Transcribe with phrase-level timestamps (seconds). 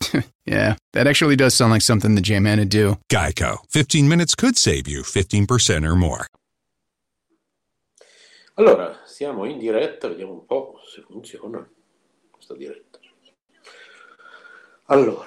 [0.44, 2.98] yeah, that actually does sound like something the J-Man would do.
[3.08, 3.58] Geico.
[3.70, 6.26] 15 minutes could save you 15% or more.
[8.58, 11.68] Allora, siamo in diretta, vediamo un po' se funziona
[12.30, 12.98] questa diretta.
[14.86, 15.26] Allora,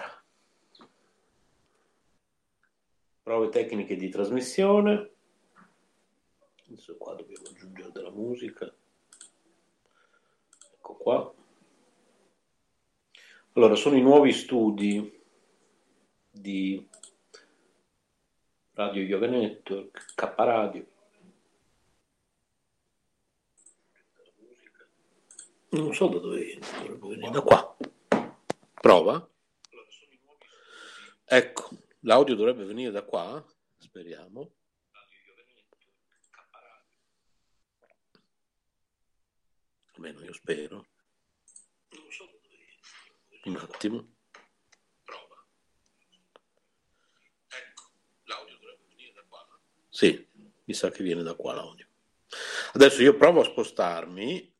[3.21, 5.11] prove tecniche di trasmissione.
[6.65, 8.73] Adesso qua dobbiamo aggiungere della musica.
[10.73, 11.33] Ecco qua.
[13.53, 15.21] Allora, sono i nuovi studi
[16.29, 16.87] di
[18.73, 20.85] Radio Yoga Network, K Radio.
[25.71, 26.59] Non so da dove
[26.99, 27.77] venire, da qua.
[28.75, 29.29] Prova.
[31.25, 31.69] Ecco,
[32.01, 33.43] l'audio dovrebbe venire da qua,
[33.77, 34.51] speriamo.
[39.95, 40.85] Almeno io spero.
[43.45, 44.05] Un attimo.
[45.03, 45.45] Prova.
[47.47, 47.83] Ecco,
[48.25, 49.47] l'audio dovrebbe venire da qua.
[49.89, 50.27] Sì,
[50.65, 51.87] mi sa che viene da qua l'audio.
[52.73, 54.53] Adesso io provo a spostarmi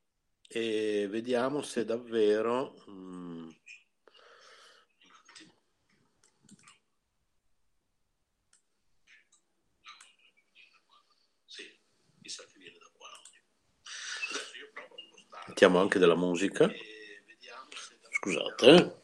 [0.48, 2.84] e vediamo se davvero...
[2.90, 3.50] mm,
[11.46, 11.64] Sì,
[12.22, 13.42] mi sa che viene da qua l'audio.
[14.32, 15.46] Adesso io provo a spostarmi.
[15.48, 16.66] Mettiamo anche della musica.
[16.70, 18.98] E vediamo se davvero- Scusate, eh.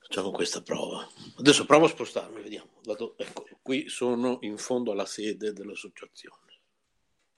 [0.00, 1.08] Facciamo questa prova.
[1.36, 2.70] Adesso provo a spostarmi, vediamo.
[2.82, 6.60] Vado- ecco, qui sono in fondo alla sede dell'associazione.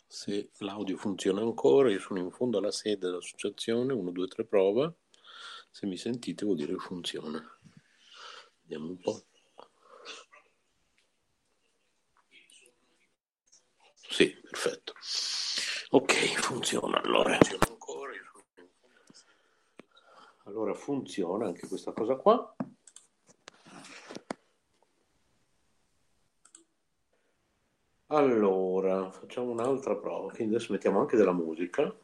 [0.06, 4.90] Se l'audio funziona ancora, io sono in fondo alla sede dell'associazione, 1, 2, 3 prova.
[5.70, 7.38] Se mi sentite vuol dire che funziona.
[8.62, 9.24] Vediamo un po'.
[14.16, 14.94] Sì, perfetto.
[15.90, 17.36] Ok, funziona allora.
[20.44, 22.56] Allora funziona anche questa cosa qua.
[28.06, 30.32] Allora, facciamo un'altra prova.
[30.32, 31.94] Quindi adesso mettiamo anche della musica.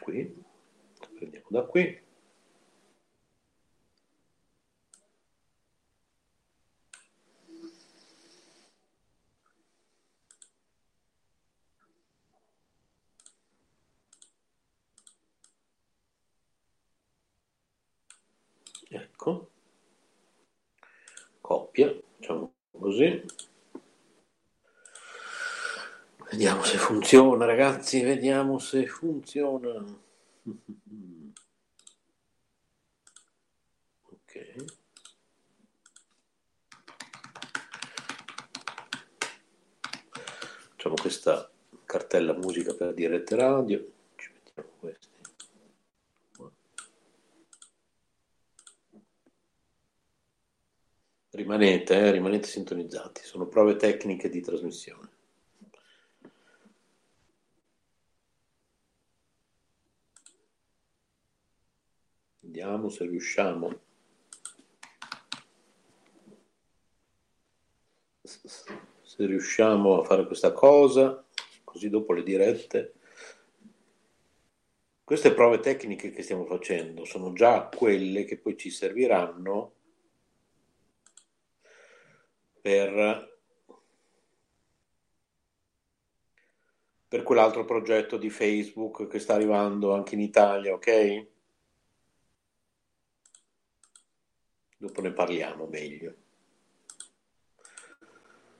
[0.00, 0.44] Qui,
[1.14, 2.08] prendiamo da qui.
[18.90, 19.50] Ecco.
[21.40, 22.52] Coppia, facciamo
[22.90, 23.24] così.
[26.30, 29.84] Vediamo se funziona, ragazzi, vediamo se funziona.
[34.02, 34.64] Ok.
[40.70, 41.50] Facciamo questa
[41.84, 43.92] cartella musica per dirette radio.
[44.16, 45.08] Ci mettiamo questi.
[51.50, 55.08] Rimanete, eh, rimanete sintonizzati, sono prove tecniche di trasmissione.
[62.38, 63.80] Vediamo se riusciamo.
[68.22, 71.26] Se riusciamo a fare questa cosa,
[71.64, 72.94] così dopo le dirette.
[75.02, 79.78] Queste prove tecniche che stiamo facendo sono già quelle che poi ci serviranno
[82.60, 83.38] per,
[87.08, 91.26] per quell'altro progetto di Facebook che sta arrivando anche in Italia, ok?
[94.76, 96.14] Dopo ne parliamo meglio.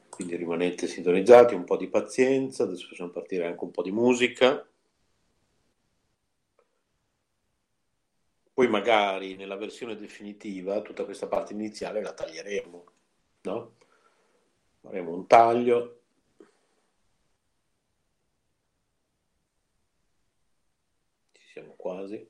[0.08, 4.68] Quindi rimanete sintonizzati, un po' di pazienza, adesso facciamo partire anche un po' di musica.
[8.52, 12.84] Poi magari nella versione definitiva tutta questa parte iniziale la taglieremo,
[13.42, 13.78] no?
[14.80, 16.00] Faremo un taglio.
[21.32, 22.28] Ci siamo quasi.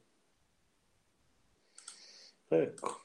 [2.48, 3.04] Ecco.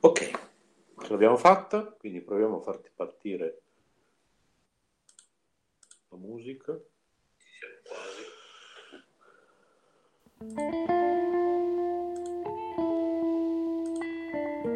[0.00, 0.30] Ok,
[1.08, 3.62] l'abbiamo fatta, quindi proviamo a farti partire
[6.16, 6.78] musica.
[7.36, 7.80] Siamo
[10.38, 11.39] quasi.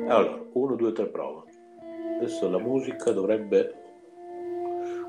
[0.07, 1.43] Allora, 1, 2, 3 prova.
[2.19, 3.75] Adesso la musica dovrebbe,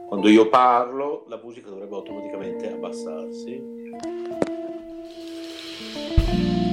[0.08, 3.62] quando io parlo, la musica dovrebbe automaticamente abbassarsi.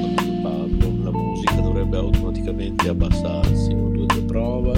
[0.01, 3.73] Quando io parlo, la musica dovrebbe automaticamente abbassarsi.
[3.73, 4.73] 1, 2, 3 prova.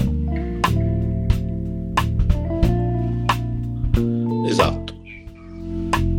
[4.47, 4.93] Esatto.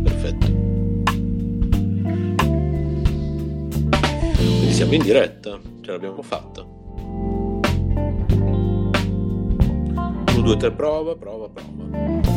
[0.03, 0.45] Perfetto.
[4.35, 6.76] Quindi siamo in diretta, ce l'abbiamo fatta.
[10.47, 12.36] 1, 2, 3, prova, prova, prova.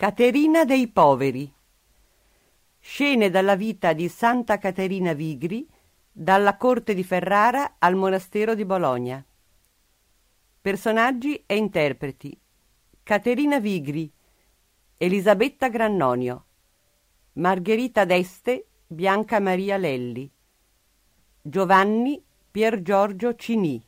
[0.00, 1.52] Caterina dei poveri.
[2.78, 5.68] Scene dalla vita di Santa Caterina Vigri,
[6.10, 9.22] dalla corte di Ferrara al monastero di Bologna.
[10.62, 12.34] Personaggi e interpreti.
[13.02, 14.10] Caterina Vigri,
[14.96, 16.46] Elisabetta Grannonio,
[17.32, 20.32] Margherita d'Este, Bianca Maria Lelli,
[21.42, 23.86] Giovanni Pier Giorgio Cini,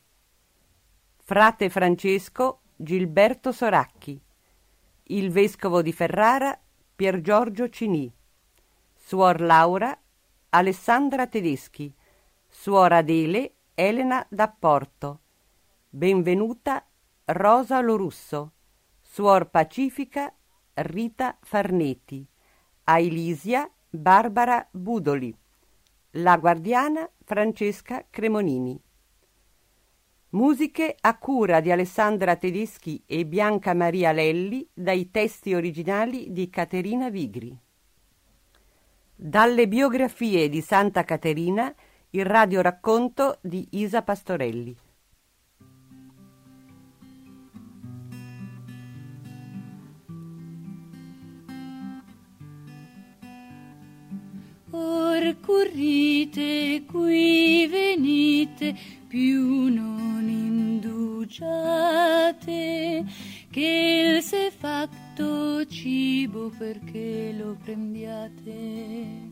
[1.16, 4.20] Frate Francesco Gilberto Soracchi
[5.06, 6.58] il vescovo di Ferrara
[6.94, 8.12] Pier Giorgio Cini,
[8.94, 9.98] suor Laura
[10.50, 11.92] Alessandra Tedeschi,
[12.48, 15.20] suor Adele Elena D'Apporto,
[15.88, 16.86] benvenuta
[17.24, 18.52] Rosa Lorusso,
[19.00, 20.32] suor Pacifica
[20.74, 22.24] Rita Farneti,
[22.84, 25.36] Ailisia Barbara Budoli,
[26.12, 28.80] la guardiana Francesca Cremonini.
[30.34, 37.10] Musiche a cura di Alessandra Tedeschi e Bianca Maria Lelli dai testi originali di Caterina
[37.10, 37.54] Vigri.
[39.14, 41.70] Dalle biografie di Santa Caterina,
[42.10, 44.74] il radioracconto di Isa Pastorelli.
[54.70, 61.04] Or currite qui venite più non indugiate
[63.50, 69.28] che il se fatto cibo perché lo prendiate.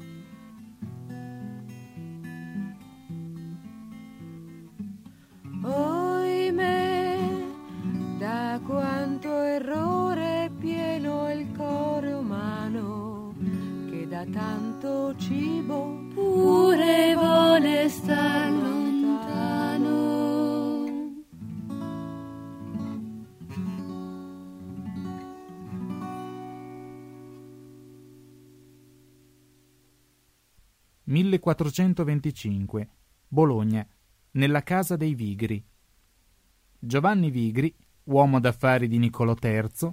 [5.62, 7.16] Oimè,
[8.18, 13.34] da quanto errore pieno il cuore umano,
[13.88, 18.89] che da tanto cibo pure vuole star lontano.
[31.10, 32.88] (1425)
[33.26, 33.84] Bologna,
[34.32, 35.64] nella casa dei Vigri.
[36.78, 37.74] Giovanni Vigri,
[38.04, 39.92] uomo d'affari di Niccolò III,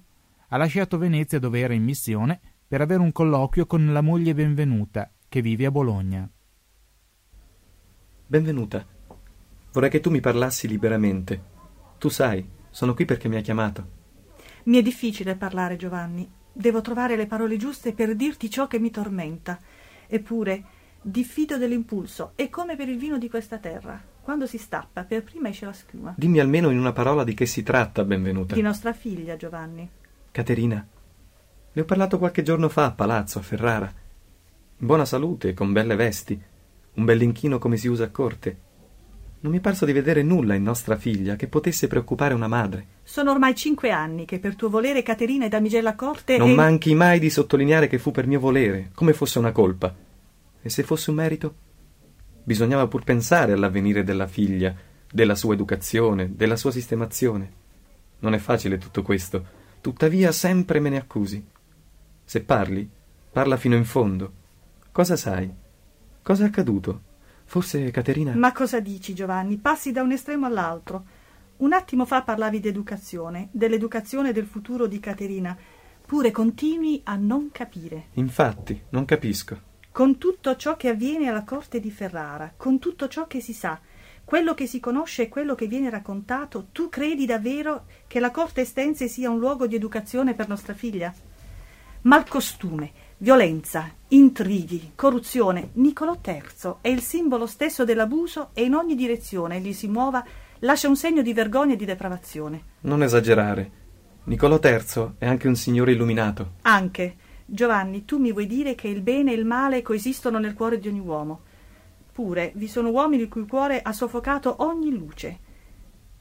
[0.49, 5.11] ha lasciato Venezia dove era in missione per avere un colloquio con la moglie Benvenuta,
[5.27, 6.29] che vive a Bologna.
[8.27, 8.85] Benvenuta.
[9.71, 11.41] Vorrei che tu mi parlassi liberamente.
[11.97, 13.95] Tu sai, sono qui perché mi hai chiamato.
[14.65, 16.29] Mi è difficile parlare, Giovanni.
[16.53, 19.59] Devo trovare le parole giuste per dirti ciò che mi tormenta.
[20.07, 20.63] Eppure,
[21.07, 22.33] diffido dell'impulso.
[22.35, 24.01] È come per il vino di questa terra.
[24.21, 26.13] Quando si stappa, per prima esce la schiuma.
[26.17, 28.53] Dimmi almeno in una parola di che si tratta, benvenuta.
[28.53, 29.89] Di nostra figlia, Giovanni.
[30.31, 30.85] Caterina.
[31.71, 33.91] Le ho parlato qualche giorno fa a palazzo, a Ferrara.
[34.79, 36.39] In buona salute, con belle vesti,
[36.95, 38.65] un bell'inchino come si usa a corte.
[39.39, 42.85] Non mi è parso di vedere nulla in nostra figlia che potesse preoccupare una madre.
[43.03, 46.55] Sono ormai cinque anni che per tuo volere Caterina è damigella a corte Non e...
[46.55, 49.95] manchi mai di sottolineare che fu per mio volere, come fosse una colpa.
[50.67, 51.55] E se fosse un merito?
[52.43, 54.75] Bisognava pur pensare all'avvenire della figlia,
[55.09, 57.51] della sua educazione, della sua sistemazione.
[58.19, 59.45] Non è facile tutto questo,
[59.79, 61.41] tuttavia sempre me ne accusi.
[62.21, 62.85] Se parli,
[63.31, 64.33] parla fino in fondo.
[64.91, 65.49] Cosa sai?
[66.21, 67.01] Cosa è accaduto?
[67.45, 68.35] Forse Caterina.
[68.35, 69.55] Ma cosa dici, Giovanni?
[69.59, 71.05] Passi da un estremo all'altro.
[71.59, 75.57] Un attimo fa parlavi d'educazione, dell'educazione del futuro di Caterina.
[76.05, 78.07] Pure continui a non capire.
[78.15, 79.66] Infatti, non capisco.
[79.97, 83.79] Con tutto ciò che avviene alla corte di Ferrara, con tutto ciò che si sa,
[84.23, 88.61] quello che si conosce e quello che viene raccontato, tu credi davvero che la corte
[88.61, 91.11] estense sia un luogo di educazione per nostra figlia?
[92.01, 95.71] Malcostume, violenza, intrighi, corruzione.
[95.73, 100.23] Niccolò III è il simbolo stesso dell'abuso e in ogni direzione egli si muova
[100.59, 102.63] lascia un segno di vergogna e di depravazione.
[102.81, 103.71] Non esagerare.
[104.25, 106.51] Niccolò III è anche un signore illuminato.
[106.61, 107.15] Anche,
[107.49, 110.89] Giovanni, tu mi vuoi dire che il bene e il male coesistono nel cuore di
[110.89, 111.39] ogni uomo.
[112.11, 115.39] Pure vi sono uomini il cui cuore ha soffocato ogni luce.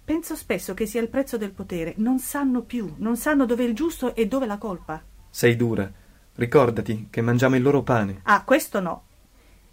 [0.05, 1.95] Penso spesso che sia il prezzo del potere.
[1.97, 5.03] Non sanno più, non sanno dove è il giusto e dove la colpa.
[5.29, 5.91] Sei dura.
[6.35, 8.21] Ricordati che mangiamo il loro pane.
[8.23, 9.03] Ah, questo no.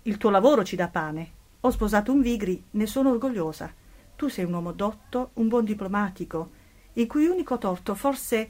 [0.04, 1.32] Il tuo lavoro ci dà pane.
[1.60, 3.72] Ho sposato un Vigri, ne sono orgogliosa.
[4.16, 6.50] Tu sei un uomo dotto, un buon diplomatico,
[6.94, 8.50] il cui unico torto forse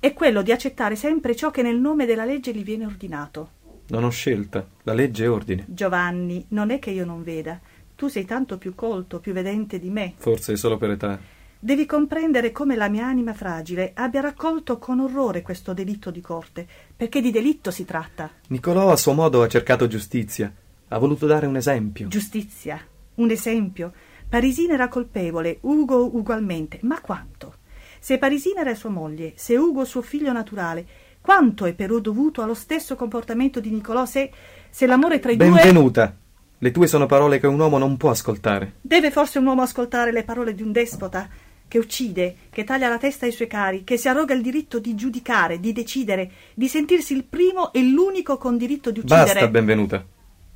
[0.00, 3.50] è quello di accettare sempre ciò che nel nome della legge gli viene ordinato.
[3.88, 5.66] Non ho scelta, la legge è ordine.
[5.68, 7.60] Giovanni, non è che io non veda.
[7.94, 10.14] Tu sei tanto più colto, più vedente di me.
[10.16, 11.18] Forse solo per età.
[11.58, 16.66] Devi comprendere come la mia anima fragile abbia raccolto con orrore questo delitto di corte,
[16.96, 18.30] perché di delitto si tratta.
[18.48, 20.50] Nicolò a suo modo ha cercato giustizia.
[20.88, 22.08] Ha voluto dare un esempio.
[22.08, 22.80] Giustizia,
[23.16, 23.92] un esempio.
[24.26, 27.56] Parisina era colpevole, Ugo ugualmente, ma quanto?
[28.02, 30.86] Se Parisina era sua moglie, se Ugo suo figlio naturale,
[31.20, 34.30] quanto è però dovuto allo stesso comportamento di Nicolò se,
[34.70, 35.62] se l'amore tra i Benvenuta.
[35.62, 35.70] due...
[35.70, 36.16] Benvenuta.
[36.62, 38.76] Le tue sono parole che un uomo non può ascoltare.
[38.80, 41.28] Deve forse un uomo ascoltare le parole di un despota
[41.68, 44.94] che uccide, che taglia la testa ai suoi cari, che si arroga il diritto di
[44.94, 49.24] giudicare, di decidere, di sentirsi il primo e l'unico con diritto di uccidere.
[49.24, 50.02] Basta, benvenuta.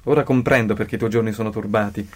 [0.04, 2.08] Ora comprendo perché i tuoi giorni sono turbati.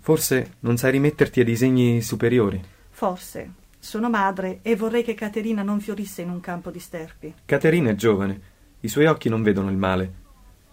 [0.00, 2.62] Forse non sai rimetterti ai disegni superiori.
[2.88, 3.62] Forse.
[3.84, 7.34] Sono madre e vorrei che Caterina non fiorisse in un campo di sterpi.
[7.44, 8.40] Caterina è giovane.
[8.80, 10.14] I suoi occhi non vedono il male.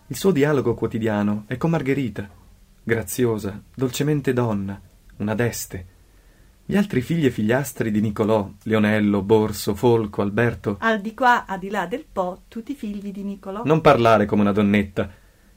[0.08, 2.30] Il suo dialogo quotidiano è con Margherita,
[2.82, 4.80] graziosa, dolcemente donna,
[5.18, 5.86] una deste.
[6.64, 10.78] Gli altri figli e figliastri di Nicolò, Leonello, Borso, Folco, Alberto.
[10.80, 13.64] Al di qua, a di là del Po, tutti figli di Nicolò.
[13.66, 15.12] Non parlare come una donnetta.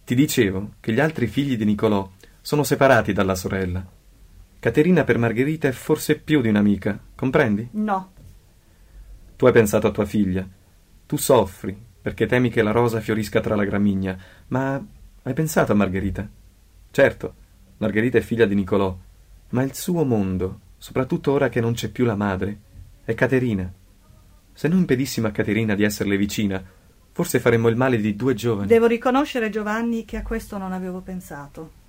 [0.05, 4.03] Ti dicevo che gli altri figli di Nicolò sono separati dalla sorella.
[4.65, 7.69] Caterina per Margherita è forse più di un'amica, comprendi?
[7.73, 8.13] No.
[9.37, 10.49] Tu hai pensato a tua figlia.
[11.05, 14.83] Tu soffri perché temi che la rosa fiorisca tra la gramigna, ma
[15.23, 16.27] hai pensato a Margherita?
[16.91, 17.35] Certo,
[17.77, 18.97] Margherita è figlia di Nicolò,
[19.51, 22.59] ma il suo mondo, soprattutto ora che non c'è più la madre,
[23.05, 23.71] è Caterina.
[24.51, 26.65] Se noi impedissimo a Caterina di esserle vicina,
[27.13, 28.69] forse faremmo il male di due giovani.
[28.69, 31.83] Devo riconoscere, Giovanni, che a questo non avevo pensato.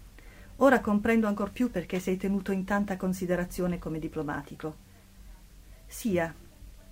[0.58, 4.76] Ora comprendo ancor più perché sei tenuto in tanta considerazione come diplomatico.
[5.86, 6.34] Sia,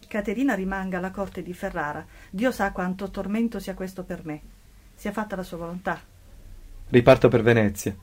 [0.07, 2.05] Caterina rimanga alla corte di Ferrara.
[2.29, 4.41] Dio sa quanto tormento sia questo per me.
[4.93, 5.99] Sia fatta la sua volontà.
[6.89, 7.95] Riparto per Venezia.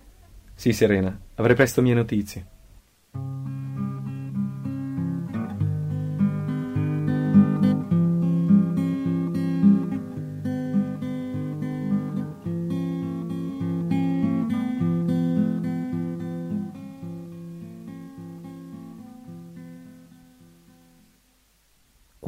[0.55, 3.60] Sì, Serena, avrei presto mie notizie.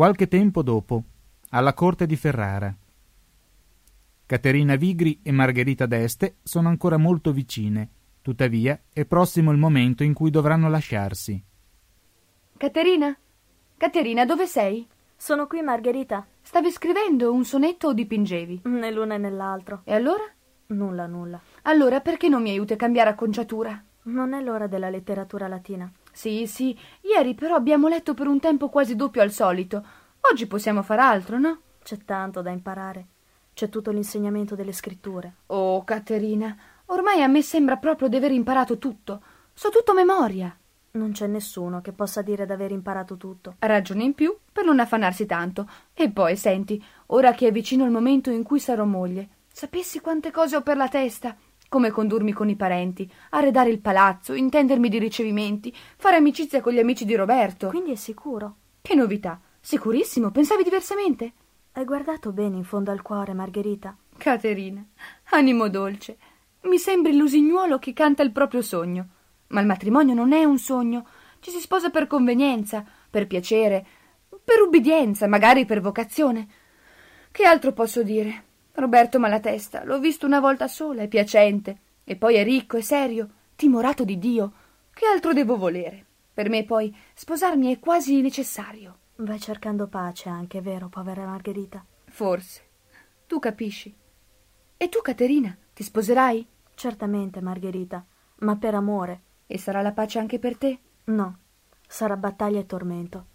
[0.02, 1.04] Qualche tempo dopo,
[1.50, 2.74] alla corte di Ferrara.
[4.26, 7.88] Caterina Vigri e Margherita d'Este sono ancora molto vicine,
[8.20, 11.40] tuttavia è prossimo il momento in cui dovranno lasciarsi.
[12.56, 13.16] Caterina?
[13.76, 14.84] Caterina, dove sei?
[15.14, 16.26] Sono qui, Margherita.
[16.42, 18.62] Stavi scrivendo un sonetto o dipingevi?
[18.64, 19.82] Né l'una né l'altro.
[19.84, 20.24] E allora?
[20.66, 21.40] Nulla, nulla.
[21.62, 23.80] Allora perché non mi aiuti a cambiare acconciatura?
[24.06, 25.88] Non è l'ora della letteratura latina.
[26.12, 26.78] Sì, sì.
[27.00, 29.84] Ieri però abbiamo letto per un tempo quasi doppio al solito.
[30.30, 31.60] Oggi possiamo far altro, no?
[31.82, 33.06] C'è tanto da imparare.
[33.54, 35.34] C'è tutto l'insegnamento delle scritture.
[35.46, 39.22] Oh, Caterina, ormai a me sembra proprio di aver imparato tutto.
[39.52, 40.56] So tutto memoria.
[40.92, 43.56] Non c'è nessuno che possa dire d'aver imparato tutto.
[43.58, 45.68] Ragione in più per non affannarsi tanto.
[45.94, 50.30] E poi, senti, ora che è vicino il momento in cui sarò moglie, sapessi quante
[50.30, 51.34] cose ho per la testa
[51.72, 56.78] come condurmi con i parenti, arredare il palazzo, intendermi di ricevimenti, fare amicizia con gli
[56.78, 57.68] amici di Roberto.
[57.68, 58.56] Quindi è sicuro?
[58.82, 59.40] Che novità!
[59.58, 61.32] Sicurissimo, pensavi diversamente?
[61.72, 63.96] Hai guardato bene in fondo al cuore, Margherita?
[64.18, 64.84] Caterina,
[65.30, 66.18] animo dolce,
[66.64, 69.06] mi sembri l'usignuolo che canta il proprio sogno.
[69.46, 71.06] Ma il matrimonio non è un sogno,
[71.40, 73.86] ci si sposa per convenienza, per piacere,
[74.44, 76.48] per ubbidienza, magari per vocazione.
[77.30, 78.44] Che altro posso dire?
[78.74, 83.28] Roberto Malatesta, l'ho visto una volta sola, è piacente, e poi è ricco, è serio,
[83.54, 84.52] timorato di Dio.
[84.92, 86.06] Che altro devo volere?
[86.32, 88.98] Per me poi sposarmi è quasi necessario.
[89.16, 91.84] Vai cercando pace anche, vero, povera Margherita?
[92.06, 92.62] Forse.
[93.26, 93.94] Tu capisci.
[94.76, 96.46] E tu, Caterina, ti sposerai?
[96.74, 98.04] Certamente, Margherita,
[98.38, 99.20] ma per amore.
[99.46, 100.78] E sarà la pace anche per te?
[101.04, 101.38] No,
[101.86, 103.26] sarà battaglia e tormento.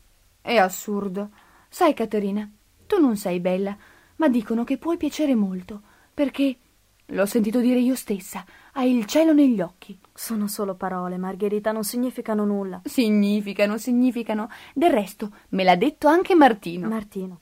[0.42, 1.30] È assurdo.
[1.70, 2.50] Sai, Caterina,
[2.88, 3.78] tu non sei bella
[4.18, 5.82] ma dicono che puoi piacere molto,
[6.14, 6.58] perché,
[7.06, 9.98] l'ho sentito dire io stessa, hai il cielo negli occhi.
[10.14, 12.82] Sono solo parole, Margherita, non significano nulla.
[12.84, 14.50] Significano, significano.
[14.74, 16.88] Del resto, me l'ha detto anche Martino.
[16.88, 17.42] Martino.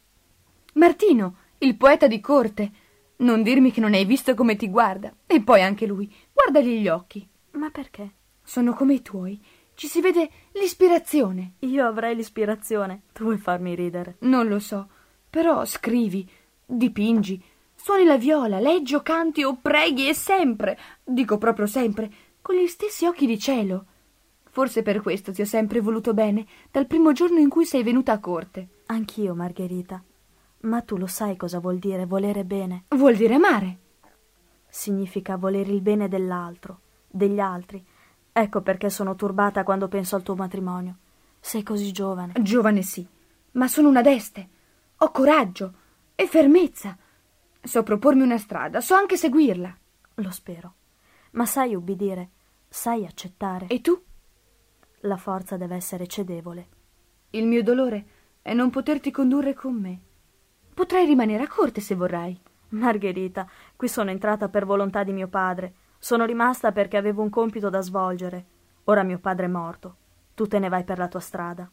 [0.74, 2.72] Martino, il poeta di corte.
[3.18, 5.14] Non dirmi che non hai visto come ti guarda.
[5.26, 6.14] E poi anche lui.
[6.34, 7.26] Guardagli gli occhi.
[7.52, 8.12] Ma perché?
[8.44, 9.42] Sono come i tuoi.
[9.74, 11.54] Ci si vede l'ispirazione.
[11.60, 13.04] Io avrei l'ispirazione.
[13.14, 14.18] Tu vuoi farmi ridere.
[14.20, 14.88] Non lo so.
[15.30, 16.30] Però scrivi,
[16.66, 17.42] Dipingi,
[17.76, 22.68] suoni la viola, leggi o canti o preghi e sempre, dico proprio sempre, con gli
[22.68, 23.86] stessi occhi di cielo.
[24.50, 28.14] Forse per questo ti ho sempre voluto bene, dal primo giorno in cui sei venuta
[28.14, 28.68] a corte.
[28.88, 30.02] Anch'io, Margherita.
[30.62, 32.86] Ma tu lo sai cosa vuol dire volere bene?
[32.90, 33.78] Vuol dire amare.
[34.68, 37.86] Significa volere il bene dell'altro, degli altri.
[38.32, 40.98] Ecco perché sono turbata quando penso al tuo matrimonio.
[41.40, 42.34] Sei così giovane.
[42.42, 43.06] Giovane sì,
[43.52, 44.50] ma sono una deste.
[44.98, 45.74] Ho coraggio
[46.16, 46.98] e fermezza.
[47.62, 49.76] So propormi una strada, so anche seguirla.
[50.16, 50.76] Lo spero.
[51.32, 52.30] Ma sai ubbidire,
[52.68, 53.68] sai accettare.
[53.68, 54.02] E tu?
[55.02, 56.68] La forza deve essere cedevole.
[57.32, 58.06] Il mio dolore
[58.42, 60.00] è non poterti condurre con me.
[60.74, 62.40] Potrai rimanere a corte se vorrai.
[62.70, 65.76] Margherita, qui sono entrata per volontà di mio padre.
[66.00, 68.46] Sono rimasta perché avevo un compito da svolgere.
[68.86, 69.98] Ora mio padre è morto.
[70.34, 71.70] Tu te ne vai per la tua strada.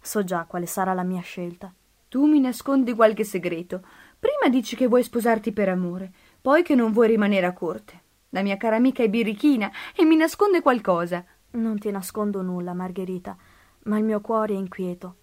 [0.00, 1.72] So già quale sarà la mia scelta.
[2.10, 3.82] Tu mi nascondi qualche segreto.
[4.18, 8.00] Prima dici che vuoi sposarti per amore, poi che non vuoi rimanere a corte.
[8.30, 11.24] La mia cara amica è birichina e mi nasconde qualcosa.
[11.52, 13.36] Non ti nascondo nulla, Margherita,
[13.84, 15.14] ma il mio cuore è inquieto.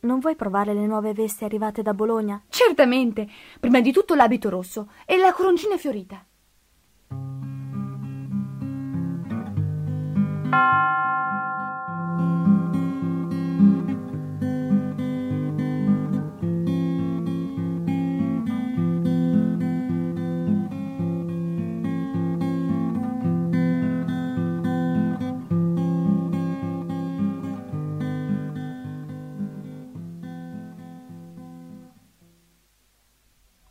[0.00, 2.42] Non vuoi provare le nuove vesti arrivate da Bologna?
[2.50, 3.26] Certamente.
[3.58, 6.22] Prima di tutto l'abito rosso e la coroncina fiorita.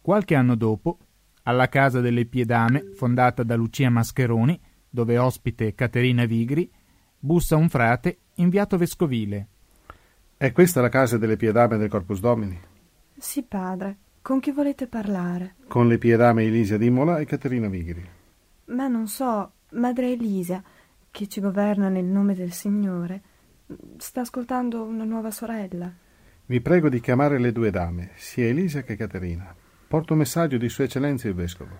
[0.05, 0.99] Qualche anno dopo,
[1.45, 6.71] alla casa delle Piedame, fondata da Lucia Mascheroni, dove ospite Caterina Vigri,
[7.17, 9.47] bussa un frate inviato vescovile.
[10.37, 12.55] È questa la casa delle Piedame del Corpus Domini?
[13.17, 13.97] Sì, padre.
[14.21, 15.55] Con chi volete parlare?
[15.67, 18.07] Con le Piedame Elisa d'Imola e Caterina Vigri.
[18.65, 20.61] Ma non so, madre Elisa,
[21.09, 23.23] che ci governa nel nome del Signore,
[23.97, 25.91] sta ascoltando una nuova sorella.
[26.45, 29.63] Vi prego di chiamare le due dame, sia Elisa che Caterina.
[29.95, 31.71] Porto un messaggio di Sua Eccellenza il Vescovo.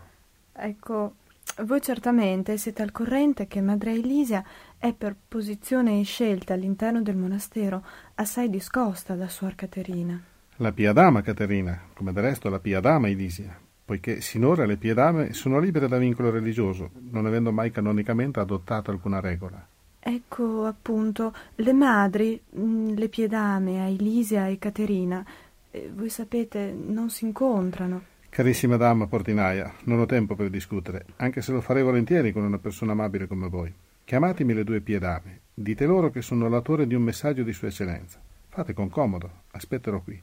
[0.54, 1.16] Ecco,
[1.64, 4.42] voi certamente siete al corrente che Madre Elisa
[4.78, 7.84] è per posizione e scelta all'interno del monastero
[8.16, 10.18] assai discosta da Suor Caterina.
[10.56, 14.94] La Pia Dama Caterina, come del resto la Pia Dama Elisia, poiché sinora le Pie
[14.94, 19.68] Dame sono libere da vincolo religioso, non avendo mai canonicamente adottato alcuna regola.
[20.00, 25.26] Ecco appunto, le madri, mm, le Piedame, Elisia e Caterina,
[25.94, 28.14] voi sapete, non si incontrano.
[28.30, 32.58] Carissima dama portinaia, non ho tempo per discutere, anche se lo farei volentieri con una
[32.58, 33.74] persona amabile come voi.
[34.04, 38.20] Chiamatemi le due piedame, dite loro che sono l'autore di un messaggio di Sua Eccellenza.
[38.50, 40.22] Fate con comodo, aspetterò qui.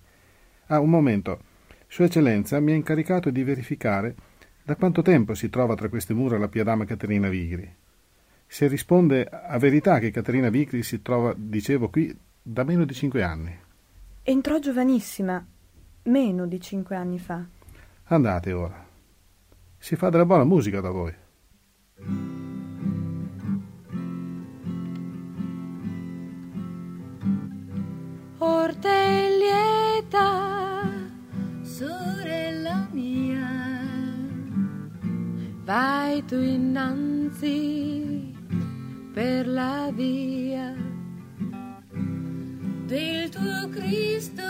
[0.66, 1.40] Ah, un momento.
[1.86, 4.14] Sua Eccellenza mi ha incaricato di verificare
[4.62, 7.68] da quanto tempo si trova tra queste mura la piedama Caterina Vigri.
[8.46, 13.22] Se risponde a verità che Caterina Vigri si trova, dicevo, qui da meno di cinque
[13.22, 13.61] anni.
[14.24, 15.44] Entrò giovanissima,
[16.04, 17.44] meno di cinque anni fa.
[18.04, 18.86] Andate ora.
[19.76, 21.12] Si fa della buona musica da voi.
[28.38, 29.58] Orteglieta,
[31.62, 33.48] sorella mia,
[35.64, 38.32] vai tu innanzi
[39.12, 40.91] per la via
[42.92, 44.42] del tuo Cristo,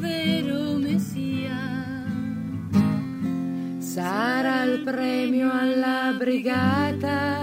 [0.00, 1.56] vero Messia.
[3.78, 7.38] Sarà il premio alla brigata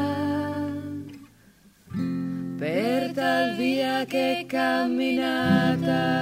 [2.58, 6.18] per tal via che camminata.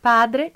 [0.00, 0.52] Padre,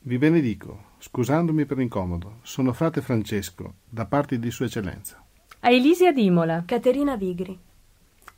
[0.00, 2.38] Vi benedico, scusandomi per l'incomodo.
[2.42, 5.22] Sono frate Francesco, da parte di Sua Eccellenza.
[5.60, 6.62] A Elisia d'Imola.
[6.64, 7.58] Caterina Vigri.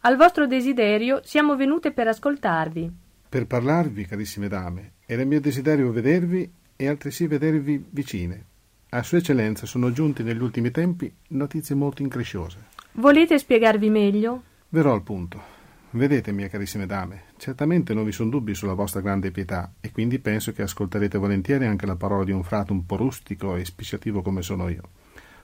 [0.01, 2.91] Al vostro desiderio siamo venute per ascoltarvi.
[3.29, 8.45] Per parlarvi, carissime dame, era mio desiderio vedervi e altresì vedervi vicine.
[8.89, 12.69] A Sua Eccellenza sono giunte negli ultimi tempi notizie molto incresciose.
[12.93, 14.43] Volete spiegarvi meglio?
[14.71, 15.59] Verrò al punto.
[15.91, 20.21] Vedete, mie carissime dame, certamente non vi sono dubbi sulla vostra grande pietà e quindi
[20.21, 24.23] penso che ascolterete volentieri anche la parola di un frate un po' rustico e spicciativo
[24.23, 24.83] come sono io.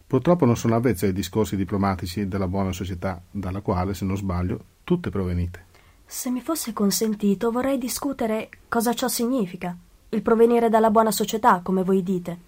[0.07, 4.65] Purtroppo non sono avvezzo ai discorsi diplomatici della buona società, dalla quale, se non sbaglio,
[4.85, 5.65] tutte provenite.
[6.07, 9.77] Se mi fosse consentito, vorrei discutere cosa ciò significa.
[10.11, 12.39] Il provenire dalla buona società, come voi dite.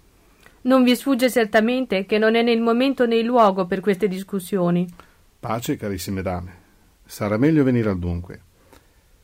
[0.61, 4.07] Non vi sfugge certamente che non è né il momento né il luogo per queste
[4.07, 4.87] discussioni.
[5.37, 6.53] Pace, carissime dame.
[7.05, 8.41] Sarà meglio venire al dunque.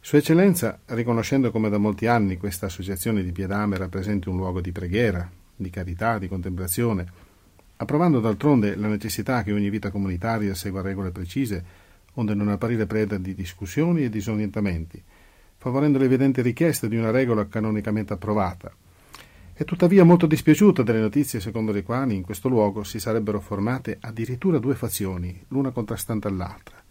[0.01, 4.73] Sua Eccellenza, riconoscendo come da molti anni questa associazione di Piedame rappresenti un luogo di
[4.73, 7.05] preghiera, di carità, di contemplazione,
[7.77, 11.63] approvando d'altronde la necessità che ogni vita comunitaria segua regole precise,
[12.13, 15.01] onde non apparire preda di discussioni e disorientamenti,
[15.57, 18.71] favorendo l'evidente richiesta di una regola canonicamente approvata.
[19.53, 23.97] È tuttavia molto dispiaciuta delle notizie secondo le quali in questo luogo si sarebbero formate
[24.01, 26.81] addirittura due fazioni, l'una contrastante all'altra,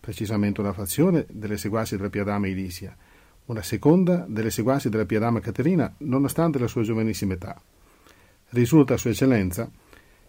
[0.00, 2.96] precisamente una fazione delle seguaci della Piadama Elisia,
[3.46, 7.60] una seconda delle seguaci della Piadama Caterina, nonostante la sua giovanissima età.
[8.50, 9.70] Risulta a Sua Eccellenza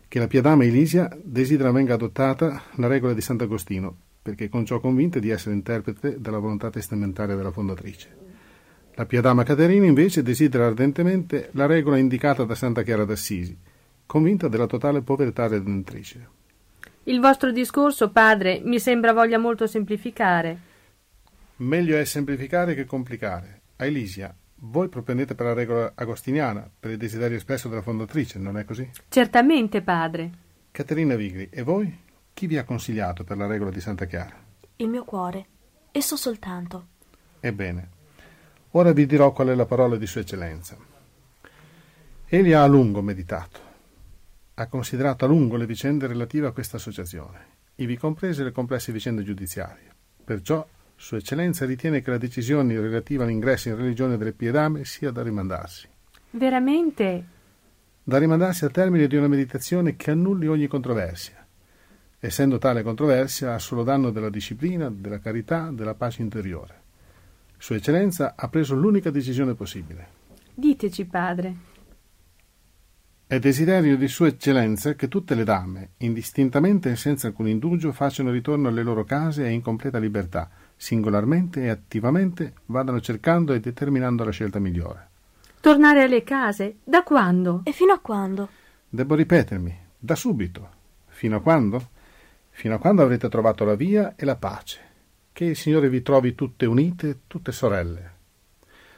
[0.09, 5.19] che la Piadama Elisia desidera venga adottata la regola di Sant'Agostino, perché con ciò convinta
[5.19, 8.17] di essere interprete della volontà testamentaria della fondatrice.
[8.95, 13.55] La Piadama Caterina invece desidera ardentemente la regola indicata da Santa Chiara d'Assisi,
[14.07, 16.27] convinta della totale povertà redentrice.
[17.03, 20.57] Il vostro discorso, padre, mi sembra voglia molto semplificare.
[21.57, 23.61] Meglio è semplificare che complicare.
[23.75, 28.57] A Elisia, voi propendete per la regola agostiniana, per il desiderio espresso dalla fondatrice, non
[28.57, 28.89] è così?
[29.07, 30.31] Certamente, padre.
[30.71, 31.97] Caterina Vigri, e voi?
[32.33, 34.35] Chi vi ha consigliato per la regola di Santa Chiara?
[34.77, 35.45] Il mio cuore,
[35.91, 36.87] esso soltanto.
[37.39, 37.89] Ebbene,
[38.71, 40.77] ora vi dirò qual è la parola di Sua Eccellenza.
[42.27, 43.59] Egli ha a lungo meditato,
[44.55, 47.45] ha considerato a lungo le vicende relative a questa associazione,
[47.75, 49.87] ivi comprese le complesse vicende giudiziarie.
[50.23, 50.65] Perciò
[50.99, 55.87] Sua Eccellenza ritiene che la decisione relativa all'ingresso in religione delle Piedame sia da rimandarsi.
[56.31, 57.23] Veramente?
[58.03, 61.47] Da rimandarsi al termine di una meditazione che annulli ogni controversia.
[62.19, 66.81] Essendo tale controversia a solo danno della disciplina, della carità, della pace interiore.
[67.57, 70.07] Sua Eccellenza ha preso l'unica decisione possibile.
[70.53, 71.55] Diteci, padre.
[73.25, 78.31] È desiderio di Sua Eccellenza che tutte le dame, indistintamente e senza alcun indugio, facciano
[78.31, 84.23] ritorno alle loro case e in completa libertà, singolarmente e attivamente vadano cercando e determinando
[84.23, 85.07] la scelta migliore.
[85.59, 86.77] Tornare alle case?
[86.85, 87.63] Da quando?
[87.65, 88.47] E fino a quando?
[88.87, 90.69] Devo ripetermi, da subito.
[91.07, 91.89] Fino a quando?
[92.51, 94.79] Fino a quando avrete trovato la via e la pace.
[95.33, 98.13] Che il Signore vi trovi tutte unite, tutte sorelle.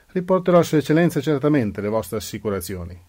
[0.10, 3.00] Riporterò a Sua Eccellenza certamente le vostre assicurazioni.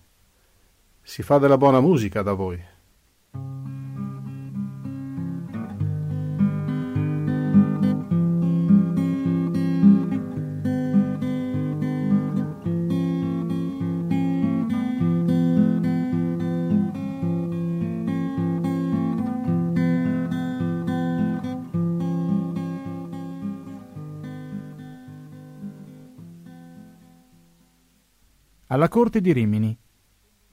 [1.03, 2.59] Si fa della buona musica da voi.
[28.73, 29.79] Alla corte di Rimini.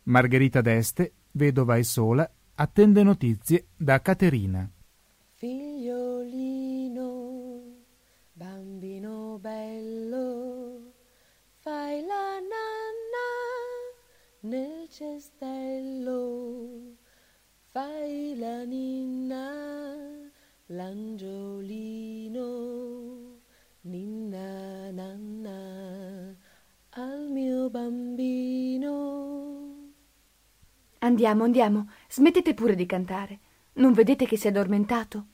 [0.03, 4.69] Margherita d'Este, vedova e sola, attende notizie da Caterina.
[5.35, 6.97] Figliolino,
[8.33, 10.91] bambino bello,
[11.59, 13.29] fai la nanna
[14.41, 16.67] nel cestello,
[17.67, 19.49] fai la ninna,
[20.65, 22.39] l'angiolino,
[27.69, 28.87] bambino.
[30.99, 33.39] Andiamo, andiamo, smettete pure di cantare.
[33.73, 35.25] Non vedete che si è addormentato?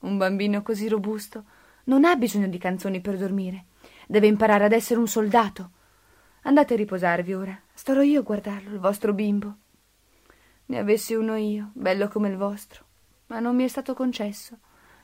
[0.00, 1.44] Un bambino così robusto
[1.84, 3.64] non ha bisogno di canzoni per dormire.
[4.06, 5.70] Deve imparare ad essere un soldato.
[6.42, 7.60] Andate a riposarvi ora.
[7.74, 9.56] Starò io a guardarlo, il vostro bimbo.
[10.66, 12.84] Ne avessi uno io, bello come il vostro,
[13.26, 14.58] ma non mi è stato concesso.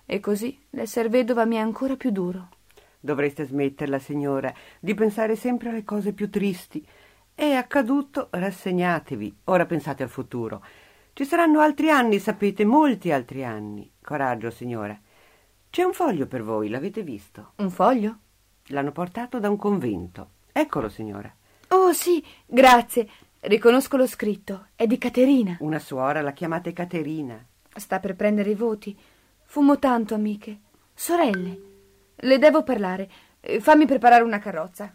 [0.05, 2.49] E così l'esser vedova mi è ancora più duro.
[3.07, 6.85] Dovreste smetterla, signora, di pensare sempre alle cose più tristi.
[7.33, 9.43] È accaduto, rassegnatevi.
[9.45, 10.61] Ora pensate al futuro.
[11.13, 13.89] Ci saranno altri anni, sapete, molti altri anni.
[14.03, 14.99] Coraggio, signora.
[15.71, 17.53] C'è un foglio per voi, l'avete visto?
[17.59, 18.19] Un foglio?
[18.71, 20.31] L'hanno portato da un convento.
[20.51, 21.33] Eccolo, signora.
[21.69, 23.09] Oh, sì, grazie.
[23.39, 24.67] Riconosco lo scritto.
[24.75, 25.57] È di Caterina.
[25.61, 27.41] Una suora, la chiamate Caterina.
[27.73, 28.99] Sta per prendere i voti.
[29.45, 30.59] Fumo tanto, amiche.
[30.93, 31.75] Sorelle.
[32.19, 33.09] Le devo parlare.
[33.41, 34.95] Eh, Fammi preparare una carrozza.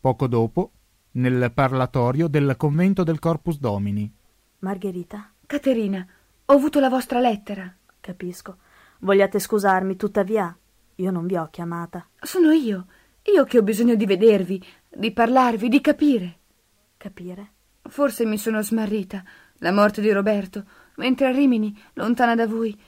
[0.00, 0.70] Poco dopo,
[1.18, 4.10] nel parlatorio del convento del Corpus Domini.
[4.60, 5.32] Margherita?
[5.46, 6.06] Caterina,
[6.44, 7.72] ho avuto la vostra lettera.
[8.00, 8.58] Capisco.
[9.00, 10.56] Vogliate scusarmi, tuttavia,
[10.94, 12.06] io non vi ho chiamata.
[12.20, 12.86] Sono io.
[13.34, 16.38] Io che ho bisogno di vedervi, di parlarvi, di capire.
[16.96, 17.52] Capire?
[17.82, 19.22] Forse mi sono smarrita.
[19.58, 20.64] La morte di Roberto,
[20.96, 22.78] mentre a Rimini, lontana da voi,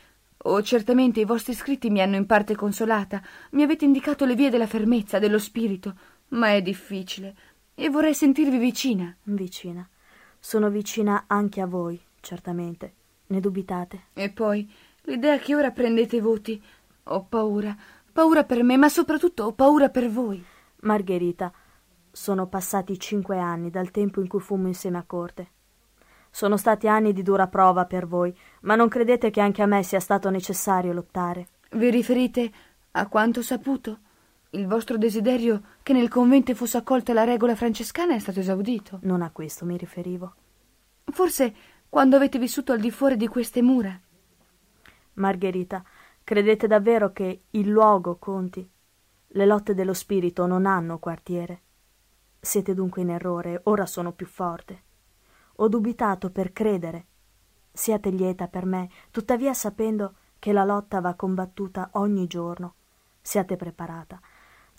[0.42, 4.48] Oh, certamente i vostri scritti mi hanno in parte consolata, mi avete indicato le vie
[4.48, 5.94] della fermezza, dello spirito,
[6.28, 7.34] ma è difficile
[7.80, 9.16] e vorrei sentirvi vicina.
[9.22, 9.88] Vicina.
[10.38, 12.92] Sono vicina anche a voi, certamente.
[13.28, 14.08] Ne dubitate?
[14.12, 14.70] E poi,
[15.04, 16.62] l'idea che ora prendete voti.
[17.04, 17.74] Ho paura,
[18.12, 20.44] paura per me, ma soprattutto ho paura per voi.
[20.80, 21.50] Margherita,
[22.10, 25.48] sono passati cinque anni dal tempo in cui fummo insieme a corte.
[26.30, 29.82] Sono stati anni di dura prova per voi, ma non credete che anche a me
[29.82, 31.48] sia stato necessario lottare?
[31.70, 32.52] Vi riferite
[32.90, 34.00] a quanto saputo?
[34.52, 38.98] Il vostro desiderio che nel convento fosse accolta la regola francescana è stato esaudito.
[39.02, 40.34] Non a questo mi riferivo.
[41.04, 41.54] Forse
[41.88, 43.96] quando avete vissuto al di fuori di queste mura.
[45.14, 45.84] Margherita,
[46.24, 48.68] credete davvero che il luogo conti?
[49.28, 51.62] Le lotte dello spirito non hanno quartiere.
[52.40, 54.82] Siete dunque in errore, ora sono più forte.
[55.56, 57.06] Ho dubitato per credere.
[57.70, 62.74] Siate lieta per me, tuttavia sapendo che la lotta va combattuta ogni giorno.
[63.20, 64.20] Siate preparata.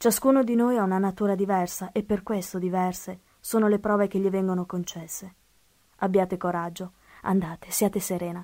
[0.01, 4.17] Ciascuno di noi ha una natura diversa e per questo diverse sono le prove che
[4.17, 5.35] gli vengono concesse.
[5.97, 8.43] Abbiate coraggio, andate, siate serena.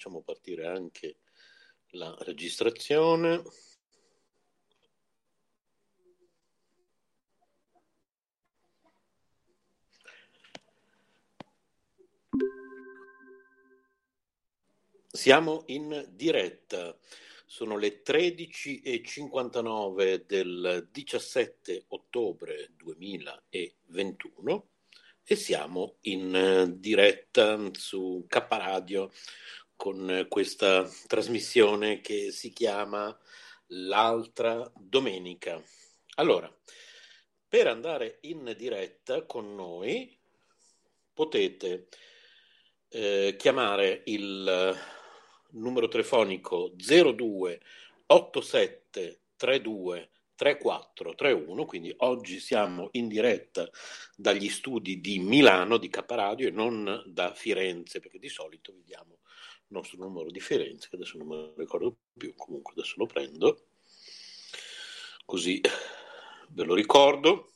[0.00, 1.18] facciamo partire anche
[1.90, 3.42] la registrazione.
[15.06, 16.96] Siamo in diretta,
[17.44, 24.70] sono le 13.59 del 17 ottobre 2021
[25.30, 29.12] e siamo in eh, diretta su K Radio
[29.80, 33.18] con questa trasmissione che si chiama
[33.68, 35.62] L'altra domenica.
[36.16, 36.54] Allora,
[37.48, 40.14] per andare in diretta con noi
[41.14, 41.88] potete
[42.88, 44.76] eh, chiamare il
[45.52, 47.60] numero telefonico 02
[48.04, 53.66] 87 32 3431, quindi oggi siamo in diretta
[54.14, 59.20] dagli studi di Milano di Caparadio e non da Firenze, perché di solito vediamo
[59.70, 63.66] nostro numero di Firenze, che adesso non me lo ricordo più, comunque adesso lo prendo,
[65.24, 65.60] così
[66.50, 67.52] ve lo ricordo.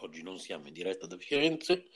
[0.00, 1.88] Oggi non siamo in diretta da Firenze,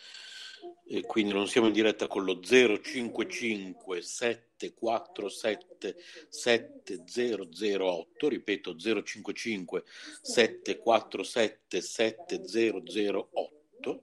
[0.86, 5.96] e quindi non siamo in diretta con lo 055 747
[6.28, 9.84] 7008, ripeto 055
[10.20, 14.02] 747 7008.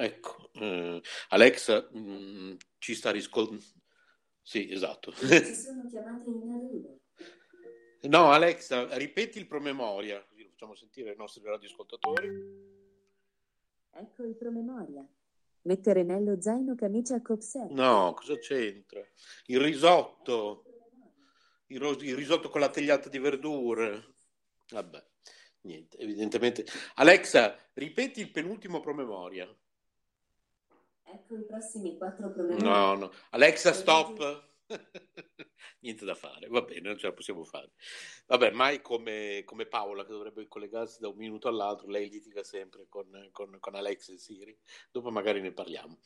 [0.00, 3.60] Ecco, eh, Alexa mh, mm, ci sta riscoltando.
[4.40, 5.10] Sì, esatto.
[5.12, 7.00] Ci sono chiamate in arrivo.
[8.02, 12.28] No, Alexa, ripeti il promemoria, così lo facciamo sentire ai nostri radioascoltatori.
[13.90, 15.04] Ecco il promemoria.
[15.62, 17.68] Mettere nello zaino camicia a copset.
[17.70, 19.04] No, cosa c'entra?
[19.46, 20.64] Il risotto,
[21.66, 24.14] il, ro- il risotto con la tagliata di verdure.
[24.70, 25.04] Vabbè,
[25.62, 26.64] niente, evidentemente.
[26.94, 29.52] Alexa, ripeti il penultimo promemoria.
[31.10, 32.68] Ecco i prossimi quattro promemoria.
[32.68, 33.12] No, no.
[33.30, 34.46] Alexa, stop.
[35.80, 37.70] Niente da fare, va bene, non ce la possiamo fare.
[38.26, 42.86] Vabbè, mai come, come Paola che dovrebbe collegarsi da un minuto all'altro, lei litiga sempre
[42.88, 44.56] con, con, con Alex e Siri.
[44.90, 45.98] Dopo magari ne parliamo.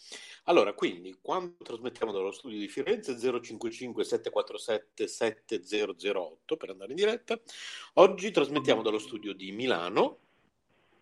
[0.44, 7.40] Allora, quindi, quando trasmettiamo dallo studio di Firenze 055 747 7008 per andare in diretta,
[7.94, 10.18] oggi trasmettiamo dallo studio di Milano.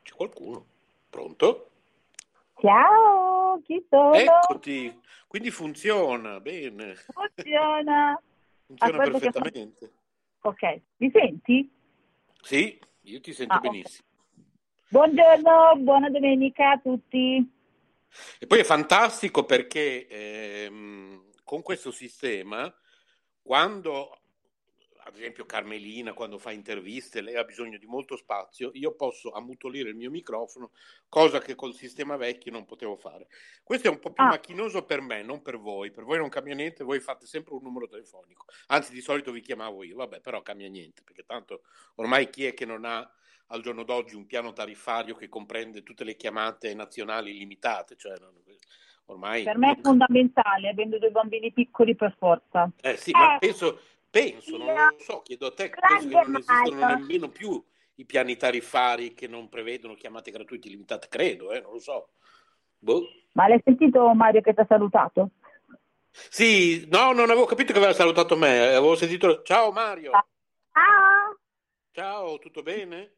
[0.02, 0.64] C'è qualcuno?
[1.10, 1.70] Pronto?
[2.60, 3.19] Ciao,
[3.62, 4.14] chi sono?
[4.14, 6.94] Eccoti, quindi funziona, bene.
[6.94, 8.20] Funziona.
[8.66, 9.92] Funziona Aspetta che perfettamente.
[10.42, 11.70] Ok, mi senti?
[12.42, 14.08] Sì, io ti sento Ah, benissimo.
[14.88, 17.58] Buongiorno, buona domenica a tutti.
[18.38, 22.72] E poi è fantastico perché ehm, con questo sistema,
[23.42, 24.19] quando
[25.10, 29.88] ad esempio Carmelina quando fa interviste, lei ha bisogno di molto spazio, io posso ammutolire
[29.90, 30.70] il mio microfono,
[31.08, 33.26] cosa che col sistema vecchio non potevo fare.
[33.62, 34.28] Questo è un po' più Ah.
[34.28, 35.90] macchinoso per me, non per voi.
[35.90, 38.46] Per voi non cambia niente, voi fate sempre un numero telefonico.
[38.68, 41.62] Anzi, di solito vi chiamavo io, vabbè, però cambia niente, perché tanto
[41.96, 43.08] ormai chi è che non ha
[43.48, 48.38] al giorno d'oggi un piano tariffario che comprende tutte le chiamate nazionali illimitate, cioè non-
[49.06, 52.70] ormai Per me è fondamentale, avendo due bambini piccoli per forza.
[52.80, 53.80] eh sì, ma penso,
[54.10, 58.36] penso, non lo so, chiedo a te, penso che non esistono nemmeno più i piani
[58.36, 62.10] tariffari che non prevedono chiamate gratuite illimitate, credo, eh, non lo so.
[62.78, 63.02] Boh.
[63.32, 65.30] Ma l'hai sentito Mario che ti ha salutato?
[66.10, 70.10] Sì, no, non avevo capito che aveva salutato me, eh, avevo sentito ciao Mario,
[70.72, 71.38] Ciao!
[71.92, 73.14] ciao, tutto bene?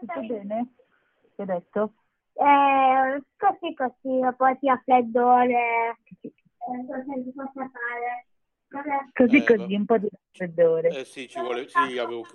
[0.00, 0.74] Tutto bene?
[1.34, 1.94] Che hai detto?
[2.34, 5.98] Eh, così così, poi ti ha freddore.
[6.20, 6.32] Eh,
[6.86, 8.27] cosa si possa fare?
[9.14, 10.88] Così Eh, così, un po' di raffreddore.
[11.00, 12.26] Eh sì, ci vuole, sì, avevo...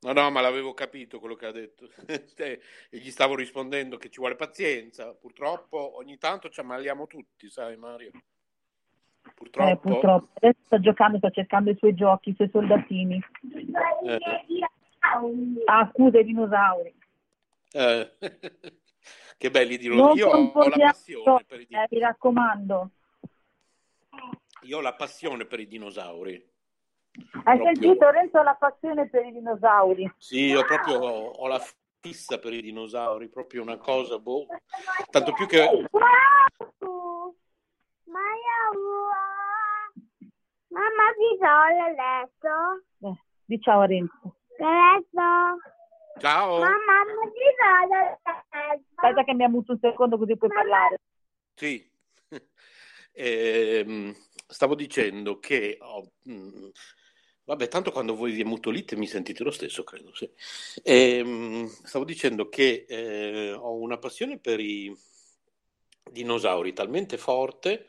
[0.00, 1.88] No, no, ma l'avevo capito quello che ha detto.
[2.34, 2.58] Cioè,
[2.90, 5.14] e gli stavo rispondendo che ci vuole pazienza.
[5.14, 8.10] Purtroppo ogni tanto ci ammaliamo tutti, sai Mario?
[9.34, 9.70] Purtroppo.
[9.70, 10.28] Eh, purtroppo.
[10.34, 13.22] Adesso sta giocando, sta cercando i suoi giochi, i suoi soldatini.
[14.04, 14.18] Eh,
[15.66, 16.94] Ah, scusa, i dinosauri.
[17.72, 18.12] eh.
[19.36, 22.90] che belli di Non Io ho la passione per i eh, mi raccomando.
[24.62, 26.34] Io ho la passione per i dinosauri.
[27.44, 30.12] Hai Proprio- sentito Renzo la passione per i dinosauri?
[30.18, 31.60] Sì, io proprio ho, ho la
[32.00, 34.46] fissa per i dinosauri, proprio una cosa, boh.
[35.10, 35.66] Tanto più che
[40.68, 43.08] Mamma ti do il letto.
[43.08, 44.36] Eh, di ciao a Renzo.
[44.56, 45.60] Letto.
[46.18, 46.58] Ciao.
[46.60, 48.30] Mamma ti do il letto.
[48.94, 50.98] Aspetta che mi ha muto un secondo così puoi parlare.
[51.54, 51.90] Sì,
[53.14, 54.14] Ehm,
[54.52, 56.68] stavo dicendo che ho- mh,
[57.44, 60.30] vabbè, tanto quando voi vi ammutolite mi sentite lo stesso, credo, sì.
[60.82, 64.94] Ehm, stavo dicendo che eh, ho una passione per i
[66.10, 67.86] dinosauri talmente forte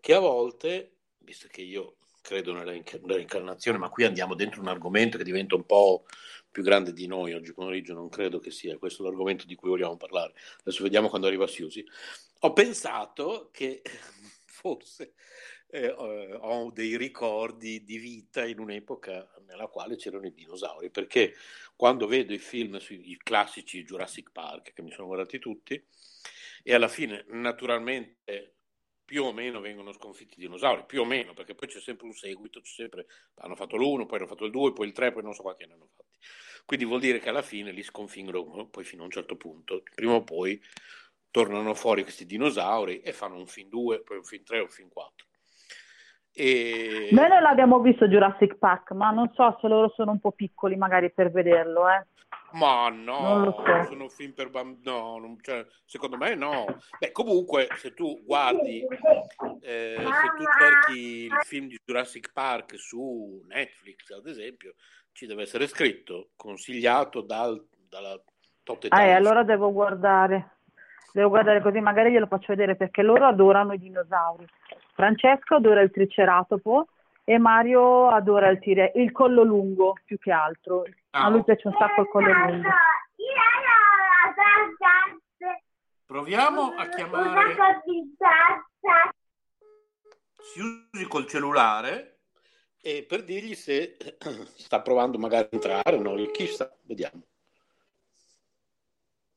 [0.00, 5.16] che a volte, visto che io credo nella reincarnazione, ma qui andiamo dentro un argomento
[5.16, 6.04] che diventa un po'
[6.50, 9.96] più grande di noi oggi pomeriggio, non credo che sia questo l'argomento di cui vogliamo
[9.96, 10.32] parlare.
[10.60, 11.84] Adesso vediamo quando arriva Siusi.
[12.40, 13.82] Ho pensato che
[14.46, 15.14] forse
[15.68, 21.34] eh, ho dei ricordi di vita in un'epoca nella quale c'erano i dinosauri, perché
[21.74, 25.82] quando vedo i film sui classici Jurassic Park, che mi sono guardati tutti,
[26.62, 28.56] e alla fine naturalmente
[29.06, 32.12] più o meno vengono sconfitti i dinosauri, più o meno, perché poi c'è sempre un
[32.12, 33.06] seguito, sempre,
[33.36, 35.64] hanno fatto l'uno, poi hanno fatto il due, poi il tre, poi non so quanti
[35.64, 36.18] ne hanno fatti.
[36.64, 40.14] Quindi vuol dire che alla fine li sconfiggono poi fino a un certo punto, prima
[40.14, 40.60] o poi
[41.30, 44.88] tornano fuori questi dinosauri e fanno un film 2, poi un film 3, un film
[44.88, 45.26] 4.
[46.38, 47.08] E...
[47.12, 50.76] Noi non l'abbiamo visto Jurassic Park, ma non so se loro sono un po' piccoli
[50.76, 52.04] magari per vederlo, eh.
[52.52, 53.88] Ma Non no, lo so.
[53.88, 56.66] sono film per bambini, no, non- cioè, secondo me no.
[56.98, 58.86] Beh, comunque, se tu guardi,
[59.62, 64.74] eh, se tu cerchi il film di Jurassic Park su Netflix, ad esempio,
[65.12, 68.20] ci deve essere scritto, consigliato dal, dalla
[68.62, 69.16] Totte Ah, e Times.
[69.16, 70.50] allora devo guardare.
[71.12, 74.46] Devo guardare così magari glielo faccio vedere perché loro adorano i dinosauri.
[74.96, 76.88] Francesco adora il triceratopo
[77.22, 80.84] e Mario adora il, tire- il collo lungo più che altro.
[81.10, 82.68] Ah, A lui piace un sacco il collo lungo.
[86.06, 87.56] Proviamo a chiamare
[90.38, 92.20] Siusi col cellulare
[92.80, 93.98] e per dirgli se
[94.56, 97.22] sta provando magari a entrare, no, chissà, vediamo.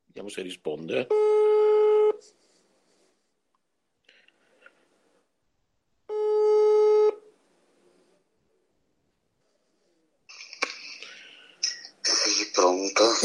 [0.06, 1.08] Vediamo se risponde.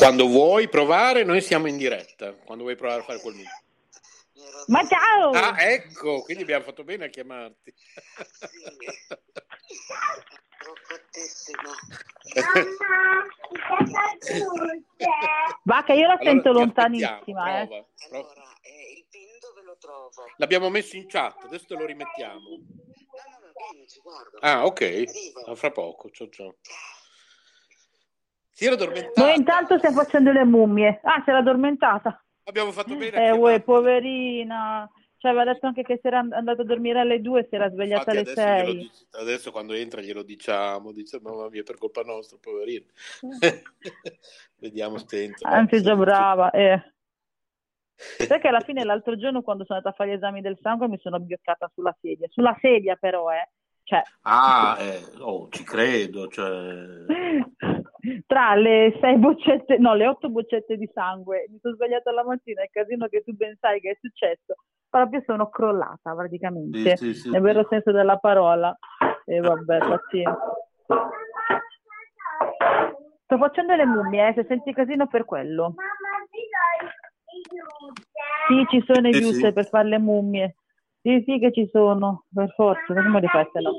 [0.04, 2.34] Quando vuoi provare, noi siamo in diretta.
[2.34, 3.54] Quando vuoi provare a fare quel numero.
[4.66, 5.30] Ma ciao!
[5.30, 7.74] Ah, ecco, quindi abbiamo fatto bene a chiamarti.
[15.62, 17.66] Va che io la Allora, sento lontanissima, eh.
[17.66, 18.32] prova, prova.
[20.36, 22.58] L'abbiamo messo in chat, adesso te lo rimettiamo.
[24.40, 25.04] Ah, ok.
[25.46, 26.10] A fra poco.
[26.10, 26.56] Ciao, ciao.
[28.56, 29.20] Si era addormentata.
[29.20, 31.00] Noi intanto stiamo facendo le mummie.
[31.02, 32.24] Ah, si era addormentata.
[32.44, 34.88] Abbiamo fatto bene Eh, uè, poverina.
[35.16, 38.12] Ci aveva detto anche che si era andato a dormire alle due, si era svegliata
[38.12, 38.78] Infatti alle adesso, glielo sei.
[38.78, 42.84] dic- adesso quando entra glielo diciamo, dice mamma mia per colpa nostra, poverino.
[44.60, 45.48] Vediamo se entra.
[45.50, 46.50] Anzi, già brava.
[46.50, 46.92] Eh.
[48.28, 50.88] Sai che alla fine l'altro giorno quando sono andata a fare gli esami del sangue
[50.88, 52.28] mi sono abbioccata sulla sedia.
[52.30, 53.48] Sulla sedia però, eh.
[53.82, 57.04] Cioè, Ah, eh, oh, ci credo, cioè...
[58.26, 62.62] tra le sei boccette, no, le otto boccette di sangue, mi sono svegliata la mattina,
[62.62, 64.56] il casino che tu ben sai che è successo,
[64.88, 68.76] proprio sono crollata praticamente, Sì, sì, sì, nel vero senso della parola.
[69.26, 70.54] E vabbè, pazienza.
[73.24, 75.74] Sto facendo le mummie, eh, se senti casino per quello.
[78.48, 79.52] Sì, ci sono i sì.
[79.52, 80.56] per fare le mummie.
[81.00, 83.72] Sì, sì che ci sono, per forza, come li fai se no?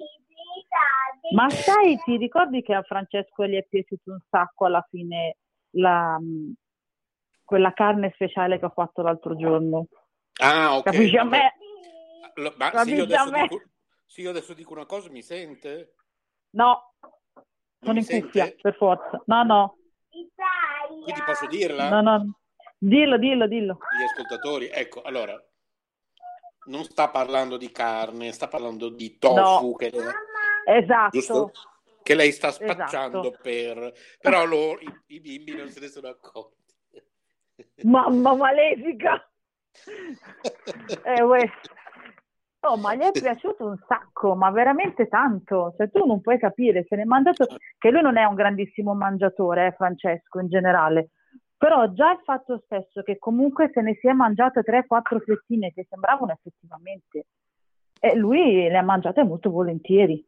[1.34, 5.38] Ma sai, ti ricordi che a Francesco gli è piaciuto un sacco alla fine
[5.72, 6.54] la, mh,
[7.44, 9.88] quella carne speciale che ho fatto l'altro giorno?
[10.42, 10.84] Ah, ok.
[10.84, 11.54] Capisci a me?
[12.36, 13.42] Lo- Ma se io, Capisci a adesso me?
[13.42, 13.62] dico,
[14.06, 15.96] se io adesso dico una cosa, mi sente?
[16.52, 16.94] No,
[17.82, 18.26] sono in sente?
[18.26, 19.22] cuffia, per forza.
[19.26, 19.78] No, no,
[21.02, 21.90] Quindi posso dirla?
[21.90, 22.40] no, no.
[22.78, 23.78] Dillo, dillo, dillo.
[23.98, 25.42] Gli ascoltatori, ecco, allora,
[26.68, 29.76] non sta parlando di carne, sta parlando di tofu No.
[29.76, 30.04] che, lei,
[30.66, 31.18] Esatto.
[31.18, 31.52] giusto?
[32.06, 33.40] che lei sta spacciando Esatto.
[33.42, 33.94] per...
[34.22, 36.76] Però loro, i, i bimbi non se ne sono accorti.
[37.82, 39.28] Mamma malefica!
[41.04, 41.50] Eh, uè.
[42.60, 45.74] Oh, ma gli è piaciuto un sacco, ma veramente tanto.
[45.76, 47.48] Cioè, tu non puoi capire, se ne è mangiato,
[47.80, 51.10] che lui non è un grandissimo mangiatore, eh, Francesco, in generale.
[51.58, 56.34] Però già il fatto stesso che comunque se ne sia mangiato 3-4 fettine che sembravano
[56.34, 57.26] effettivamente,
[58.00, 60.24] e lui le ha mangiate molto volentieri.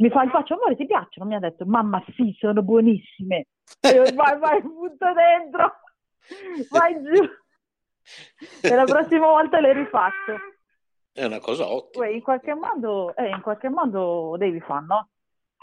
[0.00, 1.28] Mi fa, gli faccio, amore, ti piacciono?
[1.28, 3.46] Mi ha detto, mamma sì, sono buonissime.
[3.80, 5.72] E io, vai, vai, butto dentro,
[6.70, 7.22] vai giù.
[8.62, 10.36] E la prossima volta le rifaccio.
[11.12, 15.08] È una cosa ottima, in qualche modo, eh, in qualche modo devi fare, no?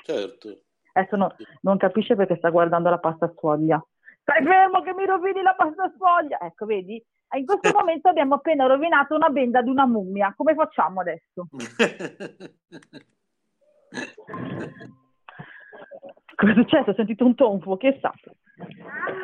[0.03, 0.61] certo.
[0.93, 3.83] Adesso no- non capisce perché sta guardando la pasta sfoglia.
[4.21, 6.39] Stai fermo che mi rovini la pasta sfoglia!
[6.41, 7.03] Ecco, vedi?
[7.35, 10.33] In questo momento abbiamo appena rovinato una benda di una mummia.
[10.35, 11.47] Come facciamo adesso?
[16.35, 16.89] Cosa è successo?
[16.91, 18.13] Ho sentito un tonfo, che sa?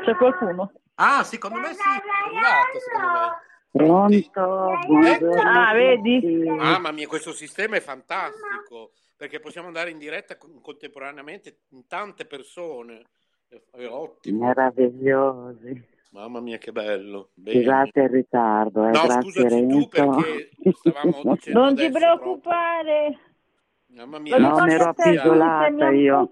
[0.04, 0.72] C'è qualcuno?
[0.96, 3.42] Ah, secondo me sì, è arrivata, secondo me.
[3.72, 4.88] Pronto?
[4.88, 5.42] Buongiorno.
[5.42, 6.44] Ah, vedi?
[6.46, 12.26] Mamma mia, questo sistema è fantastico, perché possiamo andare in diretta con- contemporaneamente in tante
[12.26, 13.02] persone.
[13.50, 14.46] È, ottimo.
[14.46, 15.92] Meravigliosi.
[16.12, 17.30] Mamma mia, che bello.
[17.34, 17.60] Bene.
[17.60, 19.88] Scusate il ritardo, eh, No, grazie scusaci tu Renzo.
[19.88, 23.20] perché stavamo dicendo Non ti preoccupare.
[23.96, 26.32] Mamma mia, No, ero appisolata io.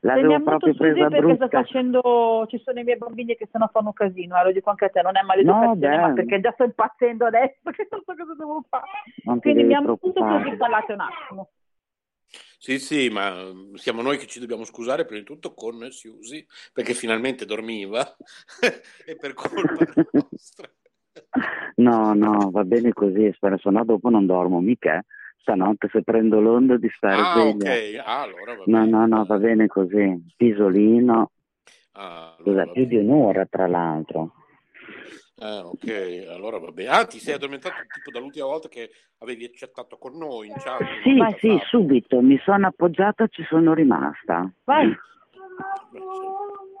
[0.00, 1.62] L'avevo ammuto proprio presa perché sta brutta.
[1.62, 4.84] facendo, ci sono i miei bambini che se no fanno casino, eh, lo dico anche
[4.84, 8.14] a te, non è maleducazione, No, ma perché già sto impazzendo adesso che non so
[8.14, 8.86] cosa devo fare.
[9.24, 10.44] Non Quindi mi ammuto preoccupare.
[10.44, 11.48] così parlate un attimo.
[12.60, 16.46] Sì, sì, ma mm, siamo noi che ci dobbiamo scusare prima di tutto con Susi,
[16.72, 18.04] perché finalmente dormiva
[19.06, 19.62] e per colpa
[20.30, 20.68] nostra.
[21.76, 25.04] No, no, va bene così, spero, se no dopo non dormo mica.
[25.40, 27.72] Stanotte se prendo l'onda di stare Ah, sveglia.
[27.72, 28.90] ok, ah, allora va No, bene.
[28.90, 30.24] no, no, va bene così.
[30.36, 31.30] Pisolino.
[31.92, 34.32] Ah, allora Scusa, più di un'ora tra l'altro.
[35.40, 36.88] Ah, ok, allora va bene.
[36.90, 40.82] Ah, ti sei addormentato tipo dall'ultima volta che avevi chattato con noi in chat.
[41.04, 41.64] Sì, volta sì, fa.
[41.66, 44.50] subito, mi sono appoggiata e ci sono rimasta.
[44.64, 44.94] Vai.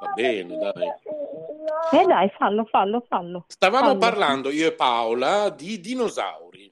[0.00, 0.88] Va bene, dai.
[1.92, 3.44] Eh dai, fallo, fallo, fallo.
[3.48, 3.98] Stavamo Fallo.
[3.98, 6.67] parlando io e Paola di dinosauri.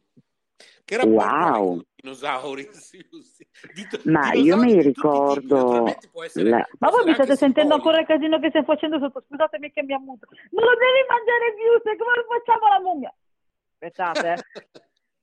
[0.87, 1.17] Che Wow.
[1.19, 2.69] rapporto i dinosauri?
[2.71, 3.47] Susi?
[3.75, 5.85] Di- Ma dinosauri io mi di tipi, ricordo
[6.25, 9.25] essere- la- Ma voi mi state sentendo ancora il casino che stiamo facendo sotto?
[9.27, 10.27] Scusatemi che mi ammuto.
[10.53, 13.15] Non lo devi mangiare più, se come lo facciamo la mummia?
[13.73, 14.37] Aspettate, eh.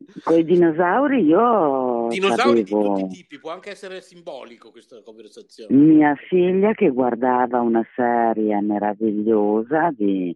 [0.22, 5.02] Con i dinosauri io Dinosauri di sapevo tutti i tipi, può anche essere simbolico questa
[5.02, 5.74] conversazione.
[5.74, 10.36] mia figlia che guardava una serie meravigliosa di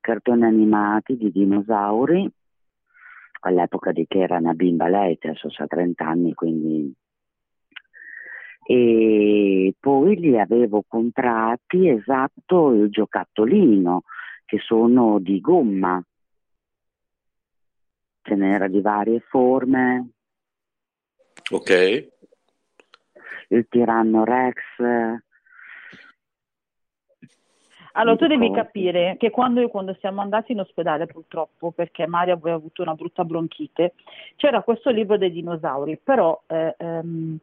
[0.00, 2.30] cartoni animati di dinosauri
[3.40, 6.94] all'epoca di che era una bimba lei, adesso ha 30 anni, quindi.
[8.68, 14.02] E poi li avevo comprati esatto il giocattolino
[14.44, 16.02] che sono di gomma.
[18.22, 20.10] Ce n'era di varie forme.
[21.50, 22.14] Ok.
[23.48, 24.56] il tiranno rex
[27.98, 32.56] Allora, tu devi capire che quando, quando siamo andati in ospedale, purtroppo, perché Mario aveva
[32.56, 33.94] avuto una brutta bronchite,
[34.36, 37.38] c'era questo libro dei dinosauri, però eh, ehm,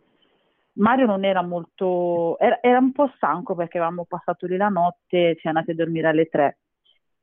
[0.74, 5.38] Mario non era molto, era, era un po' stanco perché avevamo passato lì la notte,
[5.42, 6.58] siamo andati a dormire alle tre.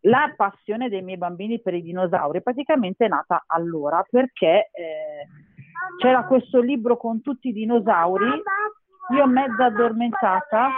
[0.04, 5.26] la passione dei miei bambini per i dinosauri praticamente è nata allora perché eh,
[5.98, 8.26] c'era questo libro con tutti i dinosauri,
[9.14, 10.68] io mezza addormentata,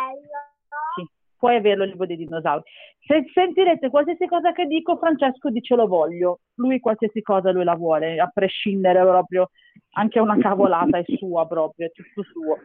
[1.42, 2.62] puoi averlo il libro dei dinosauri.
[3.04, 7.74] Se sentirete qualsiasi cosa che dico, Francesco dice lo voglio, lui qualsiasi cosa lui la
[7.74, 9.50] vuole, a prescindere proprio,
[9.94, 12.58] anche una cavolata è sua proprio, è tutto suo.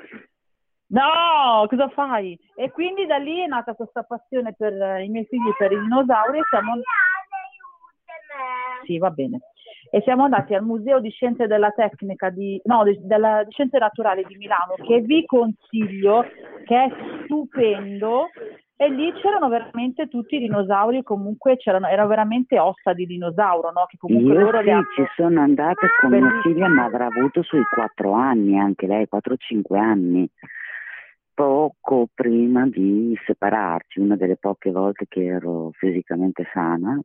[0.90, 2.38] No, cosa fai?
[2.56, 5.80] E quindi da lì è nata questa passione per eh, i miei figli per i
[5.80, 6.74] dinosauri siamo...
[8.86, 9.40] Sì, va bene.
[9.90, 13.80] E siamo andati al Museo di Scienze della Tecnica di, no, di, della, di Scienze
[13.80, 16.26] Naturali di Milano, che vi consiglio,
[16.66, 16.90] che è
[17.24, 18.28] stupendo.
[18.80, 23.86] E lì c'erano veramente tutti i dinosauri, comunque c'erano, era veramente ossa di dinosauro, no?
[23.88, 27.42] Che comunque Io loro sì, hanno- ci sono andata con mia figlia, ma avrà avuto
[27.42, 30.30] sui quattro anni, anche lei, 4-5 anni,
[31.34, 37.00] poco prima di separarci, una delle poche volte che ero fisicamente sana.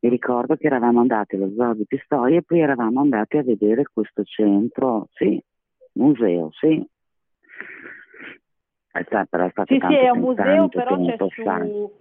[0.00, 3.84] Mi ricordo che eravamo andati allo zoo di Pistoia e poi eravamo andati a vedere
[3.90, 5.42] questo centro, sì,
[5.94, 6.86] museo, sì.
[8.98, 11.92] È stato, però è stato Sì, tanto, sì, è un museo, però c'è su,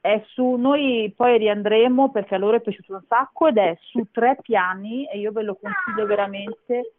[0.00, 4.06] è su, noi poi riandremo perché a loro è piaciuto un sacco ed è su
[4.10, 6.94] tre piani e io ve lo consiglio veramente.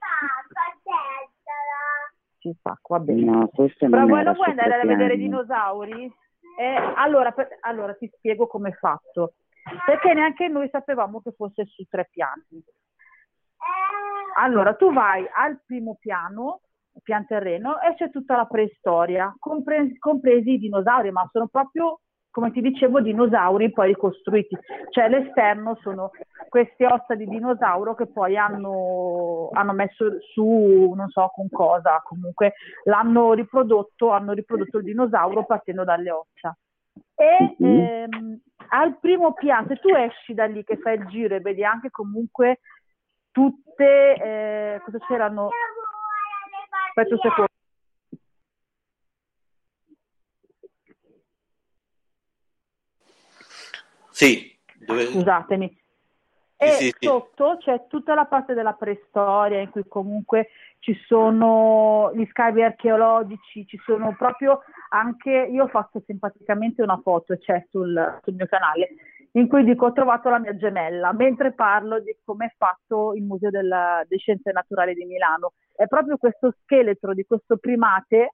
[2.40, 3.22] Ci fa, va bene.
[3.22, 6.14] No, Però voi era non vuoi andare a vedere i dinosauri?
[6.58, 9.34] Eh, allora, per- allora ti spiego come è fatto.
[9.86, 12.64] Perché neanche noi sapevamo che fosse su tre piani.
[14.38, 16.62] Allora, tu vai al primo piano,
[17.06, 22.00] pian terreno, e c'è tutta la preistoria, compre- compresi i dinosauri, ma sono proprio,
[22.32, 24.58] come ti dicevo, dinosauri poi ricostruiti.
[24.90, 26.10] Cioè l'esterno sono
[26.50, 32.54] queste ossa di dinosauro che poi hanno, hanno messo su, non so con cosa, comunque
[32.86, 36.58] l'hanno riprodotto, hanno riprodotto il dinosauro partendo dalle ossa.
[37.14, 37.80] E Mhm.
[37.80, 38.40] ehm,
[38.70, 41.90] al primo piano, se tu esci da lì che fai il giro e vedi anche
[41.92, 42.60] comunque
[43.32, 45.50] tutte, eh, cosa c'erano?
[46.98, 47.50] Aspetta un secondo.
[54.12, 55.08] Sì, dove...
[55.08, 55.84] Scusatemi.
[56.58, 57.06] E sì, sì.
[57.06, 60.48] sotto c'è tutta la parte della preistoria in cui comunque
[60.80, 67.38] ci sono gli scavi archeologici, ci sono proprio anche, io ho fatto simpaticamente una foto,
[67.38, 68.92] c'è sul, sul mio canale,
[69.36, 73.24] in cui dico ho trovato la mia gemella, mentre parlo di come è fatto il
[73.24, 75.54] Museo della, delle Scienze Naturali di Milano.
[75.74, 78.34] È proprio questo scheletro di questo primate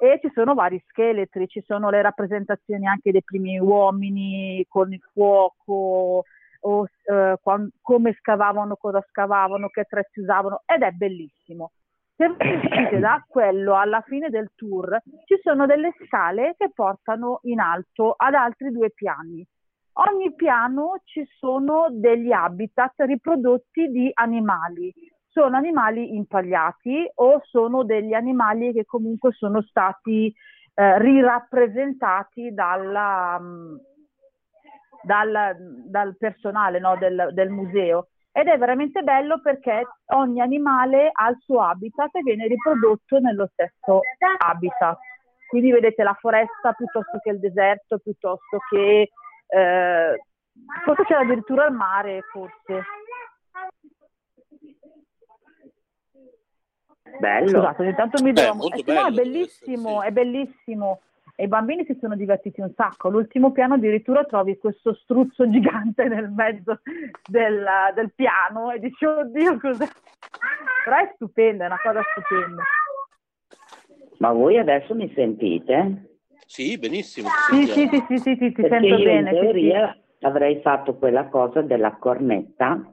[0.00, 5.02] e ci sono vari scheletri, ci sono le rappresentazioni anche dei primi uomini con il
[5.12, 6.24] fuoco,
[6.60, 11.72] o eh, quan- come scavavano, cosa scavavano, che attrezzi usavano, ed è bellissimo.
[12.16, 17.60] Se uscite da quello alla fine del tour, ci sono delle scale che portano in
[17.60, 19.46] alto ad altri due piani.
[19.92, 24.92] Ogni piano ci sono degli habitat riprodotti di animali.
[25.28, 30.32] Sono animali impagliati o sono degli animali che comunque sono stati
[30.74, 33.80] eh, rirappresentati dalla, mh,
[35.02, 38.08] dal, dal personale no, del, del museo.
[38.32, 43.48] Ed è veramente bello perché ogni animale ha il suo habitat e viene riprodotto nello
[43.52, 44.00] stesso
[44.38, 44.98] habitat.
[45.48, 49.10] Quindi vedete la foresta piuttosto che il deserto, piuttosto che
[49.50, 50.22] eh,
[50.84, 52.84] forse c'era addirittura il mare, forse.
[57.18, 57.48] Bello.
[57.48, 58.70] Scusate, intanto mi devo...
[58.72, 61.00] eh, sì, no, è bellissimo, è bellissimo.
[61.34, 63.08] E i bambini si sono divertiti un sacco.
[63.08, 66.80] All'ultimo piano addirittura trovi questo struzzo gigante nel mezzo
[67.26, 69.86] del, del piano e dici, oddio, cos'è?
[70.84, 72.62] Però è stupenda, è una cosa stupenda.
[74.18, 76.09] Ma voi adesso mi sentite?
[76.50, 77.28] Sì, benissimo.
[77.48, 79.30] Sì, sì, sì, sì, sì, sì, ti Perché sento io bene.
[79.30, 82.92] in sì, teoria avrei fatto quella cosa della cornetta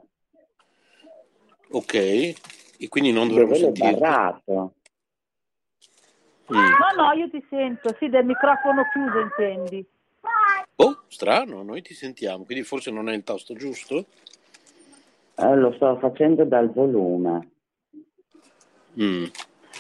[1.72, 2.36] Ok, e
[2.88, 4.00] quindi non dovremmo dove l'ho sentirti.
[4.00, 4.74] barrato.
[6.54, 6.56] Mm.
[6.56, 9.84] No, no, io ti sento, sì, del microfono chiuso intendi.
[10.76, 14.06] Oh, strano, noi ti sentiamo, quindi forse non è il tasto giusto?
[15.34, 17.50] Eh, lo sto facendo dal volume.
[19.02, 19.26] Mm.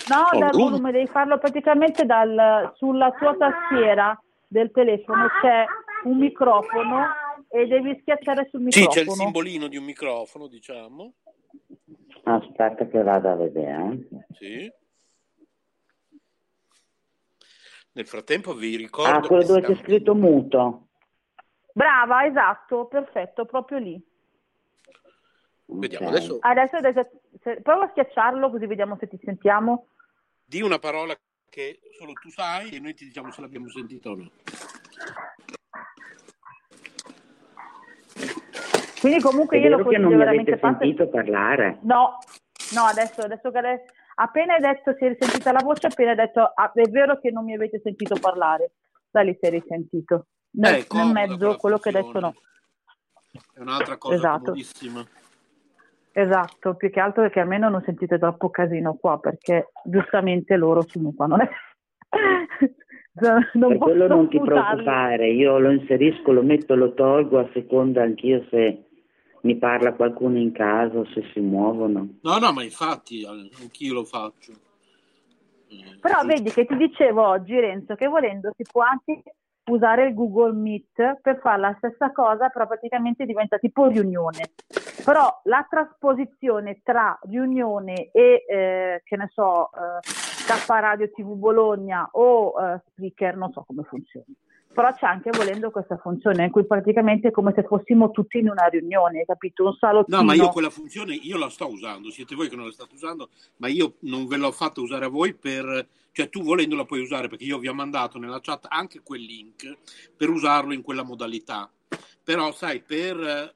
[0.09, 0.69] No, Oh, dal volume.
[0.69, 5.65] volume, devi farlo praticamente dal, sulla tua tastiera del telefono c'è
[6.05, 7.05] un microfono
[7.49, 8.89] e devi schiacciare sul Sì, microfono.
[8.89, 11.13] c'è il simbolino di un microfono, diciamo.
[12.23, 14.07] Aspetta che vado a vedere.
[14.33, 14.71] Sì.
[17.93, 20.87] Nel frattempo vi ricordo Ah, quello dove c'è scritto muto.
[21.73, 24.01] Brava, esatto, perfetto, proprio lì.
[25.69, 26.11] Vediamo, Ok.
[26.13, 27.09] adesso Adesso, adesso
[27.41, 29.87] se- prova a schiacciarlo così vediamo se ti sentiamo.
[30.49, 31.13] Di una parola
[31.49, 34.31] che solo tu sai e noi ti diciamo se l'abbiamo sentita o no.
[39.01, 40.79] Quindi comunque io lo vero che non consiglio mi veramente avete tanto.
[40.79, 41.79] sentito parlare?
[41.81, 42.17] No,
[42.73, 43.85] no, adesso, adesso che ade-
[44.15, 47.29] appena hai detto si è risentita la voce, appena hai detto ah, è vero che
[47.29, 48.71] non mi avete sentito parlare,
[49.11, 50.27] da lì si è risentito.
[50.51, 52.33] Nel, Eh, nel mezzo quello che hai detto no.
[53.53, 54.39] È un'altra cosa Esatto.
[54.45, 55.05] comodissima.
[56.19, 61.13] Esatto, più che altro perché almeno non sentite troppo casino qua, perché giustamente loro sono
[61.15, 61.49] qua, non è...
[63.53, 68.01] non per quello non ti preoccupare, io lo inserisco, lo metto, lo tolgo a seconda
[68.01, 68.85] anch'io se
[69.41, 72.15] mi parla qualcuno in casa o se si muovono.
[72.23, 74.53] No, no, ma infatti eh, anch'io lo faccio.
[76.01, 79.21] Però vedi che ti dicevo oggi, Renzo, che volendo si può anche
[79.67, 84.51] usare il Google Meet per fare la stessa cosa, però praticamente diventa tipo riunione.
[85.03, 92.07] Però la trasposizione tra riunione e, eh, che ne so, eh, K Radio TV Bologna
[92.11, 94.25] o eh, Spreaker, non so come funziona.
[94.77, 98.47] Però c'è anche volendo questa funzione in cui praticamente è come se fossimo tutti in
[98.47, 99.65] una riunione, capito?
[99.65, 100.17] Un salottino.
[100.17, 102.93] No, ma io quella funzione io la sto usando, siete voi che non la state
[102.93, 105.87] usando, ma io non ve l'ho fatta usare a voi per...
[106.11, 109.21] Cioè tu volendo la puoi usare perché io vi ho mandato nella chat anche quel
[109.21, 109.75] link
[110.15, 111.67] per usarlo in quella modalità.
[112.23, 113.19] Però sai, per...
[113.19, 113.53] eh,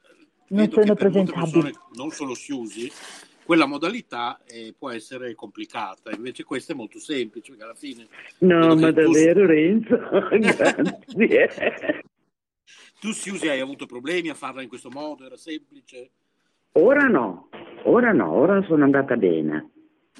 [0.48, 1.52] Non sono per presentabili.
[1.52, 2.92] persone non solo si usi,
[3.44, 8.08] quella modalità eh, può essere complicata, invece questa è molto semplice, perché alla fine...
[8.40, 9.98] No, ma che tu- davvero Renzo,
[11.16, 12.04] grazie.
[13.00, 16.10] Tu si usi, hai avuto problemi a farla in questo modo, era semplice?
[16.74, 17.50] Ora no,
[17.84, 19.70] ora no, ora sono andata bene.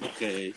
[0.00, 0.50] Ok.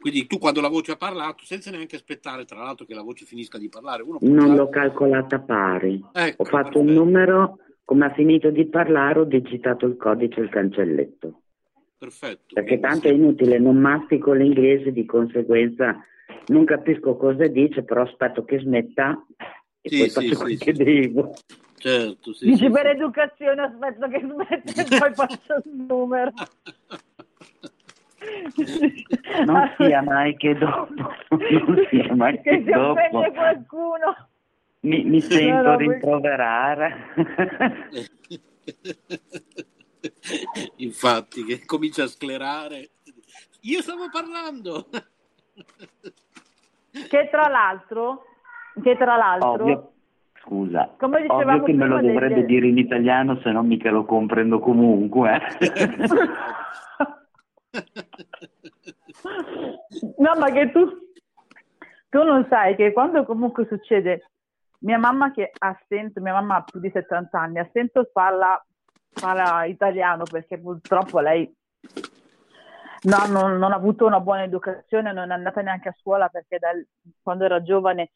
[0.00, 3.24] Quindi tu quando la voce ha parlato, senza neanche aspettare tra l'altro che la voce
[3.24, 6.04] finisca di parlare, uno Non già- l'ho calcolata pari.
[6.12, 10.42] Ecco, Ho fatto un numero, come ha finito di parlare ho digitato il codice e
[10.44, 11.42] il cancelletto.
[11.98, 12.54] Perfetto.
[12.54, 16.00] Perché tanto è inutile, non mastico l'inglese, di conseguenza
[16.46, 19.20] non capisco cosa dice, però aspetto che smetta
[19.80, 20.64] e Sì, poi sì, faccio sì, quel sì.
[20.64, 21.34] che devo.
[21.78, 22.92] Certo, sì, Dici sì, per sì.
[22.92, 26.32] educazione, aspetta che smette e poi faccio il numero.
[29.44, 30.92] Non sia mai che dopo,
[31.30, 34.28] non sia mai che che si dopo offende qualcuno.
[34.80, 36.96] mi, mi sento No, no, poi- rimproverare.
[40.76, 42.90] Infatti, che comincia a sclerare.
[43.62, 44.86] Io stavo parlando.
[46.90, 48.24] Che tra l'altro,
[48.82, 49.92] che tra l'altro, Ovvio,
[50.42, 53.90] scusa, Come dicevamo ovvio che me lo dovrebbe degli- dire in italiano, se no mica
[53.90, 55.40] lo comprendo comunque.
[60.16, 60.88] no ma che tu,
[62.08, 64.30] tu non sai che quando comunque succede,
[64.80, 68.64] mia mamma che ha stento, mia mamma ha più di 70 anni, ha stento parla,
[69.20, 71.52] parla italiano perché purtroppo lei
[73.02, 76.58] no, non, non ha avuto una buona educazione, non è andata neanche a scuola perché
[76.58, 76.86] dal-
[77.22, 78.10] quando era giovane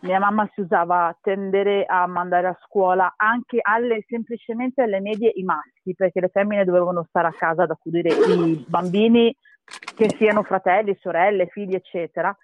[0.00, 5.42] mia mamma si usava tendere a mandare a scuola anche alle, semplicemente alle medie i
[5.42, 9.34] maschi, perché le femmine dovevano stare a casa ad accudire i bambini,
[9.96, 12.36] che siano fratelli, sorelle, figli, eccetera.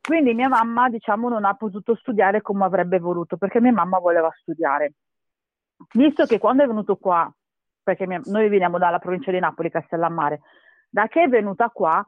[0.00, 4.30] Quindi mia mamma, diciamo, non ha potuto studiare come avrebbe voluto, perché mia mamma voleva
[4.40, 4.94] studiare.
[5.92, 7.30] Visto che quando è venuto qua,
[7.82, 10.40] perché noi veniamo dalla provincia di Napoli, Castellammare,
[10.88, 12.04] da che è venuta qua,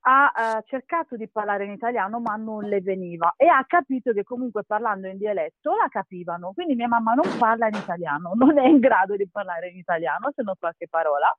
[0.00, 4.22] ha eh, cercato di parlare in italiano ma non le veniva e ha capito che
[4.22, 6.52] comunque parlando in dialetto la capivano.
[6.54, 10.30] Quindi mia mamma non parla in italiano, non è in grado di parlare in italiano
[10.34, 11.34] se non qualche parola.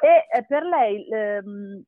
[0.00, 1.82] E eh, per lei ehm,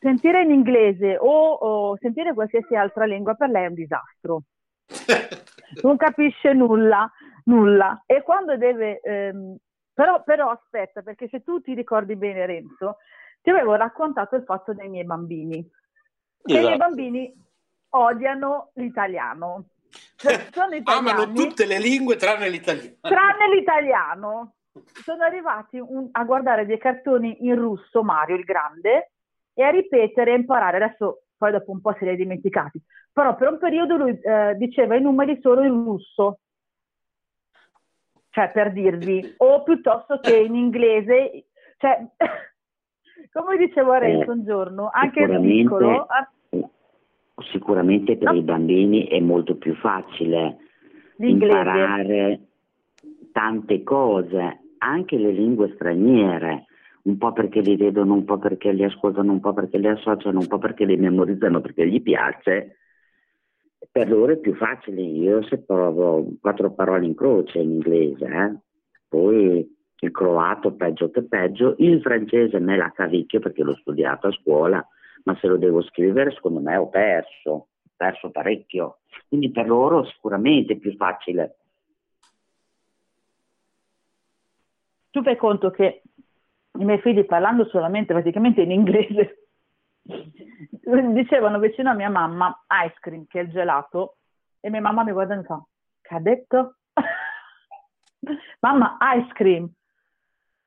[0.00, 4.42] sentire in inglese o, o sentire qualsiasi altra lingua per lei è un disastro.
[5.82, 7.08] Non capisce nulla,
[7.44, 8.02] nulla.
[8.06, 9.00] E quando deve...
[9.00, 9.56] ehm,
[9.92, 12.98] però, però aspetta, perché se tu ti ricordi bene Renzo,
[13.42, 15.62] ti avevo raccontato il fatto dei miei bambini.
[16.42, 16.78] Che i miei Esatto.
[16.78, 17.34] bambini
[17.90, 19.64] odiano l'italiano.
[20.16, 22.96] Cioè, sono Amano italiani, tutte le lingue tranne l'italiano.
[23.00, 24.54] tranne l'italiano.
[25.04, 29.12] Sono arrivati un- a guardare dei cartoni in russo, Mario il Grande,
[29.52, 30.76] e a ripetere e imparare.
[30.82, 32.80] Adesso, poi dopo un po' se li hai dimenticati.
[33.12, 36.38] Però per un periodo lui eh, diceva i numeri solo in russo.
[38.40, 39.34] Cioè, per dirvi.
[39.38, 41.44] O piuttosto che in inglese.
[41.76, 42.06] Cioè,
[43.32, 46.06] come dicevo a Renzo Eh, un giorno, anche il piccolo...
[46.08, 46.30] ah,
[47.52, 50.58] Sicuramente per i bambini è molto più facile
[51.16, 51.56] L'inglese.
[51.56, 52.40] imparare
[53.32, 56.66] tante cose, anche le lingue straniere,
[57.04, 60.38] un po' perché li vedono, un po' perché li ascoltano, un po' perché li associano,
[60.38, 62.76] un po' perché li memorizzano, perché gli piace.
[63.92, 65.02] Per loro è più facile.
[65.02, 68.58] Io se provo quattro parole in croce in inglese, eh,
[69.08, 74.32] poi il croato peggio che peggio, il francese me la cavicchio perché l'ho studiato a
[74.32, 74.86] scuola,
[75.24, 77.66] ma se lo devo scrivere secondo me ho perso.
[77.96, 81.56] perso parecchio, quindi per loro sicuramente è più facile.
[85.10, 86.02] Tu fai conto che
[86.78, 89.49] i miei figli parlando solamente praticamente in inglese
[91.12, 94.16] dicevano vicino a mia mamma ice cream, che è il gelato,
[94.60, 95.62] e mia mamma mi guarda e mi fa,
[96.00, 96.76] che ha detto?
[98.60, 99.70] mamma, ice cream.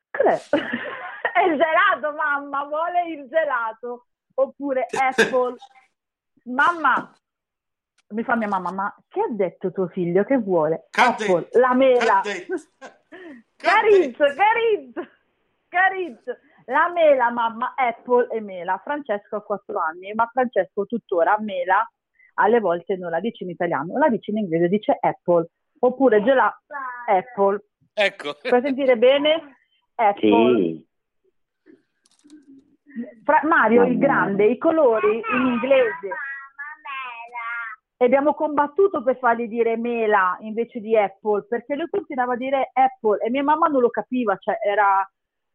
[0.10, 0.58] Cos'è?
[1.34, 4.08] è il gelato, mamma, vuole il gelato.
[4.36, 5.56] Oppure apple.
[6.46, 7.14] mamma,
[8.10, 10.24] mi fa mia mamma, ma che ha detto tuo figlio?
[10.24, 10.88] Che vuole?
[10.92, 12.22] Apple, la mela.
[12.22, 12.46] Cadde.
[13.56, 14.94] Cariz, Cariz,
[15.68, 16.20] Cariz.
[16.66, 18.80] La mela, mamma, Apple e mela.
[18.84, 21.90] Francesco ha 4 anni, ma Francesco tuttora mela
[22.36, 25.50] alle volte non la dice in italiano, la dice in inglese, dice Apple.
[25.80, 26.62] Oppure gelato,
[27.08, 27.66] Apple.
[27.94, 28.38] Ecco.
[28.42, 29.58] Puoi sentire bene?
[29.96, 30.56] Apple.
[30.56, 30.88] Sì,
[33.24, 36.10] Fra- Mario il grande, i colori in inglese.
[37.98, 42.72] E abbiamo combattuto per fargli dire mela invece di apple, perché lui continuava a dire
[42.74, 45.10] apple e mia mamma non lo capiva, cioè era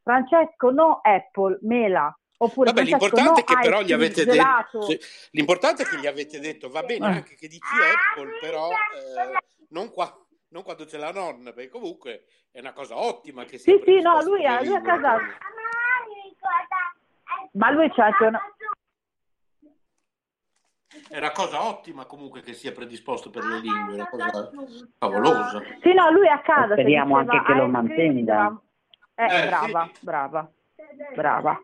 [0.09, 2.11] Francesco no apple, mela.
[2.41, 4.79] Oppure Vabbè, l'importante no è che però gli avete gelato.
[4.87, 7.11] detto l'importante è che gli avete detto va bene Eh.
[7.17, 7.67] anche che dici
[8.13, 9.37] Apple, però eh,
[9.69, 10.17] non, qua-
[10.49, 14.01] non quando c'è la nonna, perché comunque è una cosa ottima che sia Sì, sì,
[14.01, 15.17] no, lui, a- lui a casa...
[17.51, 18.41] Ma lui c'ha anche una...
[21.09, 24.49] È una cosa ottima comunque che sia predisposto per le lingue, è una cosa
[24.97, 25.61] favolosa.
[25.81, 26.71] Sì, no, lui a casa...
[26.73, 28.61] speriamo diceva anche che lo mantenga.
[29.19, 30.51] Eh, Eh, brava, brava,
[31.13, 31.61] brava.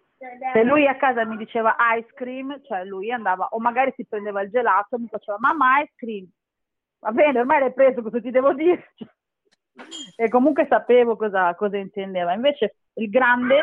[0.53, 4.41] Se lui a casa mi diceva ice cream, cioè lui andava, o magari si prendeva
[4.41, 6.27] il gelato e mi faceva mamma ice cream.
[6.99, 8.91] Va bene, ormai l'hai preso, cosa ti devo dire?
[10.17, 12.31] E comunque sapevo cosa, cosa intendeva.
[12.33, 13.61] Invece il grande,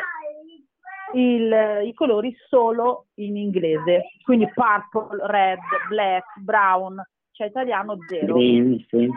[1.15, 8.35] il- i colori solo in inglese, quindi purple, red, black, brown, cioè italiano zero.
[8.35, 9.09] green, sì.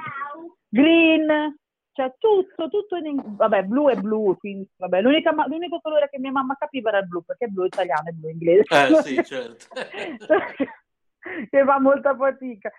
[0.69, 1.57] Green,
[1.95, 3.35] cioè tutto, tutto in inglese.
[3.37, 5.01] Vabbè, blu è blu, quindi vabbè,
[5.33, 8.11] ma- l'unico colore che mia mamma capiva era il blu, perché blu è italiano e
[8.11, 8.63] blu è inglese.
[8.69, 9.67] Eh sì, certo.
[11.49, 12.69] che fa molta fatica.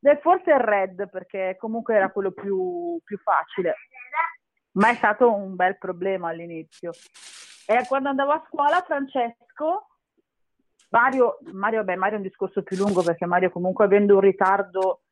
[0.00, 3.76] E forse il red, perché comunque era quello più, più facile.
[4.72, 6.90] Ma è stato un bel problema all'inizio.
[7.66, 9.86] E quando andavo a scuola, Francesco,
[10.90, 15.02] Mario, Mario, beh, Mario è un discorso più lungo perché Mario comunque avendo un ritardo,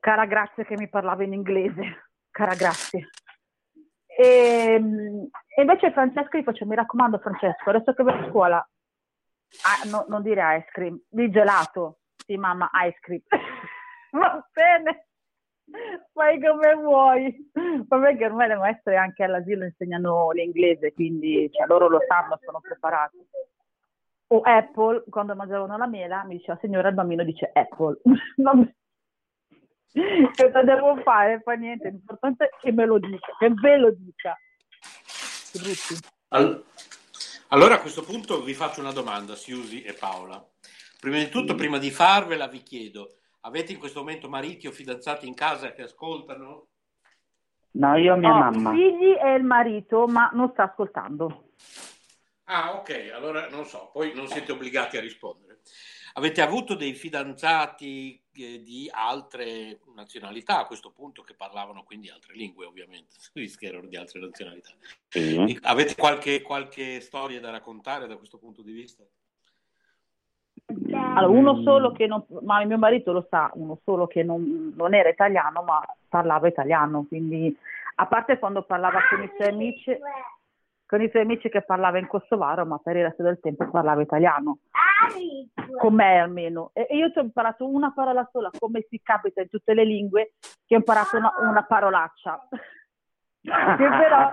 [0.00, 3.10] cara grazie che mi parlava in inglese, cara grazie.
[4.06, 9.88] E, e invece Francesco gli faccio, mi raccomando Francesco, adesso che vai a scuola, ah,
[9.88, 13.22] no- non dire ice cream, di gelato, sì mamma, ice cream.
[14.10, 15.06] Va bene,
[16.12, 17.50] fai come vuoi.
[17.86, 22.60] Vabbè che ormai le maestre anche all'asilo insegnano l'inglese, quindi cioè, loro lo sanno, sono
[22.60, 23.18] preparati.
[24.28, 28.00] O Apple, quando mangiavano la mela, mi diceva signora il bambino dice Apple.
[28.36, 28.74] Vabbè.
[30.36, 31.40] Cosa devo fare?
[31.42, 34.36] Fa niente, l'importante è che me lo dica, che ve lo dica.
[36.28, 36.64] All-
[37.48, 40.44] Allora a questo punto vi faccio una domanda, Siusi e Paola.
[40.98, 45.28] Prima di tutto, prima di farvela, vi chiedo, avete in questo momento mariti o fidanzati
[45.28, 46.68] in casa che ascoltano?
[47.72, 48.72] No, io mia Ho mamma.
[48.72, 51.50] i figli e il marito, ma non sta ascoltando.
[52.44, 55.60] Ah, ok, allora non so, poi non siete obbligati a rispondere.
[56.14, 62.66] Avete avuto dei fidanzati di altre nazionalità a questo punto che parlavano quindi altre lingue,
[62.66, 64.70] ovviamente, che erano di altre nazionalità.
[65.08, 65.58] Sì.
[65.62, 69.04] Avete qualche, qualche storia da raccontare da questo punto di vista?
[70.66, 74.72] Allora, uno solo che non, ma il mio marito lo sa, uno solo che non,
[74.74, 77.54] non era italiano, ma parlava italiano, quindi
[77.96, 79.96] a parte quando parlava con i suoi amici,
[80.86, 84.02] con i suoi amici che parlava in kosovaro, ma per il resto del tempo parlava
[84.02, 84.58] italiano,
[85.78, 86.70] con me almeno.
[86.72, 90.34] E io ci ho imparato una parola sola, come si capita in tutte le lingue,
[90.66, 92.48] che ho imparato una, una parolaccia.
[93.44, 94.32] che però,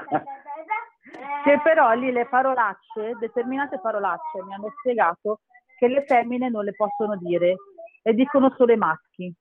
[1.43, 5.41] che però lì le parolacce, determinate parolacce, mi hanno spiegato
[5.77, 7.55] che le femmine non le possono dire
[8.03, 9.33] e dicono solo i maschi.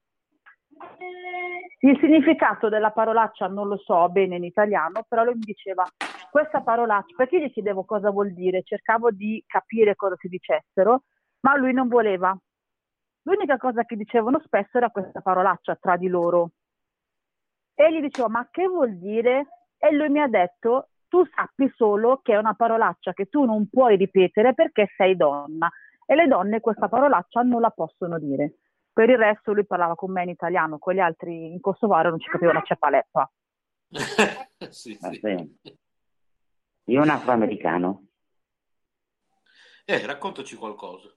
[1.83, 5.85] Il significato della parolaccia non lo so bene in italiano, però lui mi diceva
[6.31, 11.05] questa parolaccia, perché io gli chiedevo cosa vuol dire, cercavo di capire cosa si dicessero,
[11.41, 12.37] ma lui non voleva.
[13.23, 16.53] L'unica cosa che dicevano spesso era questa parolaccia tra di loro.
[17.75, 19.47] E gli dicevo, ma che vuol dire?
[19.77, 23.69] E lui mi ha detto, tu sappi solo che è una parolaccia che tu non
[23.69, 25.71] puoi ripetere perché sei donna.
[26.07, 28.55] E le donne questa parolaccia non la possono dire.
[28.93, 32.19] Per il resto lui parlava con me in italiano, con gli altri in kosovaro non
[32.19, 33.31] ci capivano una ceppaleppa.
[34.71, 35.59] sì, Va sì.
[36.91, 38.07] Io un afroamericano.
[39.85, 41.09] Eh, raccontaci qualcosa.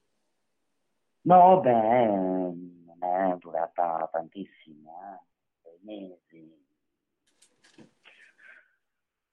[1.22, 5.26] No, beh, non è durata tantissimo,
[5.64, 6.62] eh, mesi.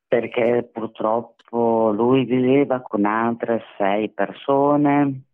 [0.09, 5.25] Perché purtroppo lui viveva con altre sei persone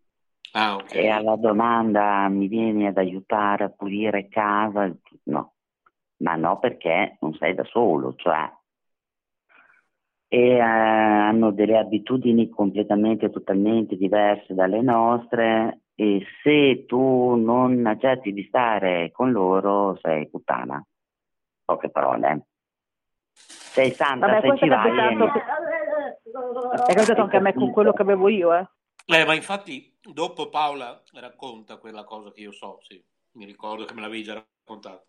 [0.52, 0.92] Ah, ok.
[0.92, 4.92] e alla domanda mi vieni ad aiutare a pulire casa,
[5.24, 5.54] no,
[6.18, 8.52] ma no perché non sei da solo, cioè
[10.28, 18.32] e eh, hanno delle abitudini completamente, totalmente diverse dalle nostre e se tu non accetti
[18.32, 20.84] di stare con loro sei puttana.
[21.64, 22.46] Poche parole.
[23.32, 25.24] Sei santa Vabbè, se questo ci è capitato,
[26.86, 28.66] è capitato anche a me con quello che avevo io, eh.
[29.06, 33.02] Eh, ma infatti dopo Paola racconta quella cosa che io so, sì,
[33.32, 35.04] mi ricordo che me l'avevi già raccontata.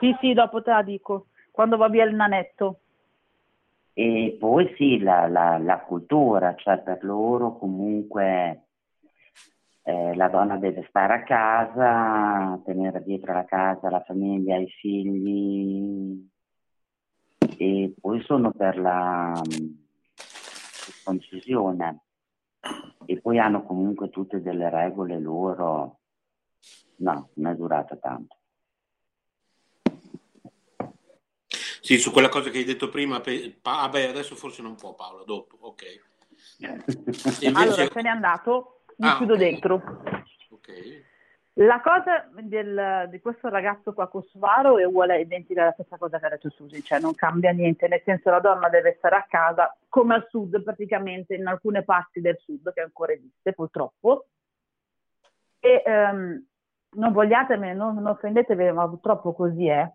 [0.00, 2.80] Sì, sì, dopo te la dico, quando va via il nanetto.
[3.98, 8.66] E poi sì, la, la- la cultura, cioè per loro comunque
[9.82, 16.28] eh, la donna deve stare a casa, tenere dietro la casa la famiglia, i figli
[17.58, 19.32] e poi sono per la
[20.14, 22.02] circoncisione
[23.04, 25.98] e poi hanno comunque tutte delle regole loro.
[26.98, 28.36] No, non è durata tanto.
[31.88, 34.74] Sì, su quella cosa che hai detto prima, pe- pa- ah, beh, adesso forse non
[34.74, 35.82] può Paola, dopo, ok.
[35.82, 36.66] E
[37.46, 39.38] Allora, invece, se n'è andato, mi Ah, chiudo ok.
[39.38, 39.82] dentro.
[40.50, 41.02] ok.
[41.54, 46.26] La cosa del- di questo ragazzo qua kosovaro è uguale, identica alla stessa cosa che
[46.26, 49.74] ha detto Susi, cioè non cambia niente, nel senso la donna deve stare a casa,
[49.88, 54.26] come al sud praticamente, in alcune parti del sud, che ancora esiste purtroppo.
[55.58, 56.46] E ehm,
[56.96, 59.90] non vogliatemi, non, non offendetevi, ma purtroppo così è.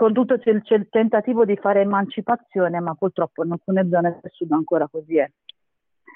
[0.00, 4.18] Con tutto c'è il, c'è il tentativo di fare emancipazione, ma purtroppo in alcune zone
[4.22, 5.30] del sud ancora così è.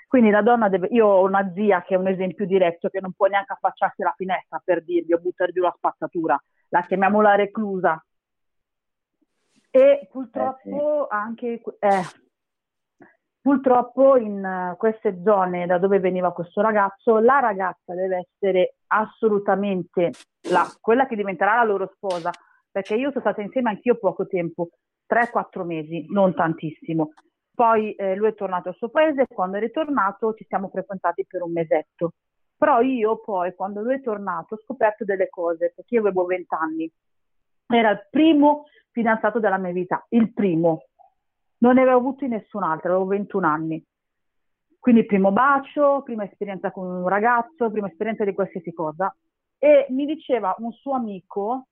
[0.09, 3.13] Quindi la donna deve, io ho una zia che è un esempio diretto che non
[3.13, 7.35] può neanche affacciarsi alla finestra per dirgli o buttare giù la spazzatura, la chiamiamo la
[7.35, 8.03] reclusa.
[9.71, 12.03] E purtroppo anche, eh,
[13.39, 20.13] purtroppo in eh, queste zone da dove veniva questo ragazzo, la ragazza deve essere assolutamente
[20.51, 22.31] la- quella che diventerà la loro sposa,
[22.75, 24.71] perché io sono stata insieme anch'io poco tempo,
[25.09, 27.13] 3-4 mesi, non tantissimo.
[27.55, 31.25] Poi eh, lui è tornato al suo paese e quando è ritornato ci siamo frequentati
[31.25, 32.15] per un mesetto.
[32.57, 36.47] Però io poi, quando lui è tornato, ho scoperto delle cose, perché io avevo 20
[36.57, 36.91] anni.
[37.69, 40.87] Era il primo fidanzato della mia vita, il primo.
[41.59, 43.85] Non ne avevo avuto nessun altro, avevo 21 anni.
[44.81, 49.15] Quindi primo bacio, prima esperienza con un ragazzo, prima esperienza di qualsiasi cosa.
[49.59, 51.69] E mi diceva un suo amico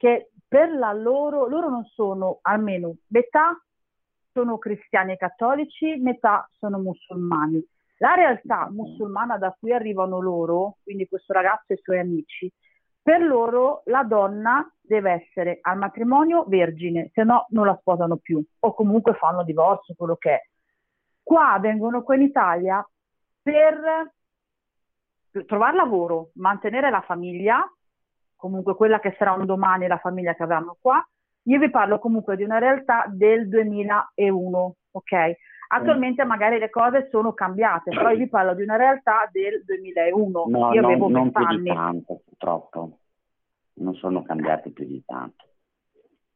[0.00, 3.54] che per la loro, loro non sono almeno metà
[4.32, 7.62] sono cristiani e cattolici, metà sono musulmani.
[7.98, 12.50] La realtà musulmana da cui arrivano loro, quindi questo ragazzo e i suoi amici,
[13.02, 18.42] per loro la donna deve essere al matrimonio vergine, se no non la sposano più
[18.60, 20.40] o comunque fanno divorzio, quello che è.
[21.22, 22.88] Qua vengono qua in Italia
[23.42, 24.10] per
[25.30, 27.64] per trovare lavoro, mantenere la famiglia,
[28.40, 31.06] comunque quella che sarà un domani la famiglia che avranno qua.
[31.44, 35.12] Io vi parlo comunque di una realtà del 2001, ok?
[35.72, 40.44] Attualmente magari le cose sono cambiate, però io vi parlo di una realtà del 2001.
[40.48, 42.98] No, io non, avevo non 20 più di tanto, purtroppo.
[43.74, 45.44] Non sono cambiati più di tanto.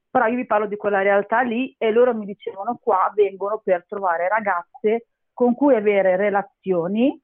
[0.08, 3.84] però io vi parlo di quella realtà lì e loro mi dicevano qua vengono per
[3.88, 7.20] trovare ragazze con cui avere relazioni,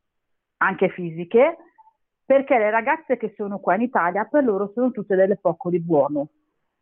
[0.59, 1.57] anche fisiche,
[2.31, 5.81] perché le ragazze che sono qua in Italia per loro sono tutte delle poco di
[5.81, 6.28] buono.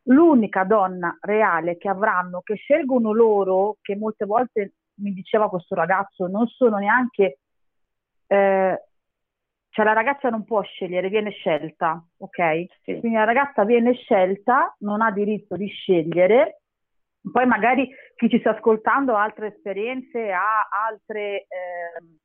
[0.03, 6.26] L'unica donna reale che avranno, che scelgono loro, che molte volte mi diceva questo ragazzo,
[6.26, 7.38] non sono neanche,
[8.26, 8.82] eh,
[9.70, 12.82] cioè la ragazza non può scegliere, viene scelta, ok?
[12.82, 16.61] Quindi la ragazza viene scelta, non ha diritto di scegliere,
[17.32, 22.18] poi magari chi ci sta ascoltando ha altre esperienze, ha altre ehm,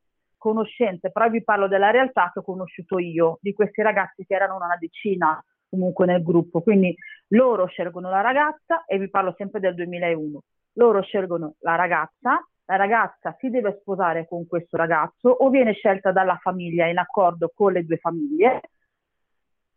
[0.43, 4.57] conoscenze, però vi parlo della realtà che ho conosciuto io, di questi ragazzi che erano
[4.57, 6.93] una decina comunque nel gruppo, quindi
[7.29, 12.75] loro scelgono la ragazza e vi parlo sempre del 2001, loro scelgono la ragazza, la
[12.75, 17.71] ragazza si deve sposare con questo ragazzo o viene scelta dalla famiglia in accordo con
[17.71, 18.59] le due famiglie,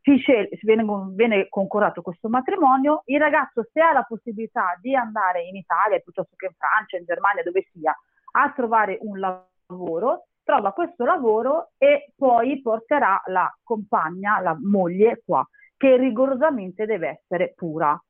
[0.03, 5.45] si scel- viene, viene concordato questo matrimonio, il ragazzo se ha la possibilità di andare
[5.45, 7.97] in Italia piuttosto che in Francia, in Germania, dove sia,
[8.33, 15.45] a trovare un lavoro, trova questo lavoro e poi porterà la compagna, la moglie qua,
[15.77, 18.01] che rigorosamente deve essere pura.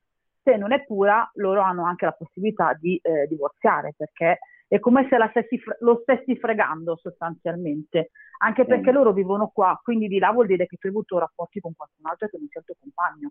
[0.43, 5.09] Se non è pura, loro hanno anche la possibilità di eh, divorziare perché è come
[5.09, 8.95] se stessi, lo stessi fregando sostanzialmente, anche perché Mm.
[8.95, 12.05] loro vivono qua, quindi di là vuol dire che tu hai avuto rapporti con qualcun
[12.05, 13.31] altro che non sia il tuo compagno.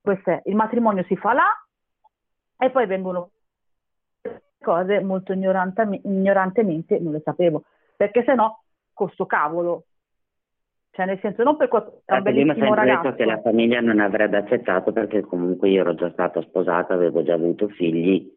[0.00, 1.50] Questo è, il matrimonio si fa là
[2.58, 3.32] e poi vengono
[4.60, 7.64] cose molto ignorantemente, non le sapevo,
[7.96, 9.84] perché se no, con sto cavolo,
[10.90, 13.80] cioè nel senso non per questo è un bellissimo sempre detto ragazzo, che la famiglia
[13.80, 18.36] non avrebbe accettato perché comunque io ero già stata sposata, avevo già avuto figli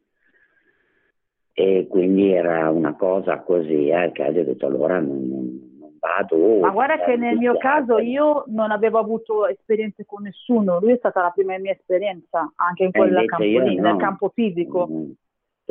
[1.52, 5.72] e quindi era una cosa così, eh, che ho detto allora non, non-
[6.04, 6.60] vado.
[6.60, 10.80] Ma guarda cioè, che nel mi mio caso io non avevo avuto esperienze con nessuno,
[10.80, 13.90] lui è stata la prima mia esperienza, anche in quel invece campo no.
[13.90, 14.88] nel campo fisico.
[14.90, 15.12] Mm,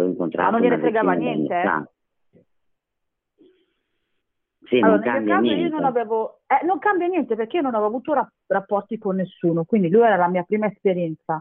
[0.02, 1.84] L'ho incontrato Ma non gliene fregava niente, eh?
[4.64, 5.68] Sì, Allora, non cambia niente.
[5.68, 9.64] non avevo, eh, non cambia niente perché io non avevo avuto ra- rapporti con nessuno,
[9.64, 11.40] quindi lui era la mia prima esperienza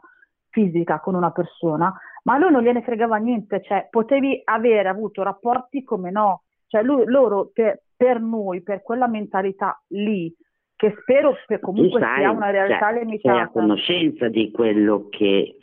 [0.50, 1.94] fisica con una persona,
[2.24, 6.84] ma a lui non gliene fregava niente, cioè potevi avere avuto rapporti come no, cioè
[6.84, 10.34] lui, loro per, per noi, per quella mentalità lì,
[10.76, 13.50] che spero che comunque sai, sia una realtà cioè, sei a limitata.
[13.52, 15.58] conoscenza di quello che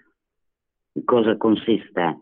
[0.92, 2.20] In cosa consiste?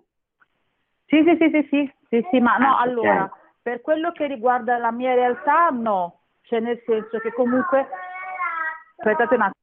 [1.04, 3.30] Sì, sì, sì, sì, sì, sì, sì, ma no, Ah, allora,
[3.60, 7.86] per quello che riguarda la mia realtà, no, cioè nel senso che comunque,
[8.96, 9.60] aspettate un attimo,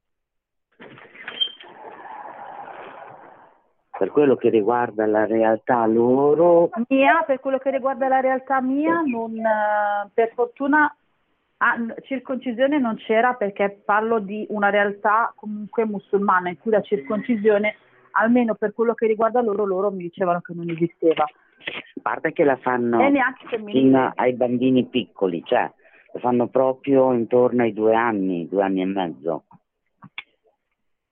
[3.98, 9.02] Per quello che riguarda la realtà loro, mia, per quello che riguarda la realtà mia,
[9.02, 10.94] non, eh, per fortuna
[11.60, 17.76] ah, circoncisione non c'era perché parlo di una realtà comunque musulmana in cui la circoncisione,
[18.12, 21.24] almeno per quello che riguarda loro, loro mi dicevano che non esisteva.
[21.24, 22.98] a parte che la fanno
[23.66, 25.70] fino ai bambini piccoli, cioè
[26.12, 29.44] la fanno proprio intorno ai due anni, due anni e mezzo.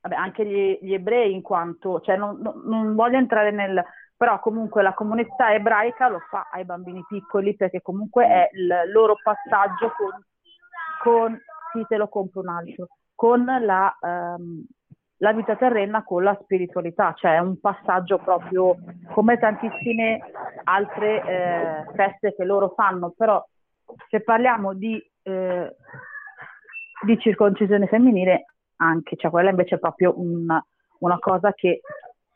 [0.00, 3.84] vabbè, anche gli, gli ebrei in quanto, cioè non, non- non voglio entrare nel,
[4.16, 9.16] però comunque la comunità ebraica lo fa ai bambini piccoli perché comunque è il loro
[9.22, 10.24] passaggio con,
[11.02, 11.38] con
[11.72, 14.64] sì te lo compro un altro, con la, ehm,
[15.18, 18.76] la vita terrena con la spiritualità, cioè è un passaggio proprio
[19.12, 20.20] come tantissime
[20.64, 23.44] altre eh, feste che loro fanno, però
[24.08, 25.76] se parliamo di, eh,
[27.04, 28.44] di circoncisione femminile
[28.76, 30.64] anche, cioè quella invece è proprio una,
[31.00, 31.80] una cosa che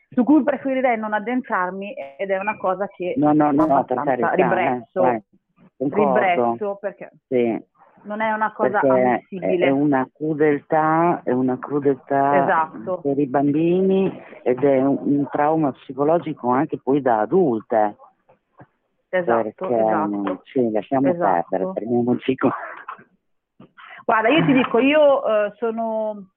[0.09, 4.03] su cui preferirei non addentrarmi ed è una cosa che No, no, no, per abbastanza
[4.03, 5.23] carità, ribrezzo, eh,
[5.77, 7.59] ribrezzo perché Sì,
[8.03, 9.65] non è una cosa ammissibile.
[9.65, 12.99] è una crudeltà, è una crudeltà Esatto.
[13.01, 14.11] per i bambini
[14.43, 17.95] ed è un, trauma psicologico anche poi da adulte.
[19.09, 20.41] Esatto, perché esatto.
[20.45, 21.47] sì, lasciamo Esatto.
[21.49, 22.53] perdere, fermiamoci qua.
[24.05, 26.31] Guarda, io ti dico, io eh, sono,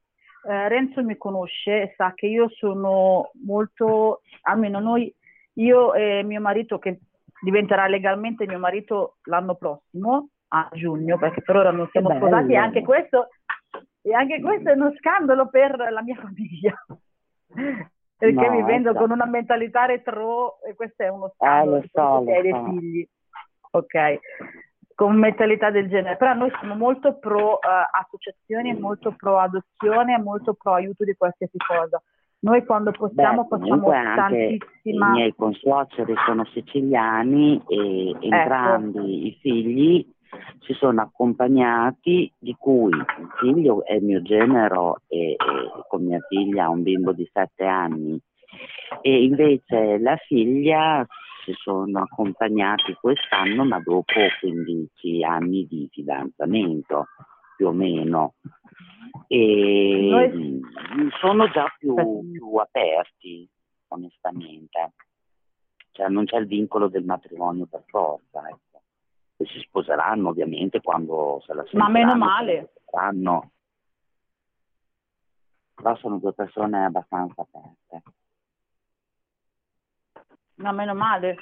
[0.48, 5.12] eh, Renzo mi conosce e sa che io sono molto, almeno noi,
[5.55, 7.01] io e mio marito che
[7.43, 12.56] diventerà legalmente mio marito l'anno prossimo, a giugno, perché per ora non siamo sposati e
[12.56, 13.28] anche questo,
[14.02, 16.74] e anche questo è uno scandalo per la mia famiglia.
[18.18, 19.01] Perché No, vivendo ecco.
[19.01, 22.64] con una mentalità retro, e questo è uno Eh, scandalo, lo so, lo dei so.
[22.64, 23.09] figli
[23.73, 24.18] ok,
[24.94, 30.55] con mentalità del genere, però noi siamo molto pro eh, associazioni, molto pro adozione, molto
[30.55, 32.02] pro aiuto di qualsiasi cosa.
[32.39, 35.10] Noi quando possiamo Beh, facciamo anche i tantissima...
[35.10, 38.24] miei consuoceri sono siciliani e Ecco.
[38.24, 40.14] entrambi i figli
[40.60, 45.36] si sono accompagnati, di cui il figlio è mio genero e, e
[45.88, 48.20] con mia figlia ha un bimbo di sette anni.
[49.02, 51.06] E invece la figlia
[51.44, 54.02] si sono accompagnati quest'anno ma dopo
[54.40, 57.06] 15 anni di fidanzamento
[57.56, 58.34] più o meno.
[59.28, 60.60] E Noi-
[61.20, 61.94] sono già più,
[62.30, 63.48] più aperti
[63.88, 64.92] onestamente.
[65.92, 68.65] Cioè non c'è il vincolo del matrimonio per forza ecco.
[69.38, 72.72] E si sposeranno ovviamente quando se la Ma sentiranno meno se la male.
[72.74, 73.50] sentiranno.
[75.74, 78.02] però sono due persone abbastanza aperte
[80.56, 81.36] Ma meno male.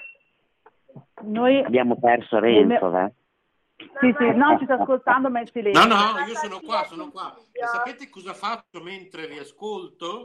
[1.23, 1.63] Noi...
[1.63, 3.13] abbiamo perso Renzo eh?
[3.77, 5.85] Sì, sì, no, ci sta ascoltando, ma è silenzio.
[5.87, 7.35] No, no, io sono qua, sono qua.
[7.53, 10.23] E sapete cosa faccio mentre vi ascolto?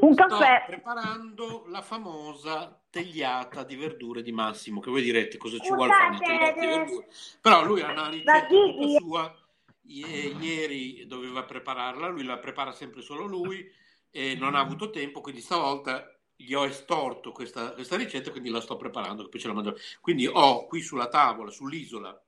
[0.00, 0.64] Un Sto caffè.
[0.66, 6.16] preparando la famosa tegliata di verdure di Massimo, che voi direte cosa ci vuole fare
[6.16, 7.08] una di verdure.
[7.40, 8.48] Però lui ha una ricetta
[8.98, 9.34] sua,
[9.82, 13.70] I- ieri doveva prepararla, lui la prepara sempre solo lui
[14.10, 18.60] e non ha avuto tempo, quindi stavolta gli ho estorto questa, questa ricetta, quindi la
[18.60, 19.76] sto preparando, poi ce la mangio.
[20.00, 22.20] Quindi ho qui sulla tavola, sull'isola,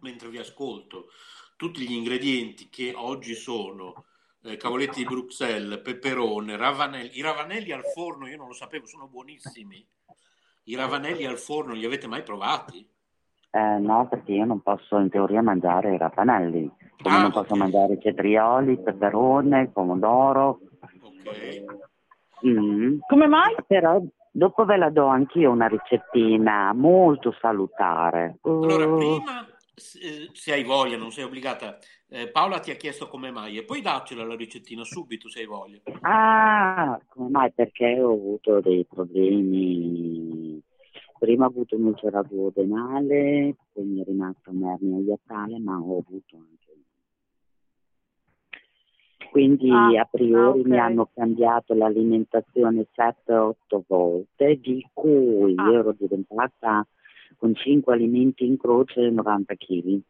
[0.00, 1.10] mentre vi ascolto,
[1.56, 4.06] tutti gli ingredienti che oggi sono
[4.44, 9.08] eh, cavoletti di Bruxelles, peperone, ravanelli, i ravanelli al forno, io non lo sapevo, sono
[9.08, 9.86] buonissimi.
[10.64, 12.86] I ravanelli al forno li avete mai provati?
[13.50, 16.70] Eh, no, perché io non posso in teoria mangiare i rapanelli,
[17.02, 20.60] come Ah, non posso mangiare i cetrioli, il peperone, il pomodoro.
[22.46, 22.98] Mm.
[23.06, 23.54] Come mai?
[23.66, 28.38] Però dopo ve la do anch'io una ricettina molto salutare.
[28.42, 31.78] Allora, Uh, prima, se se hai voglia, non sei obbligata,
[32.14, 35.46] eh, Paola ti ha chiesto come mai e poi daccela la ricettina subito se hai
[35.46, 35.80] voglia.
[36.02, 37.52] Ah, come mai?
[37.52, 40.62] Perché ho avuto dei problemi.
[41.18, 46.62] Prima ho avuto un'ulcera duodenale, poi mi è rimasta un'ernia iatale, ma ho avuto anche.
[49.30, 50.66] Quindi Ah, a priori ah, ok.
[50.66, 55.72] mi hanno cambiato l'alimentazione 7-8 volte, di cui Ah.
[55.72, 56.86] ero diventata
[57.38, 60.00] con 5 alimenti in croce 90 kg.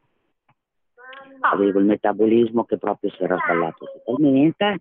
[1.44, 1.50] Ah.
[1.50, 4.80] Avevo il metabolismo che proprio si era sballato totalmente.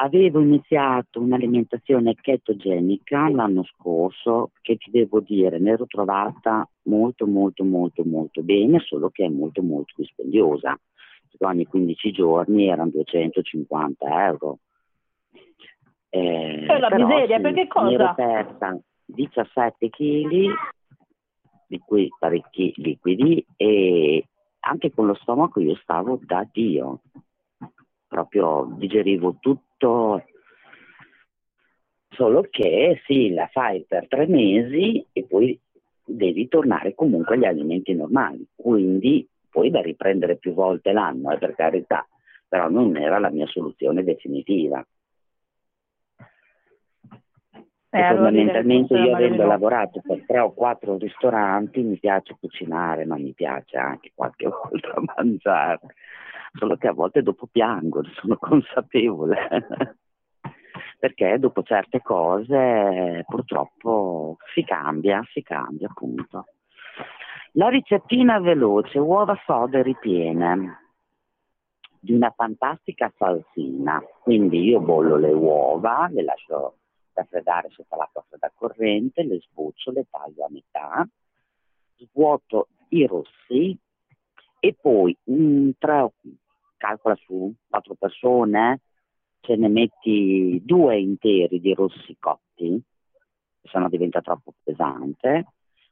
[0.00, 7.64] Avevo iniziato un'alimentazione chetogenica l'anno scorso che ti devo dire mi ero trovata molto molto
[7.64, 10.76] molto molto bene, solo che è molto molto dispendiosa.
[11.40, 14.58] Ogni 15 giorni erano 250 euro.
[16.08, 17.92] Eh, È la miseria, sì, perché Mi cosa?
[17.92, 20.50] ero persa 17 kg,
[21.68, 24.24] di cui parecchi liquidi, e
[24.68, 27.00] anche con lo stomaco io stavo da Dio.
[28.06, 30.24] Proprio digerivo tutto,
[32.08, 35.58] solo che sì, la fai per tre mesi e poi
[36.04, 38.46] devi tornare comunque agli alimenti normali.
[38.54, 42.06] Quindi poi da riprendere più volte l'anno, eh, per carità,
[42.46, 44.84] però non era la mia soluzione definitiva.
[47.90, 53.16] Eh, allora fondamentalmente io avendo lavorato per tre o quattro ristoranti mi piace cucinare, ma
[53.16, 55.80] mi piace anche qualche volta mangiare.
[56.52, 59.66] Solo che a volte dopo piango, sono consapevole.
[60.98, 66.46] Perché dopo certe cose purtroppo si cambia, si cambia appunto.
[67.52, 70.88] La ricettina veloce, uova sode ripiene
[72.00, 74.02] di una fantastica salsina.
[74.20, 76.74] Quindi io bollo le uova, le lascio
[77.18, 81.08] raffreddare sotto l'acqua fredda corrente, le sbuccio, le taglio a metà,
[81.96, 83.76] svuoto i rossi
[84.60, 86.12] e poi un tre,
[86.76, 88.80] calcola su quattro persone,
[89.40, 92.80] ce ne metti due interi di rossi cotti,
[93.62, 95.46] se no diventa troppo pesante,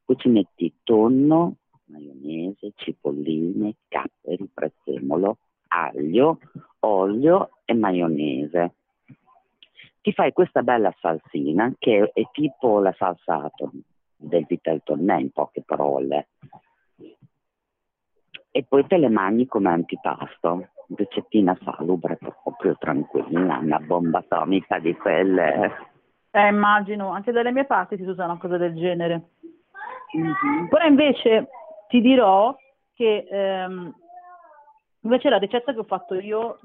[0.04, 5.38] poi ci metti tonno, maionese, cipolline, capperi, prezzemolo,
[5.68, 6.38] aglio,
[6.80, 8.74] olio e maionese.
[10.06, 13.50] Ti fai questa bella salsina che è tipo la salsa
[14.14, 16.28] del vitel tonnè in poche parole
[18.52, 24.94] e poi te le mangi come antipasto ricettina salubre proprio tranquilla una bomba atomica di
[24.94, 25.72] quelle
[26.30, 29.30] Eh, immagino, anche dalle mie parti si usa una cosa del genere.
[30.12, 30.68] Mhm.
[30.68, 31.48] Però invece
[31.88, 32.56] ti dirò
[32.94, 33.92] che ehm,
[35.00, 36.60] invece la ricetta che ho fatto io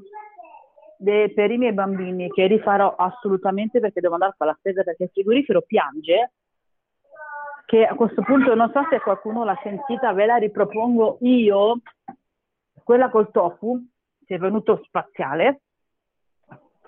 [1.02, 4.84] de- per i miei bambini, che rifarò assolutamente perché devo andare a fare la spesa
[4.84, 6.34] perché il frigorifero piange,
[7.66, 11.80] che a questo punto non so se qualcuno l'ha sentita, ve la ripropongo io,
[12.84, 13.82] quella col tofu,
[14.26, 15.62] che è venuto spaziale.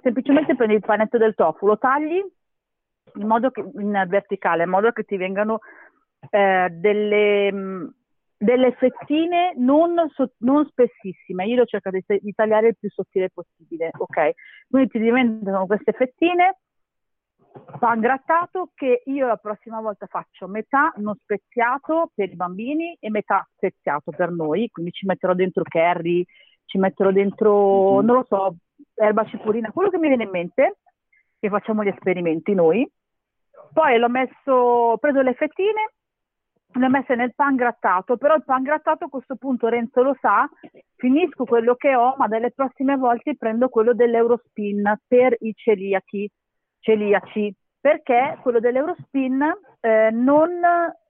[0.02, 2.22] Semplicemente prendi il panetto del tofu, lo tagli
[3.16, 5.60] in modo che in verticale, in modo che ti vengano
[6.30, 7.96] eh, delle, mh,
[8.44, 11.46] delle fettine non, so- non spessissime.
[11.46, 14.32] Io ho cercato di, di tagliare il più sottile possibile, ok?
[14.70, 16.58] Quindi ti diventano queste fettine,
[17.80, 23.10] pan grattato che io la prossima volta faccio metà non speziato per i bambini e
[23.10, 26.26] metà speziato per noi, quindi ci metterò dentro curry,
[26.66, 28.56] ci metterò dentro, non lo so,
[28.96, 30.78] erba cipollina, quello che mi viene in mente,
[31.40, 32.90] che facciamo gli esperimenti noi.
[33.72, 35.94] Poi l'ho messo, ho preso le fettine,
[36.74, 40.18] le ho messe nel pan grattato, però il pan grattato a questo punto Renzo lo
[40.20, 40.50] sa,
[40.96, 46.30] finisco quello che ho, ma dalle prossime volte prendo quello dell'Eurospin per i celiachi,
[46.80, 49.42] celiaci, perché quello dell'Eurospin
[49.82, 50.50] eh, non,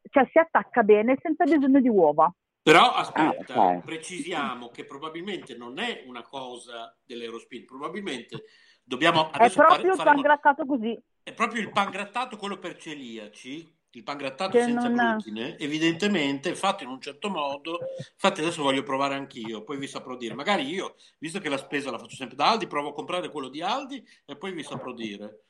[0.10, 2.34] cioè, si attacca bene senza bisogno di uova.
[2.62, 3.84] Però aspetta, Ah, ok.
[3.84, 8.44] precisiamo che probabilmente non è una cosa dell'Eurospin, probabilmente
[8.84, 10.98] dobbiamo È proprio il fare- pan faremo- grattato così.
[11.24, 16.56] è proprio il pan grattato quello per celiaci, il pan grattato Che senza glutine, evidentemente
[16.56, 17.80] fatto in un certo modo.
[18.14, 20.34] Infatti adesso voglio provare anch'io, poi vi saprò dire.
[20.34, 23.50] Magari io, visto che la spesa la faccio sempre da Aldi, provo a comprare quello
[23.50, 25.44] di Aldi e poi vi saprò dire.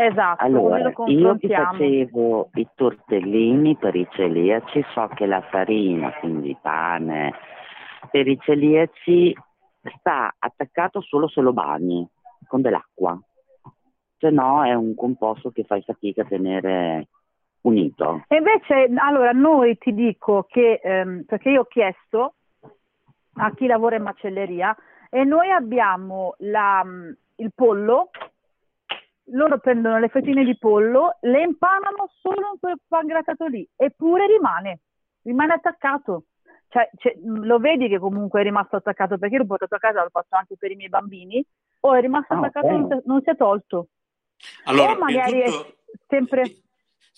[0.00, 6.56] Esatto, Allora, io ti facevo i tortellini per i celiaci, so che la farina, quindi
[6.60, 7.32] pane,
[8.10, 9.34] per i celiaci
[9.98, 12.06] sta attaccato solo se lo bagni
[12.46, 13.20] con dell'acqua,
[14.18, 17.08] se no è un composto che fai fatica a tenere
[17.68, 18.24] unito.
[18.28, 22.34] E invece, allora, noi ti dico che, ehm, perché io ho chiesto
[23.34, 24.76] a chi lavora in macelleria,
[25.10, 28.10] e noi abbiamo la, mm, il pollo,
[29.30, 34.80] loro prendono le fettine di pollo, le impanano solo in quel pangrattato lì, eppure rimane,
[35.22, 36.24] rimane attaccato.
[36.68, 40.02] Cioè, cioè, lo vedi che comunque è rimasto attaccato perché io l'ho portato a casa,
[40.02, 41.44] l'ho fatto anche per i miei bambini,
[41.80, 42.72] o è rimasto Ah, attaccato, ok.
[42.72, 43.88] non, si, non si è tolto.
[44.64, 45.76] Allora, o magari di è tutto-
[46.06, 46.42] sempre...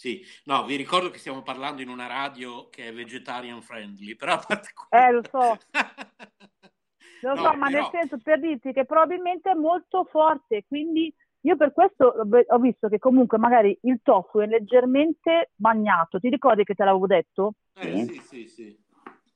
[0.00, 4.32] Sì, no, vi ricordo che stiamo parlando in una radio che è vegetarian friendly, però
[4.32, 5.58] a parte Eh, lo so.
[7.20, 11.14] Lo No, so, ma nel però- senso per dirti che probabilmente è molto forte, quindi
[11.42, 12.14] io per questo
[12.46, 17.06] ho visto che comunque magari il tofu è leggermente bagnato, ti ricordi che te l'avevo
[17.06, 17.52] detto?
[17.74, 18.78] Eh, sì, sì, sì.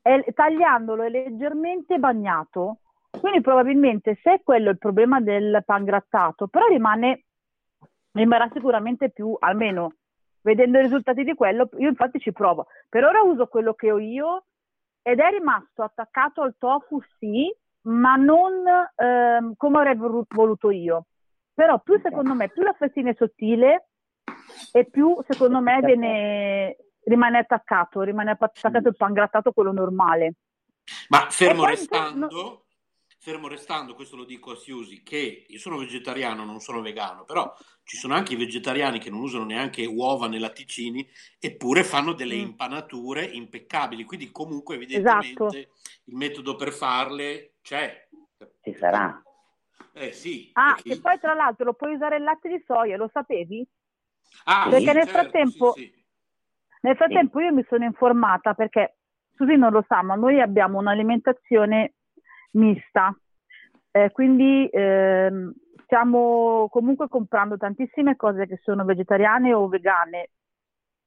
[0.00, 2.78] È- tagliandolo è leggermente bagnato,
[3.20, 7.24] quindi probabilmente se è quello il problema del pangrattato, però rimane,
[8.12, 9.96] rimarrà sicuramente più, almeno
[10.44, 12.66] vedendo i risultati di quello, io infatti ci provo.
[12.88, 14.44] Per ora uso quello che ho io
[15.02, 17.52] ed è rimasto attaccato al tofu, sì,
[17.82, 18.62] ma non
[18.94, 21.06] ehm, come avrei volu- voluto io.
[21.52, 23.88] Però più secondo me, più la fettina è sottile
[24.72, 30.34] e più secondo me viene, rimane attaccato, rimane attaccato il pangrattato quello normale.
[31.08, 32.64] Ma fermo restando,
[33.24, 37.54] fermo restando, questo lo dico a Siusi, che io sono vegetariano, non sono vegano, però
[37.82, 41.08] ci sono anche i vegetariani che non usano neanche uova né latticini,
[41.40, 42.40] eppure fanno delle Mm.
[42.40, 44.04] impanature impeccabili.
[44.04, 45.56] Quindi comunque evidentemente Esatto.
[46.04, 48.06] il metodo per farle c'è.
[48.60, 49.22] Ci sarà.
[49.94, 50.50] Eh sì.
[50.52, 53.66] Ah, perché- e poi tra l'altro lo puoi usare il latte di soia, lo sapevi?
[54.44, 56.04] Ah, perché sì, nel certo, frattempo, sì, sì.
[56.82, 58.98] nel frattempo io mi sono informata perché
[59.34, 61.94] Susi non lo sa, ma noi abbiamo un'alimentazione
[62.54, 63.16] mista,
[63.96, 65.52] Eh, quindi ehm,
[65.84, 70.30] stiamo comunque comprando tantissime cose che sono vegetariane o vegane,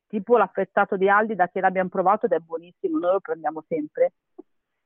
[0.08, 4.14] tipo l'affettato di Aldi da che l'abbiamo provato ed è buonissimo, noi lo prendiamo sempre.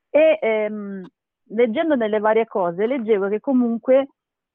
[0.09, 1.05] E ehm,
[1.49, 4.07] leggendo nelle varie cose, leggevo che comunque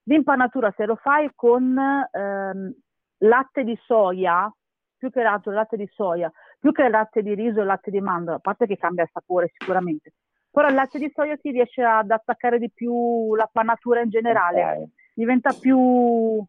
[0.04, 2.74] l'impanatura se lo fai con ehm,
[3.18, 4.52] latte di soia,
[4.96, 8.36] più che altro latte di soia, più che latte di riso e latte di mandorla,
[8.36, 10.12] a parte che cambia sapore sicuramente,
[10.56, 14.62] però il latte di soia ti riesce ad attaccare di più la panatura in generale,
[14.62, 14.88] Ok.
[15.12, 16.42] diventa più...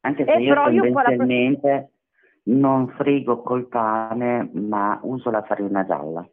[0.00, 1.92] Anche se Eh, io però io prossima- tendenzialmente
[2.44, 6.28] non frigo col pane, ma uso la farina gialla.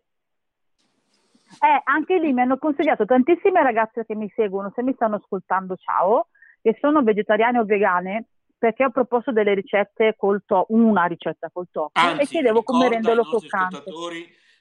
[1.59, 5.75] Eh, anche lì mi hanno consigliato tantissime ragazze che mi seguono, se mi stanno ascoltando,
[5.75, 6.29] ciao,
[6.63, 8.25] che sono vegetariane o vegane,
[8.57, 13.21] perché ho proposto delle ricette col tofu, una ricetta col tofu, e chiedevo come renderlo
[13.21, 13.91] croccante.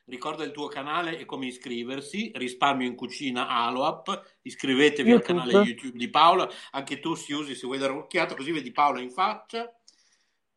[0.06, 5.40] Ricorda il tuo canale e come iscriversi, Risparmio in Cucina Aloap, iscrivetevi al YouTube.
[5.40, 9.10] canale YouTube di Paola, anche tu Siusi se vuoi dare un'occhiata così vedi Paola in
[9.10, 9.72] faccia.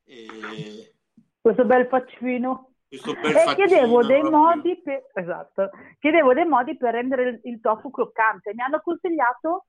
[0.03, 0.95] E
[1.41, 2.73] Questo bel faccino.
[2.87, 4.39] questo bel E chiedevo faccino dei proprio.
[4.39, 5.69] modi per, esatto,
[5.99, 8.53] chiedevo dei modi per rendere il, tofu croccante.
[8.53, 9.65] Mi hanno consigliato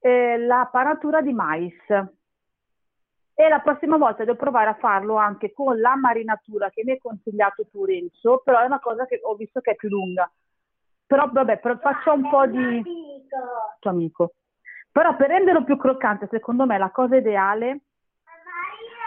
[0.00, 1.74] eh, la panatura di mais.
[3.40, 6.98] E la prossima volta devo provare a farlo anche con la marinatura che mi hai
[6.98, 10.28] consigliato tu, Renzo, però è una cosa che ho visto che è più lunga.
[11.06, 12.82] Però vabbè, però faccio un po' di...
[13.78, 14.32] tuo amico.
[14.90, 17.82] Però per renderlo più croccante, secondo me la cosa ideale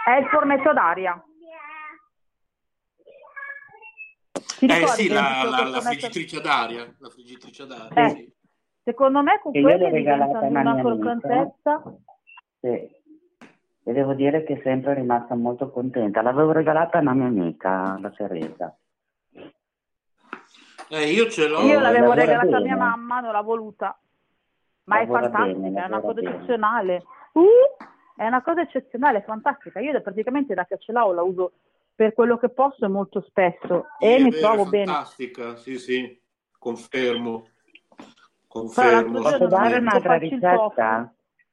[0.06, 1.22] è il fornetto d'aria.
[4.58, 8.34] Ti Eh sì, la, la- la friggitrice d'aria, la friggitrice d'aria, Eh, sì.
[8.82, 11.82] Secondo me con regalata diventa una croccantezza.
[12.60, 13.00] Sì.
[13.84, 16.22] E devo dire che è sempre rimasta molto contenta.
[16.22, 18.76] L'avevo regalata a una mia amica, la Teresa.
[20.88, 21.60] Eh, io ce l'ho.
[21.62, 22.64] Io l'avevo lavora regalata a bene.
[22.64, 23.98] mia mamma, non l'ha voluta.
[24.84, 26.34] Ma è Lavora fantastica, bene, è una cosa bene.
[26.36, 27.02] eccezionale.
[27.32, 27.46] Uh,
[28.16, 29.80] è una cosa eccezionale, è fantastica.
[29.80, 31.52] Io praticamente da che ce l'ho la uso
[31.94, 34.84] per quello che posso e molto spesso Sì, e è mi vero, trovo è bene.
[34.86, 36.20] fantastica, sì, sì,
[36.58, 37.48] confermo.
[38.46, 39.20] Confermo.
[39.22, 41.12] Posso dare un'altra ricetta?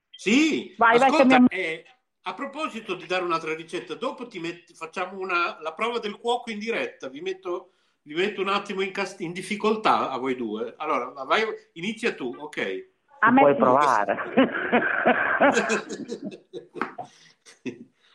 [0.09, 1.85] Sì, Vai, vai, che ascolta, mia- eh,
[2.21, 6.51] a proposito di dare un'altra ricetta, dopo ti metti- facciamo una, la prova del cuoco
[6.51, 7.71] in diretta, vi metto,
[8.03, 10.73] vi metto un attimo in, cast- in difficoltà a voi due.
[10.77, 11.43] Allora, vai,
[11.73, 12.87] inizia tu, ok.
[13.21, 14.17] A me Puoi provare.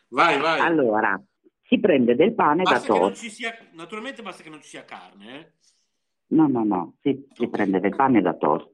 [0.09, 0.59] vai, vai.
[0.59, 1.21] Allora,
[1.63, 3.21] si prende del pane da Basta toast.
[3.21, 5.51] ci sia, naturalmente basta che non ci sia carne, eh.
[6.27, 8.71] No, no, no, si, si prende del pane da toast.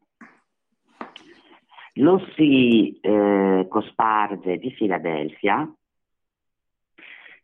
[1.96, 5.70] Lo si eh, cosparge di Filadelfia,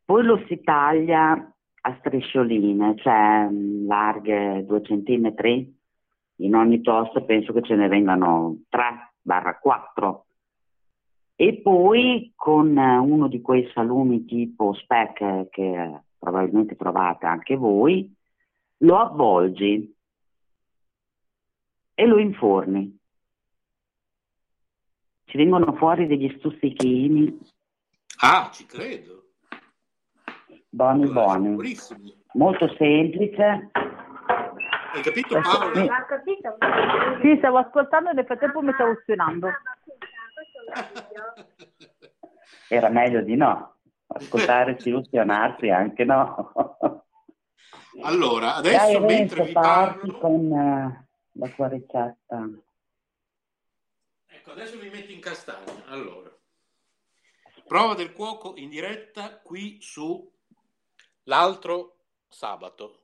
[0.05, 1.33] poi lo si taglia
[1.81, 5.75] a striscioline, cioè mh, larghe due centimetri,
[6.39, 10.21] In ogni toast penso che ce ne vengano 3-4.
[11.35, 18.13] E poi con eh, uno di quei salumi tipo speck che probabilmente trovate anche voi,
[18.77, 19.95] lo avvolgi
[21.93, 22.96] e lo inforni.
[25.27, 27.37] Ci vengono fuori degli stuzzichini.
[28.21, 29.25] Ah, ci credo.
[30.69, 31.49] Buoni Allora, buoni.
[31.49, 32.23] buonissimi.
[32.35, 33.69] Molto semplice.
[34.93, 35.75] Hai capito Paolo?
[35.75, 35.89] Sì.
[37.21, 39.49] Sì, stavo ascoltando e nel frattempo mi stavo stionando.
[42.69, 43.75] Era meglio di no.
[44.07, 46.53] Ascoltare si illusionarsi anche no.
[48.03, 52.47] Allora, adesso Dai mentre vi parti parlo, con eh, la tua ricetta.
[54.47, 55.85] Ecco, adesso vi metto in castagna.
[55.87, 56.31] Allora,
[57.65, 60.31] prova del cuoco in diretta qui su
[61.23, 61.97] l'altro
[62.29, 63.03] sabato.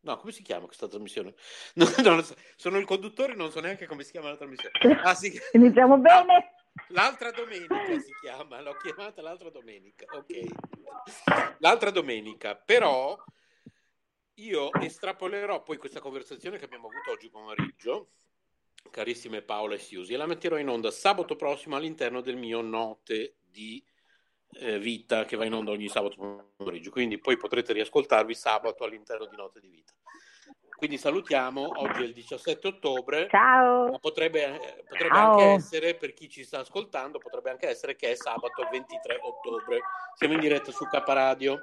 [0.00, 1.34] No, come si chiama questa trasmissione?
[1.74, 2.36] No, so.
[2.54, 5.00] Sono il conduttore, non so neanche come si chiama la trasmissione.
[5.02, 5.36] Ah, sì.
[5.52, 6.52] Iniziamo bene.
[6.88, 11.56] L'altra domenica si chiama, l'ho chiamata l'altra domenica, ok.
[11.58, 13.16] L'altra domenica, però
[14.34, 18.10] io estrapolerò poi questa conversazione che abbiamo avuto oggi pomeriggio,
[18.90, 23.36] carissime Paola e Siusi, e la metterò in onda sabato prossimo all'interno del mio Note
[23.48, 23.84] di
[24.58, 29.26] eh, Vita che va in onda ogni sabato pomeriggio, quindi poi potrete riascoltarvi sabato all'interno
[29.26, 29.92] di Note di Vita.
[30.76, 33.28] Quindi salutiamo, oggi è il 17 ottobre.
[33.30, 33.88] Ciao.
[33.88, 35.30] Ma potrebbe, eh, potrebbe Ciao.
[35.30, 39.80] anche essere, per chi ci sta ascoltando, potrebbe anche essere che è sabato 23 ottobre.
[40.14, 41.62] Siamo in diretta su K Radio.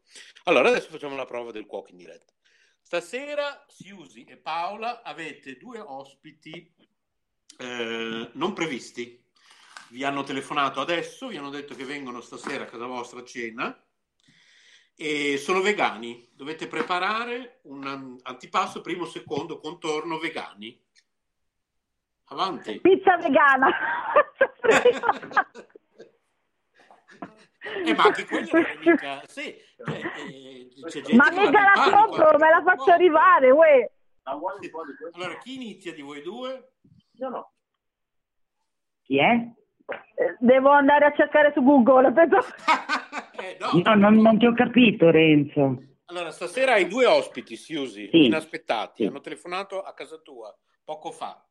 [0.45, 2.31] Allora, adesso facciamo la prova del cuoco in diretta.
[2.79, 6.73] Stasera Siusi e Paola avete due ospiti
[7.57, 9.24] eh, non previsti.
[9.89, 13.85] Vi hanno telefonato adesso, vi hanno detto che vengono stasera a casa vostra a cena
[14.95, 16.29] e sono vegani.
[16.33, 20.81] Dovete preparare un an- antipasto primo, secondo, contorno vegani.
[22.25, 22.79] Avanti.
[22.81, 23.69] Pizza vegana.
[27.83, 29.21] Eh, ma anche quella non è mica...
[29.25, 33.91] Sì, cioè, eh, c'è gente Ma mica la compro, me la faccio arrivare, uè.
[34.23, 36.73] Allora, chi inizia di voi due?
[37.13, 37.53] Io no.
[39.01, 39.51] Chi è?
[39.87, 42.11] Eh, Devo andare a cercare su Google.
[42.11, 42.37] penso-
[43.37, 45.81] Eh, No, non, non ti ho capito, Renzo.
[46.05, 48.25] Allora, stasera hai due ospiti, Siusi, Sì.
[48.25, 49.05] inaspettati.
[49.05, 51.43] Hanno telefonato a casa tua poco fa.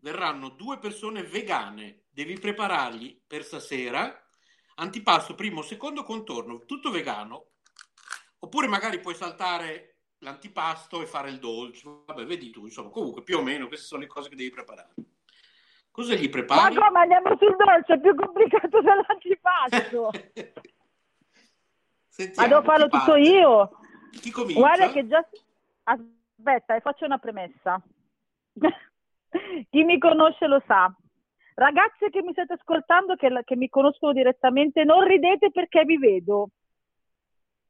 [0.00, 2.04] Verranno due persone vegane.
[2.10, 4.20] Devi preparargli per stasera
[4.76, 7.50] antipasto primo, secondo, contorno, tutto vegano.
[8.40, 11.82] Oppure magari puoi saltare l'antipasto e fare il dolce.
[12.06, 14.94] Vabbè, vedi tu, insomma, comunque più o meno queste sono le cose che devi preparare.
[15.92, 16.74] Cosa gli Ma prepari?
[16.74, 17.92] come andiamo sul dolce?
[17.92, 20.10] È più complicato dell'antipasto.
[22.36, 23.20] Ma devo farlo tutto parte?
[23.20, 23.70] io.
[24.10, 24.58] Chi comincia?
[24.58, 25.24] Guarda che già...
[25.84, 27.80] Aspetta, faccio una premessa.
[29.70, 30.92] Chi mi conosce lo sa.
[31.54, 36.48] Ragazze che mi state ascoltando, che, che mi conoscono direttamente, non ridete perché vi vedo.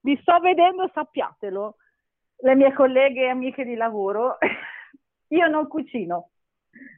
[0.00, 1.76] Vi sto vedendo, sappiatelo.
[2.36, 4.38] Le mie colleghe e amiche di lavoro.
[5.28, 6.30] Io non cucino,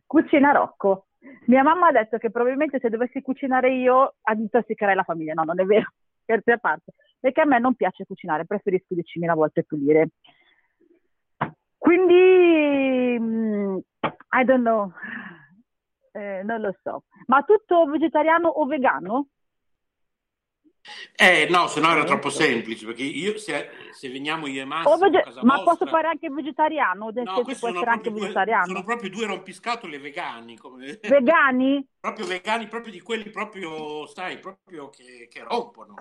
[0.07, 1.07] cucina Rocco.
[1.47, 5.35] Mia mamma ha detto che probabilmente se dovessi cucinare io intossicherei la famiglia.
[5.35, 5.93] No, non è vero,
[6.23, 6.93] scherzi a parte.
[7.21, 10.11] Perché a me non piace cucinare, preferisco decimila volte pulire.
[11.79, 13.77] Quindi, mm,
[14.33, 14.93] I don't know,
[16.17, 17.03] Eh, non lo so.
[17.27, 19.31] Ma tutto vegetariano o vegano?
[21.17, 24.99] Eh, no, se no era troppo semplice, perché io, se, se veniamo io e Massimo
[24.99, 25.73] vege- a casa ma vostra...
[25.77, 27.07] posso fare anche vegetariano?
[27.07, 28.67] Ho detto No, che questi può essere anche proprio, due, vegetariano.
[28.67, 30.99] sono proprio due rompiscatole vegani, come...
[31.09, 31.87] Vegani?
[31.99, 35.95] proprio vegani, proprio di quelli proprio, sai, proprio che, che rompono.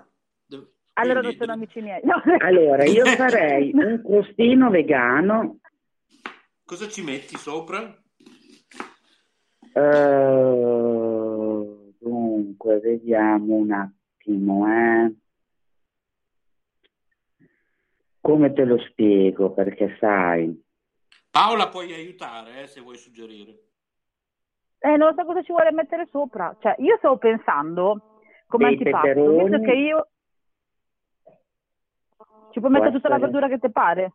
[0.95, 2.01] Allora Quindi- non sono amici miei.
[2.03, 2.21] No.
[2.39, 5.59] Allora, io farei un crostino vegano,
[6.65, 7.81] Cosa ci metti sopra?
[9.75, 13.97] eh, dunque, vediamo un attimo,
[14.31, 15.15] eh.
[18.21, 19.51] Come te lo spiego?
[19.51, 20.63] Perché sai,
[21.33, 23.57] Paola puoi aiutare eh, se vuoi suggerire.
[24.77, 26.55] Eh, non so cosa ci vuole mettere sopra.
[26.59, 29.49] Cioè, io stavo pensando come Dei antipasto, peperoni.
[29.49, 30.07] visto che io...
[32.51, 34.13] Ci puoi mettere tutta la verdura che ti pare?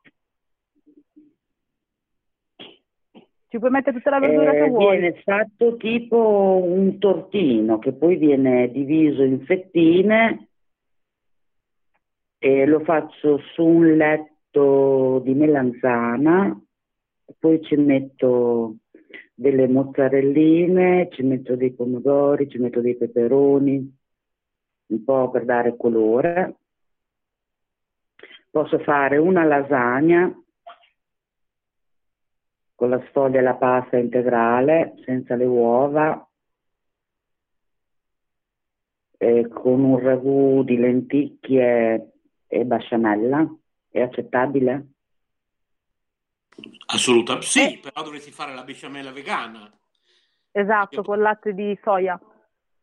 [3.50, 4.98] Ci puoi mettere tutta la verdura eh, che vuoi?
[4.98, 10.48] viene fatto tipo un tortino che poi viene diviso in fettine
[12.36, 16.60] e lo faccio su un letto di melanzana,
[17.38, 18.76] poi ci metto
[19.32, 23.96] delle mozzarelline, ci metto dei pomodori, ci metto dei peperoni,
[24.88, 26.56] un po' per dare colore.
[28.50, 30.30] Posso fare una lasagna
[32.78, 36.24] con la sfoglia e la pasta integrale, senza le uova,
[39.16, 42.12] e con un ragù di lenticchie
[42.46, 43.52] e basciamella.
[43.90, 44.86] È accettabile?
[46.86, 49.68] Assolutamente sì, però dovresti fare la besciamella vegana.
[50.52, 52.16] Esatto, con latte di soia.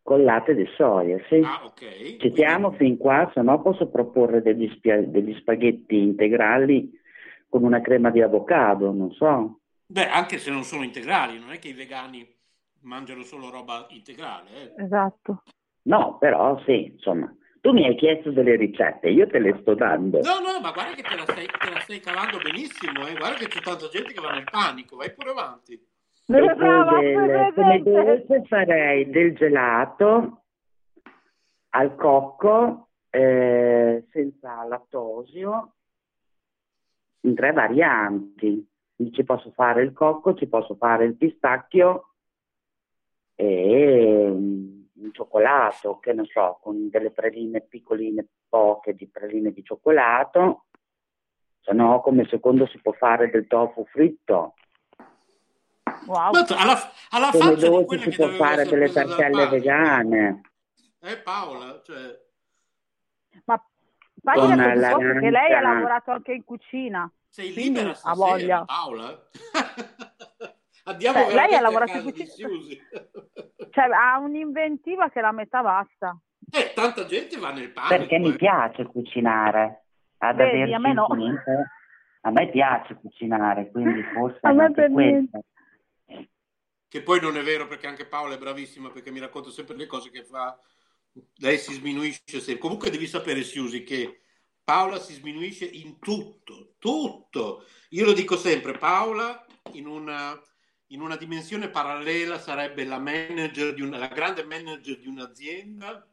[0.01, 1.39] Con latte di soia, sì.
[1.41, 2.17] Ah, ok.
[2.17, 6.91] Ci siamo fin qua, se no posso proporre degli, spia- degli spaghetti integrali
[7.47, 9.61] con una crema di avocado, non so.
[9.87, 12.27] Beh, anche se non sono integrali, non è che i vegani
[12.81, 14.49] mangiano solo roba integrale.
[14.75, 14.83] eh.
[14.83, 15.43] Esatto.
[15.83, 17.33] No, però sì, insomma.
[17.61, 20.19] Tu mi hai chiesto delle ricette, io te le sto dando.
[20.21, 23.15] No, no, ma guarda che te la stai, te la stai cavando benissimo, eh.
[23.15, 25.83] guarda che c'è tanta gente che va nel panico, vai pure avanti.
[26.27, 30.43] Del- come dolce farei del gelato
[31.69, 35.73] al cocco eh, senza lattosio
[37.21, 38.67] in tre varianti.
[39.11, 42.13] Ci posso fare il cocco, ci posso fare il pistacchio
[43.35, 49.63] e mm, un cioccolato, che ne so, con delle praline piccoline, poche di praline di
[49.63, 50.65] cioccolato.
[51.59, 54.53] Se no, come secondo si può fare del tofu fritto.
[56.05, 56.31] Wow.
[56.55, 56.77] Alla,
[57.09, 60.41] alla Come quella si può fare delle tartelle vegane.
[61.01, 62.23] Eh Paola, cioè...
[63.45, 63.67] Ma Con
[64.23, 67.11] Fagli la la presupposto che lei ha lavorato anche in cucina.
[67.35, 68.63] Sei quindi libera stasera, voglia.
[68.63, 69.27] Paola?
[70.85, 72.47] Andiamo Cioè, lei ha lavorato in cucina.
[73.71, 76.17] Cioè, ha un'inventiva che la metà basta.
[76.49, 77.93] Eh, tanta gente va nel panico.
[77.93, 78.35] Perché mi eh.
[78.37, 79.83] piace cucinare.
[80.19, 81.07] Ad Vedi, a me no.
[81.13, 81.71] niente.
[82.21, 85.43] A me piace cucinare, quindi forse A me anche per questo.
[86.87, 89.87] Che poi non è vero perché anche Paola è bravissima perché mi racconta sempre le
[89.87, 90.57] cose che fa.
[91.39, 92.59] Lei si sminuisce sempre.
[92.59, 94.21] Comunque devi sapere, Siusi, che
[94.65, 97.65] Paola si sminuisce in tutto, tutto.
[97.89, 100.35] Io lo dico sempre, Paola in una,
[100.87, 106.03] in una dimensione parallela sarebbe la manager di una, la grande manager di un'azienda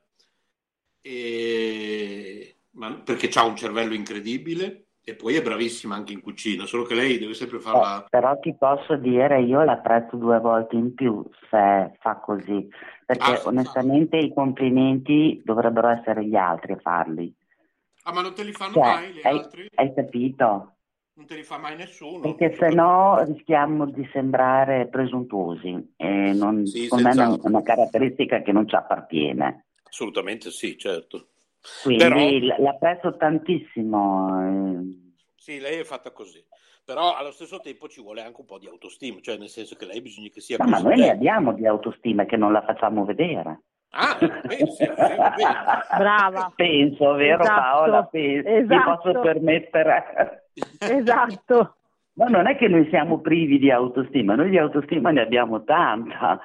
[1.00, 6.84] e- ma- perché ha un cervello incredibile e poi è bravissima anche in cucina, solo
[6.84, 8.04] che lei deve sempre farla...
[8.04, 12.68] Eh, però ti posso dire, io l'apprezzo due volte in più se fa così,
[13.06, 17.34] perché Ah, onestamente i complimenti dovrebbero essere gli altri a farli.
[18.04, 19.68] Ah, ma non te li fanno Cioè, mai le hai, altre?
[19.74, 20.74] hai capito?
[21.14, 22.20] Non te li fa mai nessuno?
[22.34, 28.40] Perché se no rischiamo di sembrare presuntuosi e non, Sì, secondo me è una, caratteristica
[28.42, 29.66] che non ci appartiene.
[29.84, 31.28] Assolutamente sì, certo.
[31.82, 34.80] Quindi Però- l'apprezzo tantissimo.
[34.80, 35.12] eh.
[35.36, 36.42] Sì, lei è fatta così.
[36.84, 39.86] Però allo stesso tempo ci vuole anche un po' di autostima, cioè nel senso che
[39.86, 41.12] lei bisogna che sia No, ma noi ne bella.
[41.12, 43.62] abbiamo di autostima che non la facciamo vedere.
[43.94, 44.16] Ah,
[44.46, 44.86] pensi.
[45.98, 46.52] Brava.
[46.54, 48.04] Penso, vero Esatto, Paola?
[48.04, 48.96] Penso, mi esatto.
[48.96, 50.48] posso permettere.
[50.78, 51.76] Esatto.
[52.14, 56.40] Ma non è che noi siamo privi di autostima, noi di autostima ne abbiamo tanta,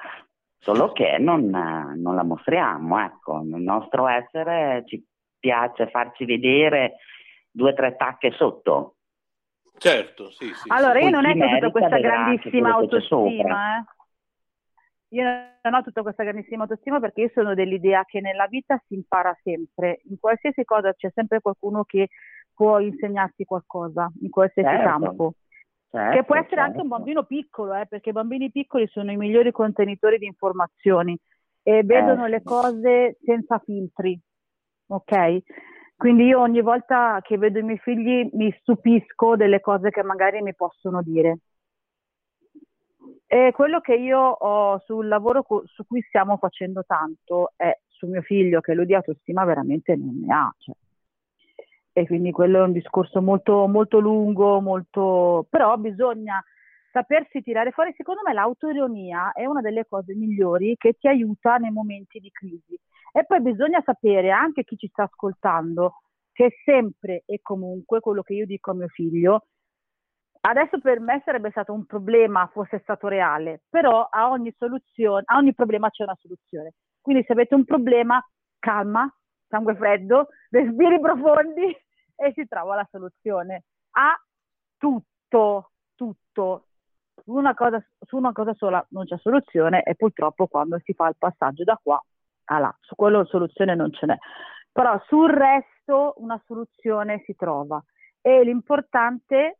[0.58, 3.42] solo che non, non la mostriamo, ecco.
[3.42, 5.02] Nel nostro essere ci
[5.38, 6.96] piace farci vedere
[7.50, 8.94] due o tre tacche sotto.
[9.78, 10.68] Certo, sì, sì.
[10.72, 11.04] Allora, sì.
[11.04, 13.84] io non è che ho tutta questa grandissima autostima, eh.
[15.10, 15.24] Io
[15.62, 19.36] non ho tutta questa grandissima autostima perché io sono dell'idea che nella vita si impara
[19.42, 22.08] sempre, in qualsiasi cosa c'è sempre qualcuno che
[22.52, 25.34] può insegnarti qualcosa, in qualsiasi Certo, campo.
[25.90, 26.88] certo, che può essere anche un certo.
[26.88, 31.18] bambino piccolo, eh, perché i bambini piccoli sono i migliori contenitori di informazioni
[31.62, 34.18] e vedono Eh, le cose senza filtri,
[34.88, 35.38] ok?
[35.96, 40.42] Quindi io ogni volta che vedo i miei figli mi stupisco delle cose che magari
[40.42, 41.38] mi possono dire.
[43.30, 48.22] E quello che io ho sul lavoro su cui stiamo facendo tanto è su mio
[48.22, 50.54] figlio, che lui di autostima veramente non ne ha.
[50.56, 50.74] cioè.
[51.92, 55.46] E quindi quello è un discorso molto, molto lungo, molto...
[55.50, 56.42] però bisogna
[56.90, 57.92] sapersi tirare fuori.
[57.96, 62.78] Secondo me l'autoironia è una delle cose migliori che ti aiuta nei momenti di crisi.
[63.12, 65.96] E poi bisogna sapere, anche chi ci sta ascoltando,
[66.32, 69.46] che sempre e comunque quello che io dico a mio figlio,
[70.48, 75.36] adesso per me sarebbe stato un problema fosse stato reale, però a ogni soluzione, a
[75.36, 76.72] ogni problema c'è una soluzione.
[77.00, 78.22] Quindi se avete un problema,
[78.58, 79.10] calma,
[79.46, 81.76] sangue freddo, respiri profondi
[82.16, 84.14] e si trova la soluzione a
[84.76, 86.64] tutto, tutto.
[87.24, 91.16] Una, cosa, su una cosa sola non c'è soluzione e purtroppo quando si fa il
[91.18, 92.02] passaggio da qua
[92.50, 94.16] a là, su quello soluzione non ce n'è.
[94.72, 97.82] Però sul resto una soluzione si trova
[98.20, 99.58] e l'importante,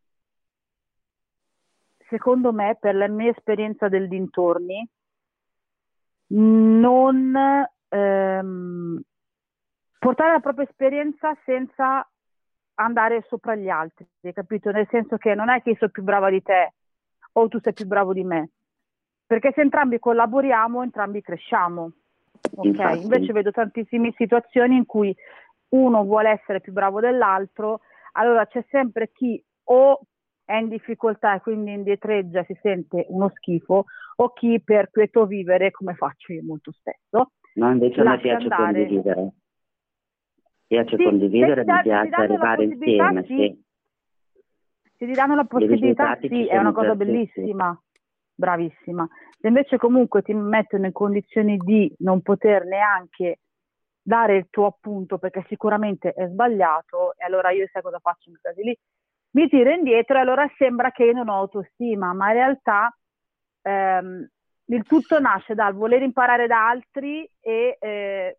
[2.08, 4.88] secondo me, per la mia esperienza del dintorni,
[6.28, 7.34] non
[7.88, 9.00] ehm,
[9.98, 12.08] portare la propria esperienza senza
[12.74, 14.70] andare sopra gli altri, capito?
[14.70, 16.74] Nel senso che non è che io sono più brava di te
[17.32, 18.50] o tu sei più bravo di me,
[19.26, 21.92] perché se entrambi collaboriamo, entrambi cresciamo.
[22.54, 23.02] Okay?
[23.02, 25.14] Invece vedo tantissime situazioni in cui
[25.70, 27.80] uno vuole essere più bravo dell'altro,
[28.12, 30.00] allora c'è sempre chi o
[30.48, 33.84] è in difficoltà e quindi indietreggia, si sente uno schifo,
[34.16, 38.44] o chi per quieto vivere, come faccio io molto spesso, No, invece a me piace
[38.44, 38.86] andare.
[38.86, 39.32] condividere.
[40.66, 43.34] Piace Sì, condividere, mi piace arrivare insieme, sì.
[43.34, 43.62] sì.
[44.96, 47.78] Se ti danno la possibilità, sì, è una cosa bellissima,
[48.34, 49.06] bravissima.
[49.38, 53.40] Se invece comunque ti mettono in condizioni di non poter neanche
[54.00, 58.36] dare il tuo appunto perché sicuramente è sbagliato, e allora io sai cosa faccio in
[58.40, 58.78] quei casi lì?
[59.30, 62.96] Mi tiro indietro e allora sembra che io non ho autostima, ma in realtà
[63.62, 64.28] ehm,
[64.66, 68.38] il tutto nasce dal voler imparare da altri e eh,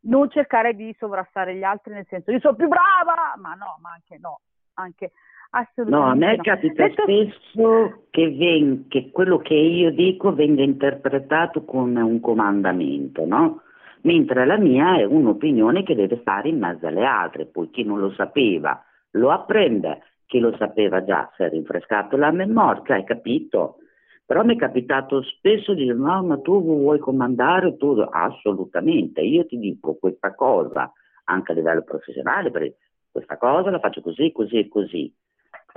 [0.00, 3.92] non cercare di sovrastare gli altri nel senso io sono più brava, ma no, ma
[3.92, 4.40] anche no,
[4.74, 5.12] anche
[5.48, 6.42] No, a assolutamente me no.
[6.42, 13.24] capita Detto- spesso che, ven- che quello che io dico venga interpretato come un comandamento,
[13.24, 13.62] no?
[14.02, 18.00] Mentre la mia è un'opinione che deve stare in mezzo alle altre, poi chi non
[18.00, 18.84] lo sapeva
[19.16, 23.78] lo apprende, chi lo sapeva già si è rinfrescato la memoria, hai capito?
[24.24, 27.92] Però mi è capitato spesso di dire no, ma tu vuoi comandare tu?
[28.10, 30.92] Assolutamente, io ti dico questa cosa
[31.24, 32.76] anche a livello professionale, perché
[33.10, 35.12] questa cosa la faccio così, così e così.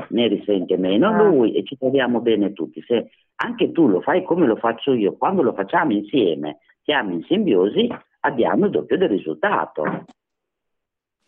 [0.09, 1.23] Ne risente meno Ah.
[1.23, 2.81] lui e ci troviamo bene tutti.
[2.81, 7.23] Se anche tu lo fai come lo faccio io, quando lo facciamo insieme, siamo in
[7.23, 7.87] simbiosi,
[8.21, 10.05] abbiamo il doppio del risultato.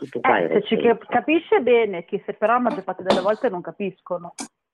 [0.01, 3.21] Tutto qua Eh, se ci cap- capisce bene, chi se però la maggior parte delle
[3.21, 4.33] volte non capiscono.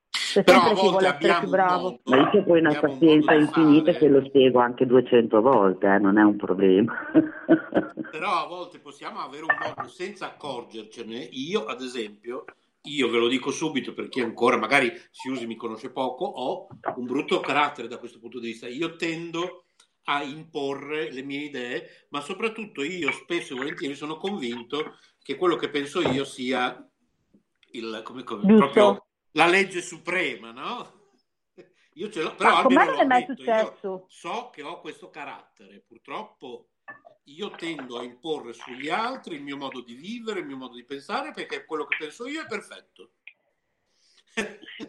[0.10, 2.00] C'è Però sempre chi vuole essere più bravo.
[2.06, 6.18] Ma io ho poi una pazienza infinita che lo spiego anche 200 volte, eh, non
[6.18, 6.94] è un problema.
[8.10, 11.28] Però a volte possiamo avere un modo senza accorgercene.
[11.32, 12.46] Io, ad esempio,
[12.84, 17.06] io ve lo dico subito per chi ancora magari Siusi mi conosce poco, ho un
[17.06, 18.66] brutto carattere da questo punto di vista.
[18.70, 19.64] Io tendo
[20.10, 24.98] a imporre le mie idee, ma soprattutto io spesso e volentieri sono convinto
[25.28, 26.90] che quello che penso io sia
[27.72, 31.10] il, come, come- proprio la legge suprema, no?
[31.96, 34.06] Io ce l'ho, però Ma almeno non è mai detto, successo.
[34.08, 36.70] so che ho questo carattere, purtroppo
[37.26, 40.86] io tendo a imporre sugli altri il mio modo di vivere, il mio modo di
[40.86, 43.16] pensare, perché quello che penso io è perfetto.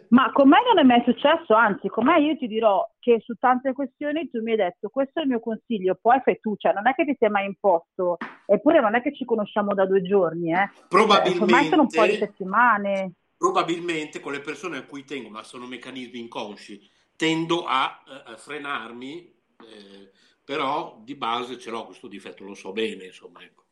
[0.09, 3.35] Ma con me non è mai successo, anzi, con me io ti dirò che su
[3.35, 6.73] tante questioni tu mi hai detto questo è il mio consiglio, poi fai tu, cioè
[6.73, 10.01] non è che ti sei mai imposto, eppure non è che ci conosciamo da due
[10.01, 10.69] giorni, eh.
[10.87, 13.13] Probabilmente- Ormai sono un po' di settimane.
[13.37, 18.35] Probabilmente con le persone a cui tengo, ma sono meccanismi inconsci, tendo a, eh, a
[18.35, 20.11] frenarmi, eh,
[20.43, 23.63] però di base ce l'ho questo difetto, lo so bene, insomma, ecco.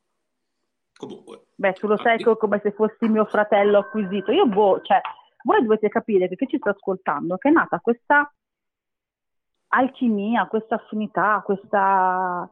[0.96, 4.32] Comunque, Beh, tu lo sai co- come se fossi mio fratello acquisito.
[4.32, 5.00] Io, boh, cioè,
[5.48, 8.30] voi dovete capire che chi ci sta ascoltando, che è nata questa
[9.70, 12.50] alchimia, questa affinità, questa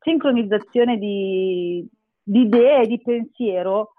[0.00, 1.88] sincronizzazione di,
[2.20, 3.92] di idee, di pensiero,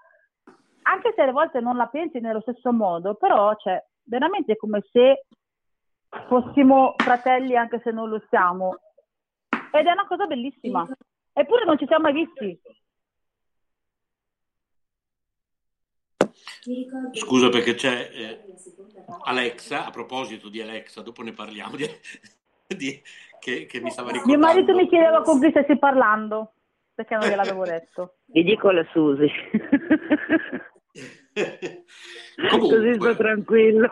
[0.82, 4.84] anche se alle volte non la pensi nello stesso modo, però, cioè, veramente è come
[4.92, 5.24] se
[6.28, 8.76] fossimo fratelli anche se non lo siamo.
[9.72, 10.86] Ed è una cosa bellissima.
[11.32, 12.60] Eppure non ci siamo mai visti.
[17.12, 18.40] Scusa perché c'è eh,
[19.24, 21.86] Alexa, a proposito di Alexa, dopo ne parliamo, di,
[22.76, 23.00] di-
[23.38, 24.46] che, che mi stava Mio ricordando.
[24.46, 26.54] marito mi chiedeva con chi stessi parlando,
[26.94, 28.16] perché non gliel'avevo detto.
[28.26, 29.28] Vi dico la Susi.
[32.50, 33.88] Così sto tranquillo.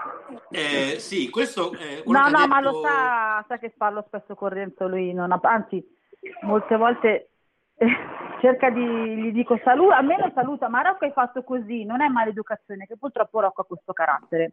[0.51, 4.35] Eh, sì, questo è quello No, no, ma detto- lo sa, sa che parlo spesso
[4.35, 5.85] con Renzo, lui non ha, anzi,
[6.43, 7.31] molte volte eh,
[8.41, 12.87] cerca di, gli dico saluta, almeno saluta, ma Rocco hai fatto così, non è maleducazione,
[12.87, 14.53] che purtroppo Rocco ha questo carattere,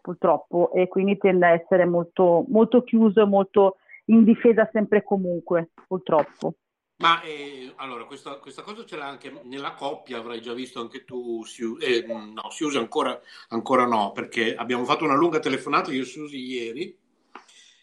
[0.00, 5.04] purtroppo, e quindi tende a essere molto, molto chiuso e molto in difesa sempre e
[5.04, 6.54] comunque, purtroppo.
[7.00, 11.04] Ma eh, allora, questa, questa cosa ce l'ha anche nella coppia, avrai già visto anche
[11.04, 13.18] tu, Siu- eh, no, Susi ancora,
[13.48, 16.94] ancora no, perché abbiamo fatto una lunga telefonata io e Susi ieri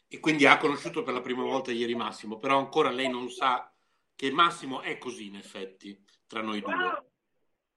[0.08, 3.72] e quindi ha conosciuto per la prima volta ieri Massimo, però ancora lei non sa
[4.18, 5.96] che Massimo è così in effetti
[6.26, 7.06] tra noi due.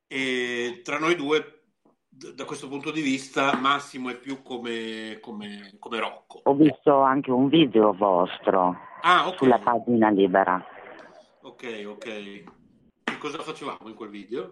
[0.09, 1.65] E tra noi due,
[2.09, 6.41] da questo punto di vista, Massimo è più come, come, come Rocco.
[6.45, 9.37] Ho visto anche un video vostro Ah, ok.
[9.37, 10.65] sulla pagina libera.
[11.43, 12.45] Ok, ok.
[13.05, 14.51] Che cosa facevamo in quel video?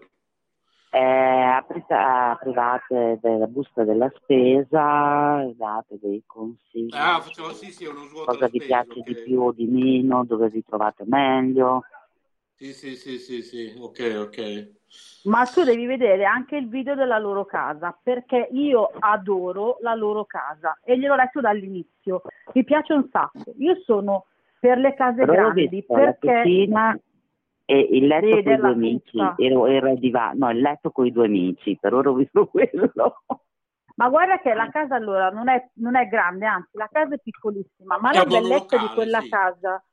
[0.91, 8.07] Eh, aprite- aprivate della busta della spesa, date dei consigli, Ah, faceva sì, sì, uno
[8.07, 9.07] svuoto cosa vi spesa, piace ok.
[9.07, 11.85] di più o di meno, dove vi trovate meglio.
[12.55, 14.71] Sì, sì, sì, sì, sì, ok, ok.
[15.25, 20.25] Ma tu devi vedere anche il video della loro casa, perché io adoro la loro
[20.25, 22.23] casa e gliel'ho detto dall'inizio.
[22.55, 23.53] Mi piace un sacco.
[23.59, 24.25] Io sono
[24.59, 26.99] per le case Però grandi la perché cucina
[27.71, 30.91] e il letto Sì, con i due amici, ero, era il divano, no, il letto
[30.91, 33.23] con i due amici, per ora ho visto quello.
[33.97, 37.19] Ma guarda che la casa allora non è, non è grande, anzi la casa è
[37.19, 39.29] piccolissima, ma È la bellezza di monolocale, quella sì.
[39.29, 39.85] casa,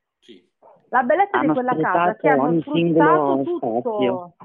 [0.89, 4.35] la bellezza di Hanno quella casa che hanno sfruttato singolo tutto, spazio.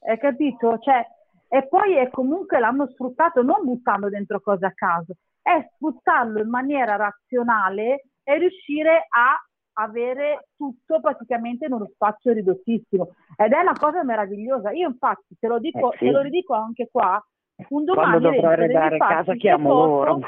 [0.00, 0.78] hai capito?
[0.78, 1.06] Cioè,
[1.48, 6.48] e poi è comunque l'hanno sfruttato non buttando dentro cose a caso, è sfruttarlo in
[6.48, 9.36] maniera razionale e riuscire a
[9.74, 14.70] avere tutto praticamente in uno spazio ridottissimo ed è una cosa meravigliosa.
[14.72, 16.04] Io infatti te lo dico, Eh sì.
[16.06, 17.24] te lo ridico anche qua,
[17.68, 20.18] un Quando domani dovrò Renzo, devi arredare casa chiamo foto- loro.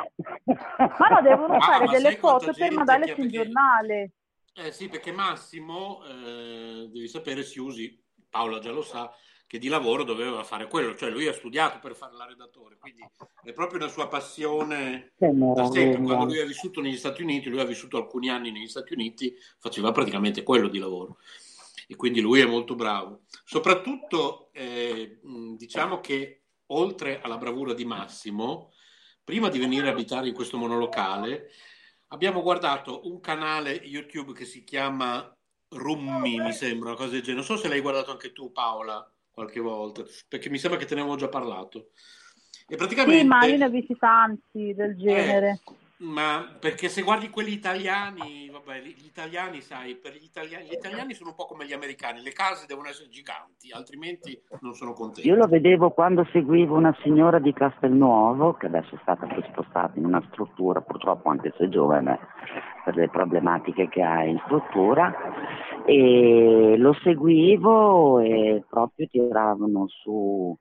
[0.98, 4.12] Ma no, devono Ah, fare delle foto per mandarle sul perché- giornale.
[4.56, 8.00] Eh sì, perché Massimo, eh, devi sapere, si usi,
[8.30, 9.10] Paola già lo sa,
[9.46, 13.02] che di lavoro doveva fare quello, cioè lui ha studiato per fare la redattore, quindi
[13.42, 16.02] è proprio una sua passione da sempre.
[16.02, 19.34] Quando lui ha vissuto negli Stati Uniti, lui ha vissuto alcuni anni negli Stati Uniti,
[19.58, 21.18] faceva praticamente quello di lavoro.
[21.86, 23.24] E quindi lui è molto bravo.
[23.44, 25.20] Soprattutto, eh,
[25.56, 28.72] diciamo che oltre alla bravura di Massimo,
[29.22, 31.50] prima di venire a abitare in questo monolocale,
[32.08, 35.30] abbiamo guardato un canale YouTube che si chiama
[35.68, 37.46] Rummi, mi sembra, una cosa del genere.
[37.46, 40.94] Non so se l'hai guardato anche tu, Paola, qualche volta, perché mi sembra che te
[40.94, 41.90] ne avevo già parlato.
[42.68, 43.20] E praticamente...
[43.20, 45.60] Sì, ma io ne ho visti tanti del genere.
[46.04, 51.14] Ma perché se guardi quelli italiani, vabbè, gli italiani, sai, per gli italiani, gli italiani
[51.14, 55.26] sono un po' come gli americani, le case devono essere giganti, altrimenti non sono contenti.
[55.26, 59.98] Io lo vedevo quando seguivo una signora di Castelnuovo, che adesso è stata poi spostata
[59.98, 62.18] in una struttura, purtroppo anche se giovane,
[62.84, 65.10] per le problematiche che ha in struttura,
[65.86, 70.54] e lo seguivo e proprio tiravano su,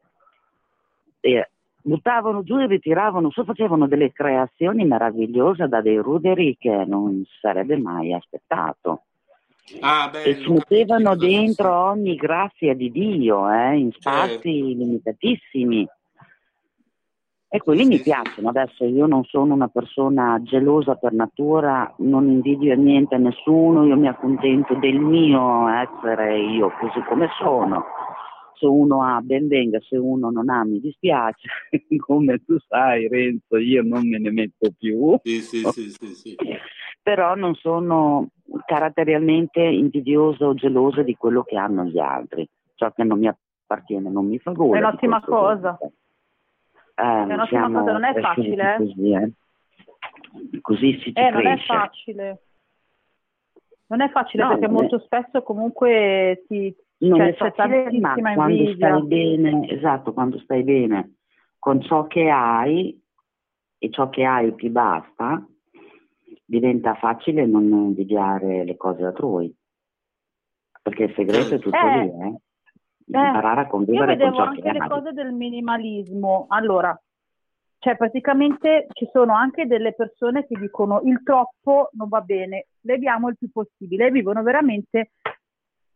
[1.19, 1.49] e
[1.83, 7.77] buttavano giù e ritiravano su, facevano delle creazioni meravigliose da dei ruderi che non sarebbe
[7.77, 9.03] mai aspettato.
[9.79, 15.87] Ah, E ci mettevano dentro ogni grazia di Dio, eh, in spazi limitatissimi.
[17.47, 18.49] E quelli mi piacciono.
[18.49, 23.95] Adesso io non sono una persona gelosa per natura, non invidio niente a nessuno, io
[23.95, 27.85] mi accontento del mio essere io così come sono.
[28.55, 31.47] Se uno ha ben venga, se uno non ha mi dispiace.
[31.99, 35.17] come tu sai Renzo, io non me ne metto più.
[35.23, 36.37] Sì, sì, sì, sì, sì.
[37.01, 38.29] Però non sono
[38.65, 42.47] caratterialmente invidiosa o gelosa di quello che hanno gli altri.
[42.75, 44.77] Ciò che non mi appartiene non mi fa gola.
[44.77, 45.77] È un'ottima cosa.
[45.81, 48.77] Eh, È un'ottima cosa, non è facile, eh.
[48.77, 49.31] Così, eh.
[50.61, 52.41] Così si ci Eh, non è facile.
[53.87, 58.13] Non è facile No, perché molto spesso comunque si, Non cioè, è c'è facile, ma
[58.13, 58.87] tantissima quando invidia.
[58.87, 61.15] stai bene, esatto, quando stai bene
[61.59, 63.01] con ciò che hai
[63.77, 65.45] e ciò che hai ti basta,
[66.45, 69.53] diventa facile non invidiare le cose altrui.
[70.81, 72.37] Perché il segreto è tutto Eh, lì, eh?
[73.11, 74.89] Eh, Imparare a Io convivere con vedevo ciò anche che le hai.
[74.89, 76.45] cose del minimalismo.
[76.49, 77.01] Allora,
[77.79, 83.27] cioè praticamente ci sono anche delle persone che dicono il troppo non va bene, leviamo
[83.29, 85.11] il più possibile e vivono veramente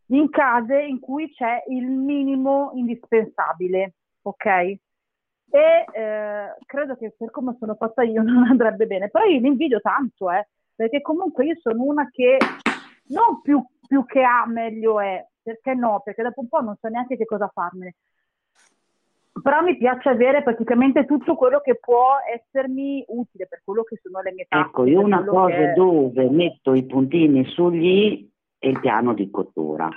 [0.08, 4.46] in case in cui c'è il minimo indispensabile, ok?
[4.46, 9.46] E eh, credo che per come sono fatta io non andrebbe bene, però io li
[9.46, 12.36] invidio tanto, eh, perché comunque io sono una che
[13.08, 16.00] non più, più che ha meglio è, perché no?
[16.04, 17.94] Perché dopo un po' non so neanche che cosa farmene.
[19.40, 24.20] Però mi piace avere praticamente tutto quello che può essermi utile per quello che sono
[24.20, 24.66] le mie tasche.
[24.66, 28.27] Ecco, io una cosa che- dove metto i puntini sugli
[28.58, 29.88] è il piano di cottura.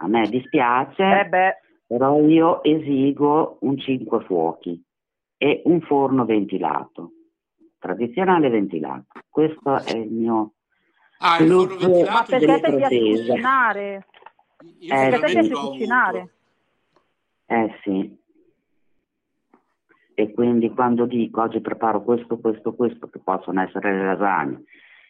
[0.00, 1.56] A me dispiace, Eh
[1.86, 4.82] però io esigo un cinque fuochi
[5.38, 7.12] e un forno ventilato,
[7.78, 9.06] tradizionale ventilato.
[9.28, 10.52] Questo è il mio
[11.20, 13.26] Ah, il forno ventilato Ma perché delle te piace pretese.
[13.28, 14.06] cucinare?
[14.80, 16.28] Io Eh, Perché piace cucinare.
[17.46, 18.18] Eh sì.
[20.14, 24.64] E quindi quando dico oggi preparo questo, questo, questo, che possono essere le lasagne,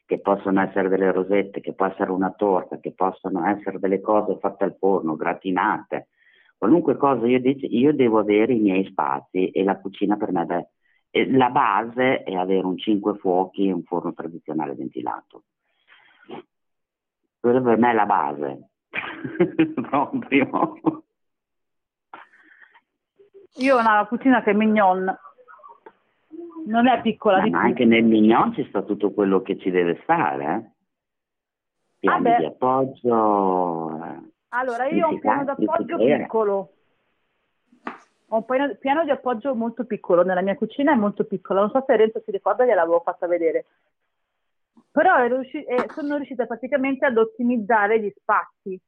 [0.08, 4.38] che possono essere delle rosette, che può essere una torta, che possono essere delle cose
[4.38, 6.08] fatte al forno, gratinate,
[6.56, 10.46] qualunque cosa io dico, io devo avere i miei spazi e la cucina per me
[11.10, 15.44] è la base è avere un cinque fuochi e un forno tradizionale ventilato.
[17.38, 18.68] Quello per me è la base.
[19.74, 21.04] Proprio.
[23.56, 25.14] Io ho una cucina che è mignon.
[26.68, 27.68] Non è piccola di Ma più.
[27.68, 30.70] anche nel mignon ci sta tutto quello che ci deve stare, eh?
[31.98, 32.38] Piani Vabbè.
[32.38, 34.04] di appoggio.
[34.04, 34.30] eh.
[34.48, 36.72] Allora, io ho un piano d'appoggio piccolo.
[38.30, 41.60] Ho un piano, piano di appoggio molto piccolo, nella mia cucina è molto piccolo.
[41.60, 43.64] Non so se Renzo si ricorda, gliel'avevo fatta vedere.
[44.90, 48.78] Però riusci- eh, sono riuscita praticamente ad ottimizzare gli spazi.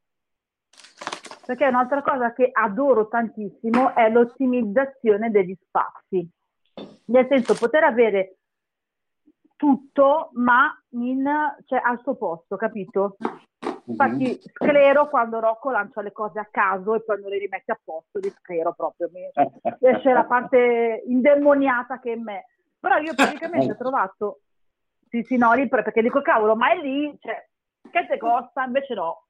[1.47, 6.28] Perché un'altra cosa che adoro tantissimo è l'ottimizzazione degli spazi.
[7.11, 8.37] Nel senso, poter avere
[9.57, 11.28] tutto, ma in,
[11.66, 13.16] cioè, al suo posto, capito?
[13.85, 17.81] Infatti sclero quando Rocco lancia le cose a caso e poi non le rimette a
[17.82, 19.28] posto, li sclero proprio, mi
[19.81, 22.47] esce la parte indemoniata che è in me.
[22.78, 24.41] Però io praticamente ho trovato,
[25.09, 27.47] sì sì no, lì per- perché dico cavolo, ma è lì, cioè,
[27.91, 28.65] che te costa?
[28.65, 29.24] Invece no.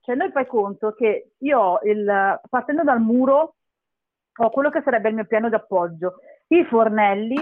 [0.00, 3.54] Cioè noi fai conto che io il, partendo dal muro
[4.36, 6.16] ho quello che sarebbe il mio piano di appoggio,
[6.58, 7.36] i fornelli,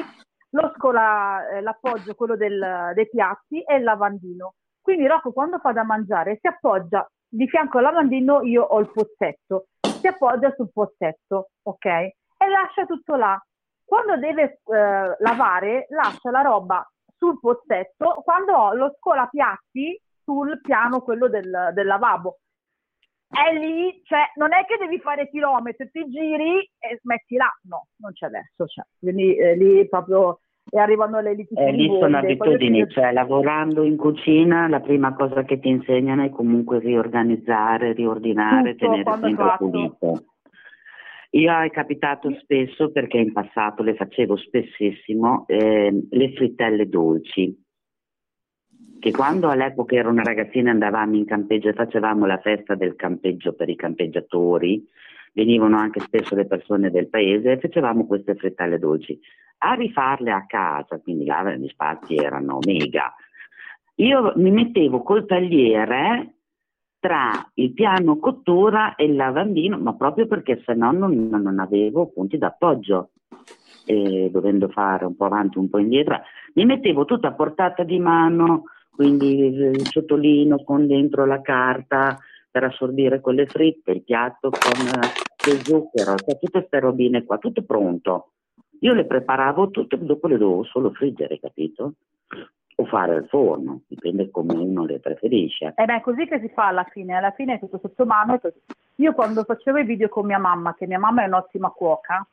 [0.50, 4.54] lo scola, eh, l'appoggio, quello del- dei piatti e il lavandino.
[4.80, 8.90] Quindi Rocco quando fa da mangiare si appoggia di fianco al lavandino, io ho il
[8.90, 11.84] pozzetto, si appoggia sul pozzetto, ok?
[11.84, 13.40] E lascia tutto là.
[13.84, 16.86] Quando deve eh, lavare, lascia la roba
[17.16, 22.38] sul pozzetto, quando ho lo scolapiatti sul piano, quello del, del lavabo.
[23.32, 27.50] È lì, cioè, non è che devi fare chilometri, ti giri e metti là.
[27.62, 28.66] No, non c'è adesso.
[28.66, 28.84] Cioè.
[29.00, 30.40] Quindi eh, lì proprio
[30.70, 35.14] e arrivano le liti Eh, lì sono abitudini, io- cioè lavorando in cucina la prima
[35.14, 40.24] cosa che ti insegnano è comunque riorganizzare, riordinare, Tutto tenere sempre pulito.
[41.30, 47.58] Io è capitato spesso, perché in passato le facevo spessissimo, ehm, le frittelle dolci,
[49.02, 53.52] che quando all'epoca ero una ragazzina andavamo in campeggio e facevamo la festa del campeggio
[53.52, 54.88] per i campeggiatori,
[55.32, 59.18] venivano anche spesso le persone del paese e facevamo queste frittelle dolci.
[59.58, 63.12] A rifarle a casa, quindi là gli spazi erano mega,
[63.96, 66.34] io mi mettevo col tagliere
[67.00, 72.06] tra il piano cottura e il lavandino, ma proprio perché se no non, non avevo
[72.06, 73.10] punti d'appoggio.
[73.84, 76.20] E dovendo fare un po' avanti, un po' indietro,
[76.54, 82.18] mi mettevo tutto a portata di mano, quindi il ciotolino con dentro la carta
[82.50, 87.38] per assorbire quelle fritte, il piatto con eh, lo zucchero, cioè tutte queste robine qua,
[87.38, 88.32] tutto pronto.
[88.80, 91.94] Io le preparavo tutte, dopo le dovevo solo friggere, capito?
[92.76, 95.72] O fare al forno, dipende come uno le preferisce.
[95.76, 98.38] Eh beh, è così che si fa alla fine, alla fine è tutto sotto mano.
[98.96, 102.26] Io quando facevo i video con mia mamma, che mia mamma è un'ottima cuoca,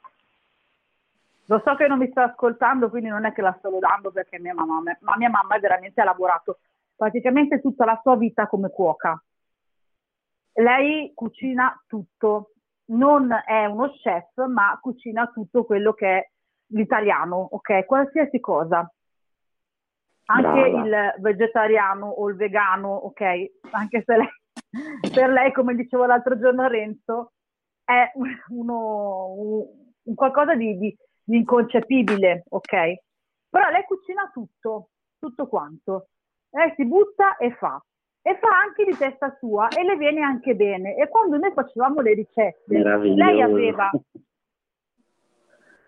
[1.49, 4.37] lo so che non mi sta ascoltando, quindi non è che la sto lodando perché
[4.39, 6.59] mia mamma, ma mia mamma veramente ha lavorato
[6.95, 9.19] praticamente tutta la sua vita come cuoca.
[10.53, 12.51] Lei cucina tutto,
[12.91, 16.29] non è uno chef, ma cucina tutto quello che è
[16.67, 17.83] l'italiano, ok?
[17.83, 18.87] Qualsiasi cosa.
[20.25, 20.85] Anche Brava.
[20.85, 23.21] il vegetariano o il vegano, ok?
[23.71, 24.29] Anche se lei,
[25.11, 27.31] per lei, come dicevo l'altro giorno a Renzo,
[27.83, 28.11] è
[28.49, 29.33] uno,
[30.03, 30.97] un, qualcosa di, di-
[31.29, 32.93] di inconcepibile, ok?
[33.49, 34.89] Però lei cucina tutto,
[35.19, 36.07] tutto quanto.
[36.49, 37.81] Lei si butta e fa.
[38.21, 40.95] E fa anche di testa sua e le viene anche bene.
[40.95, 43.91] E quando noi facevamo le ricette, lei aveva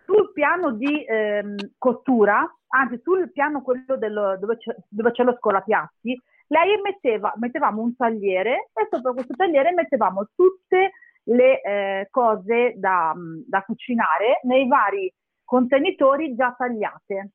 [0.05, 5.35] sul piano di ehm, cottura, anzi sul piano quello del- dove, c'è, dove c'è lo
[5.37, 10.91] scolapiatti, lei metteva, mettevamo un tagliere e sopra questo tagliere mettevamo tutte
[11.23, 15.11] le eh, cose da, da cucinare nei vari
[15.51, 17.31] contenitori già tagliate.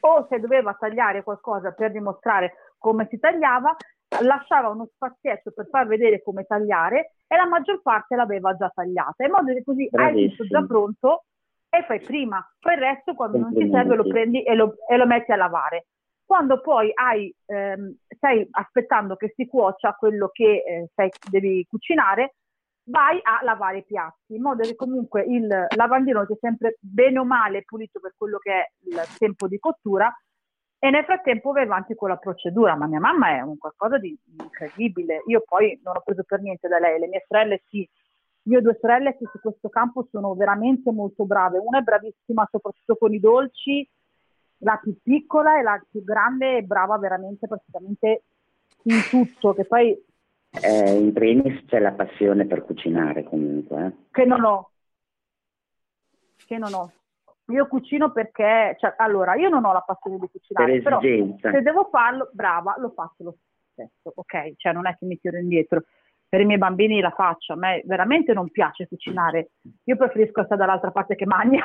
[0.00, 3.76] O se doveva tagliare qualcosa per dimostrare come si tagliava,
[4.22, 9.24] lasciava uno spazietto per far vedere come tagliare e la maggior parte l'aveva già tagliata,
[9.24, 10.66] in modo che così hai tutto già Bravissimo.
[10.66, 11.24] pronto
[11.68, 14.96] e fai prima, poi il resto quando non ti serve lo prendi e lo, e
[14.96, 15.88] lo metti a lavare.
[16.24, 22.36] Quando poi hai, ehm, stai aspettando che si cuocia quello che eh, stai- devi cucinare,
[22.84, 25.46] vai a lavare i piatti, in modo che comunque il
[25.76, 30.12] lavandino sia sempre bene o male pulito per quello che è il tempo di cottura
[30.84, 34.18] E nel frattempo vai avanti con la procedura, ma mia mamma è un qualcosa di
[34.36, 35.22] incredibile.
[35.28, 37.88] Io poi non ho preso per niente da lei, le mie sorelle sì.
[38.46, 41.58] Io ho due sorelle che su questo campo sono veramente molto brave.
[41.58, 43.88] Una è bravissima soprattutto con i dolci,
[44.58, 48.24] la più piccola e la più grande è brava veramente praticamente
[48.82, 49.96] in tutto, che poi
[50.60, 53.86] Eh, in primis c'è la passione per cucinare comunque.
[53.86, 53.92] eh.
[54.10, 54.70] che non ho.
[56.44, 56.92] Che non ho.
[57.46, 61.62] Io cucino perché, cioè, allora, io non ho la passione di cucinare, Per però se
[61.62, 63.36] devo farlo, brava, lo faccio lo
[63.72, 64.54] stesso, ok?
[64.56, 65.82] Cioè, non è che mi tiro indietro.
[66.28, 69.50] Per i miei bambini la faccio, a me veramente non piace cucinare.
[69.84, 71.64] Io preferisco stare dall'altra parte che magna.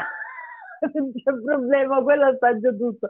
[0.93, 3.09] non c'è problema, quello assaggio tutto.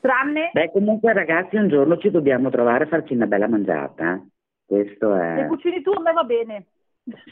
[0.00, 4.14] Tranne Beh, comunque ragazzi, un giorno ci dobbiamo trovare a farci una bella mangiata.
[4.14, 4.26] eh.
[4.64, 5.46] Questo se è...
[5.46, 6.66] cucini tu, a me va bene.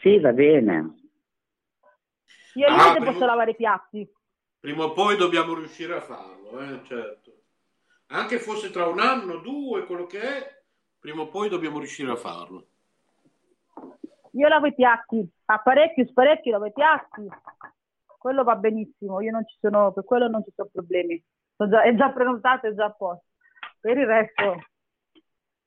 [0.03, 0.95] Sì, va bene.
[2.55, 4.11] Io e Ah, prima- posso lavare i piatti.
[4.61, 7.33] Prima o poi dobbiamo riuscire a farlo, eh, certo.
[8.09, 10.63] Anche fosse tra un anno, due, quello che è,
[10.99, 12.67] prima o poi dobbiamo riuscire a farlo.
[14.33, 17.27] Io lavo i piatti, apparecchio, sparecchio, lavo i piatti.
[18.19, 21.23] Quello va benissimo, io non ci sono, per quello non ci sono problemi.
[21.67, 23.25] Già- è già prenotato, è già a posto.
[23.81, 24.63] Per il resto...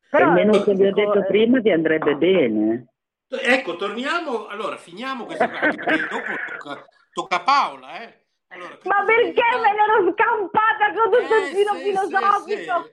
[0.10, 2.88] Però, Almeno eh, che vi ho detto eh, prima vi andrebbe bene.
[3.30, 8.26] Ecco, torniamo, allora, finiamo questa perché dopo tocca, tocca a Paola, eh.
[8.50, 12.90] Allora, Ma perché me l'ero scampata con tutto il filo sì, filosofico?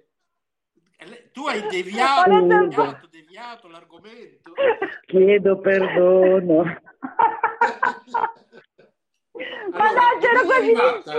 [1.33, 2.83] tu hai deviato, Volete un po'?
[2.83, 4.53] deviato, deviato l'argomento.
[5.07, 6.62] Chiedo perdono.
[9.73, 11.12] Ma no, c'ero quasi arrivata?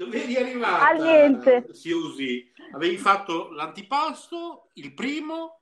[0.00, 0.04] Vicina!
[0.04, 0.88] Dove eri arrivata?
[0.88, 1.66] A niente.
[1.72, 2.52] Siusi?
[2.72, 5.60] Avevi fatto l'antipasto, il primo,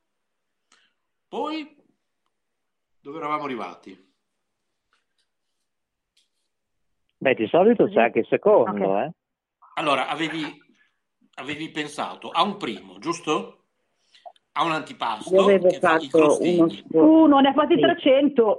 [1.26, 1.76] poi
[3.00, 4.06] dove eravamo arrivati?
[7.20, 9.06] Beh, di solito c'è anche il secondo, Ok.
[9.06, 9.12] eh.
[9.74, 10.40] Allora, avevi,
[11.34, 13.64] avevi pensato a un primo, giusto?
[14.52, 15.34] A un antipasto.
[15.34, 17.80] Io avevo fatto uno spor- Uno, ne ha fatti Sì.
[17.80, 18.58] 300.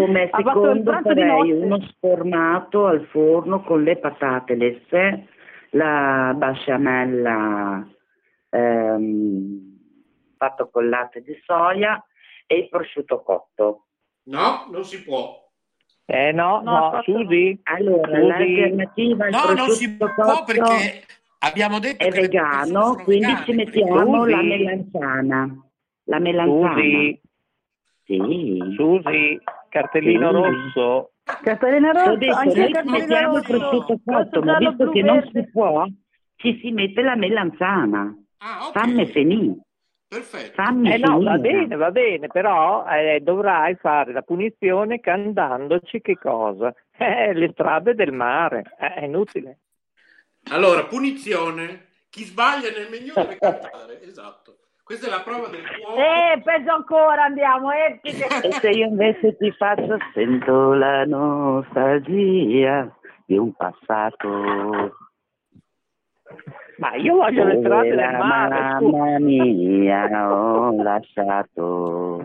[0.00, 5.28] Come Ha secondo farei uno sformato al forno con le patate lesse,
[5.70, 7.86] la basciamella
[8.50, 9.78] ehm,
[10.36, 12.02] fatto col latte di soia
[12.46, 13.86] e il prosciutto cotto.
[14.24, 15.44] No, non si può.
[16.08, 17.58] Eh no, No, no, Susi.
[17.64, 18.26] Allora, Susi.
[18.26, 21.02] l'alternativa al No, non si può perché
[21.40, 24.30] abbiamo detto è che vegano, quindi vegane, ci mettiamo Susi.
[24.30, 25.56] la melanzana.
[26.04, 26.74] La melanzana.
[26.74, 27.20] Susi,
[28.04, 28.58] Sì.
[28.76, 31.12] Susi, cartellino rosso.
[31.42, 33.44] Cartellina Ho rossa, detto, anche il noi cartellino mettiamo il rosso.
[33.44, 35.30] prosciutto cotto, ma visto blu, che non verde.
[35.42, 35.84] si può,
[36.36, 38.14] ci si mette la melanzana.
[38.72, 39.60] Fammi finire.
[40.08, 40.62] Perfetto.
[40.62, 46.16] Fammi Eh no, va bene, va bene, però eh, dovrai fare la punizione cantandoci che
[46.16, 46.72] cosa?
[46.98, 49.58] Eh, le strade del mare, Eh, è inutile.
[50.50, 51.84] Allora, punizione.
[52.08, 54.02] Chi sbaglia nel menù deve cantare.
[54.02, 54.45] Esatto.
[54.86, 55.98] Questa è la prova del cuoco.
[55.98, 57.72] Eh, peggio ancora, andiamo.
[57.72, 62.88] Eh, E se io invece ti faccio, sento la nostalgia
[63.24, 64.28] di un passato.
[66.76, 72.24] Ma io voglio le strade del la mare, mamma mia ho lasciato.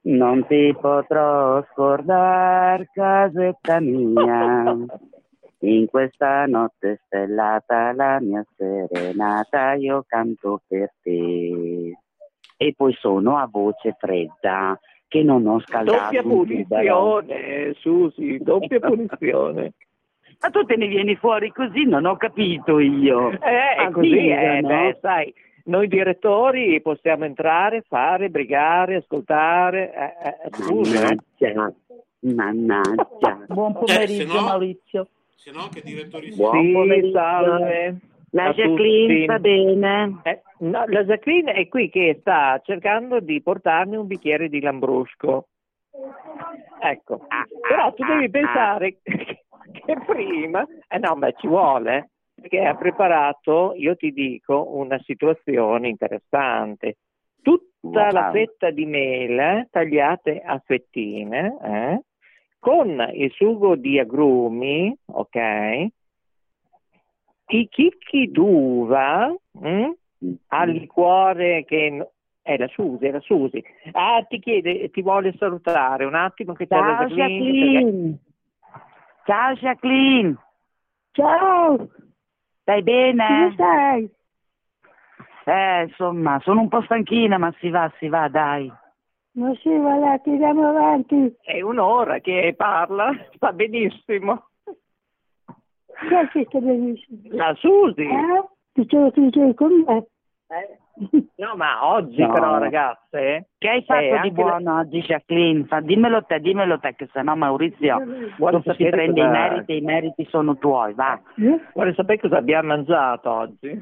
[0.00, 4.76] Non ti potrò scordare, casetta mia.
[5.60, 11.96] In questa notte stellata, la mia serenata, io canto per te.
[12.56, 14.78] E poi sono a voce fredda,
[15.08, 19.72] che non ho scaldato Doppia punizione, Susi, doppia punizione.
[20.40, 23.30] Ma tu te ne vieni fuori così, non ho capito io.
[23.32, 24.68] Eh, Ah, così, sì, eh, no?
[24.68, 31.16] beh, sai, noi direttori possiamo entrare, fare, brigare, ascoltare, eh, eh, scusa, eh.
[31.40, 31.74] Mannaggia,
[32.20, 33.44] mannaggia.
[33.48, 35.08] Buon pomeriggio, se no- Maurizio.
[35.38, 38.00] Se no, che direttori Buon Sì, salve.
[38.32, 39.22] La Jacqueline tutti.
[39.22, 40.20] sta bene?
[40.24, 45.46] Eh, no, la Jacqueline è qui che sta cercando di portarmi un bicchiere di lambrusco.
[46.80, 47.26] Ecco,
[47.66, 53.94] però tu devi pensare che prima, eh no, beh, ci vuole, perché ha preparato, io
[53.94, 56.96] ti dico, una situazione interessante.
[57.40, 62.02] Tutta la fetta di mele tagliate a fettine, eh,
[62.58, 65.36] con il sugo di agrumi, ok?
[67.50, 69.90] I chicchi d'uva mm,
[70.48, 72.08] al liquore che
[72.42, 73.62] è la Susi, è la Susi.
[73.92, 78.18] Ah, ti chiede, ti vuole salutare un attimo che c'è la Ciao Jacqueline, Jacqueline.
[79.24, 80.36] Ciao Jacqueline.
[81.12, 81.88] Ciao.
[82.62, 83.26] Stai bene?
[83.26, 84.10] Come stai?
[85.44, 88.70] Eh, insomma, sono un po' stanchina, ma si va, si va, dai.
[89.38, 91.36] Ma sì, guarda, tiriamo avanti.
[91.42, 94.48] È un'ora che parla, sta benissimo.
[94.64, 97.20] Chi è che sta benissimo?
[97.30, 98.02] La Susi.
[98.02, 98.44] Eh?
[98.72, 100.06] Dicevo che dicevi con me.
[101.36, 102.32] No, ma oggi No.
[102.32, 103.50] però, ragazze.
[103.56, 105.64] Che hai eh, fatto di anche buono oggi, Jacqueline?
[105.66, 107.96] Fa- dimmelo te, dimmelo te, che sennò Maurizio
[108.38, 111.20] Vuole dopo si prende cosa- i meriti e i meriti sono tuoi, va.
[111.74, 113.80] Vuole sapere cosa abbiamo mangiato oggi?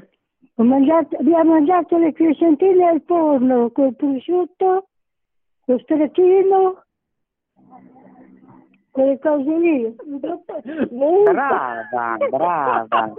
[0.57, 4.89] Ho mangiato- abbiamo mangiato le crescentine al forno col prosciutto,
[5.67, 6.83] lo stracchino,
[8.91, 9.95] quelle cose lì.
[11.25, 13.13] Brava, brava.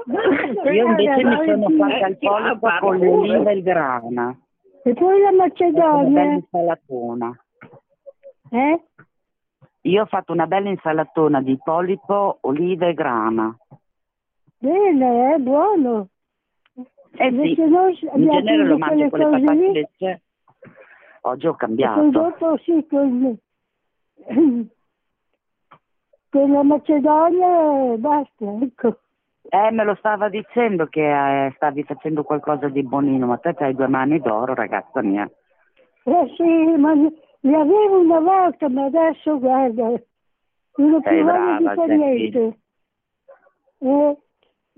[0.71, 4.37] Io invece mi sono fatta il polipo con le olive e il grana.
[4.83, 6.23] E poi la Una bella macedonia.
[6.33, 7.43] insalatona.
[8.49, 8.81] Eh?
[9.81, 13.55] Io ho fatto una bella insalatona di polipo, olive e grana.
[14.57, 16.07] Bene, è buono.
[17.19, 19.87] Eh sì, in genere lo mangio con le patate lì.
[21.27, 22.09] Oggi ho E cambiato.
[22.09, 23.37] dopo sì, con,
[26.29, 28.99] con la Macedonia e basta, ecco.
[29.49, 33.75] Eh, me lo stava dicendo che eh, stavi facendo qualcosa di buonino, ma te hai
[33.75, 35.29] due mani d'oro, ragazza mia.
[36.03, 36.43] Eh sì,
[36.77, 41.75] ma li avevo una volta, ma adesso guarda, non ho Sei più voglia di brava,
[41.75, 42.59] fare niente.
[43.79, 44.17] Eh,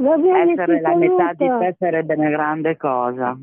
[0.02, 3.38] Essere la metà di te sarebbe una grande cosa.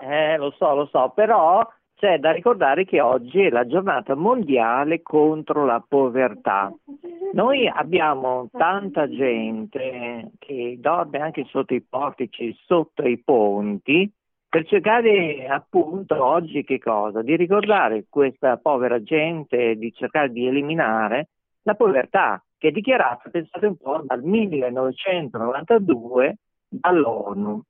[0.00, 1.66] Eh, lo so, lo so, però
[2.00, 6.72] c'è da ricordare che oggi è la giornata mondiale contro la povertà.
[7.34, 14.10] Noi abbiamo tanta gente che dorme anche sotto i portici, sotto i ponti,
[14.48, 17.20] per cercare appunto oggi che cosa?
[17.20, 21.28] Di ricordare questa povera gente, di cercare di eliminare
[21.64, 27.62] la povertà che è dichiarata, pensate un po', dal 1992 dall'ONU.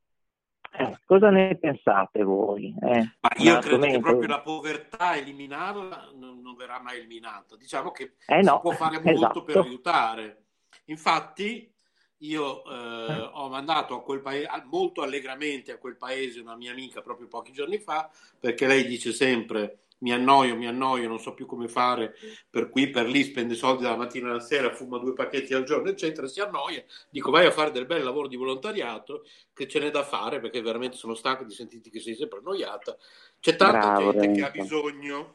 [0.72, 2.74] Eh, cosa ne pensate voi?
[2.80, 7.56] Eh, Ma io credo che proprio la povertà, eliminarla, non, non verrà mai eliminata.
[7.56, 9.42] Diciamo che Eh no, si può fare molto esatto.
[9.42, 10.44] per aiutare.
[10.86, 11.72] Infatti,
[12.18, 17.00] io eh, ho mandato a quel paese, molto allegramente a quel paese una mia amica
[17.00, 21.46] proprio pochi giorni fa, perché lei dice sempre mi annoio, mi annoio, non so più
[21.46, 22.14] come fare,
[22.48, 25.88] per qui, per lì, spende soldi dalla mattina alla sera, fuma due pacchetti al giorno,
[25.88, 26.84] eccetera, si annoia.
[27.10, 30.60] Dico vai a fare del bel lavoro di volontariato, che ce n'è da fare, perché
[30.62, 32.96] veramente sono stanco di sentirti che sei sempre annoiata.
[33.38, 34.82] C'è tanta Bravo, gente che ha Renzo.
[34.82, 35.34] bisogno,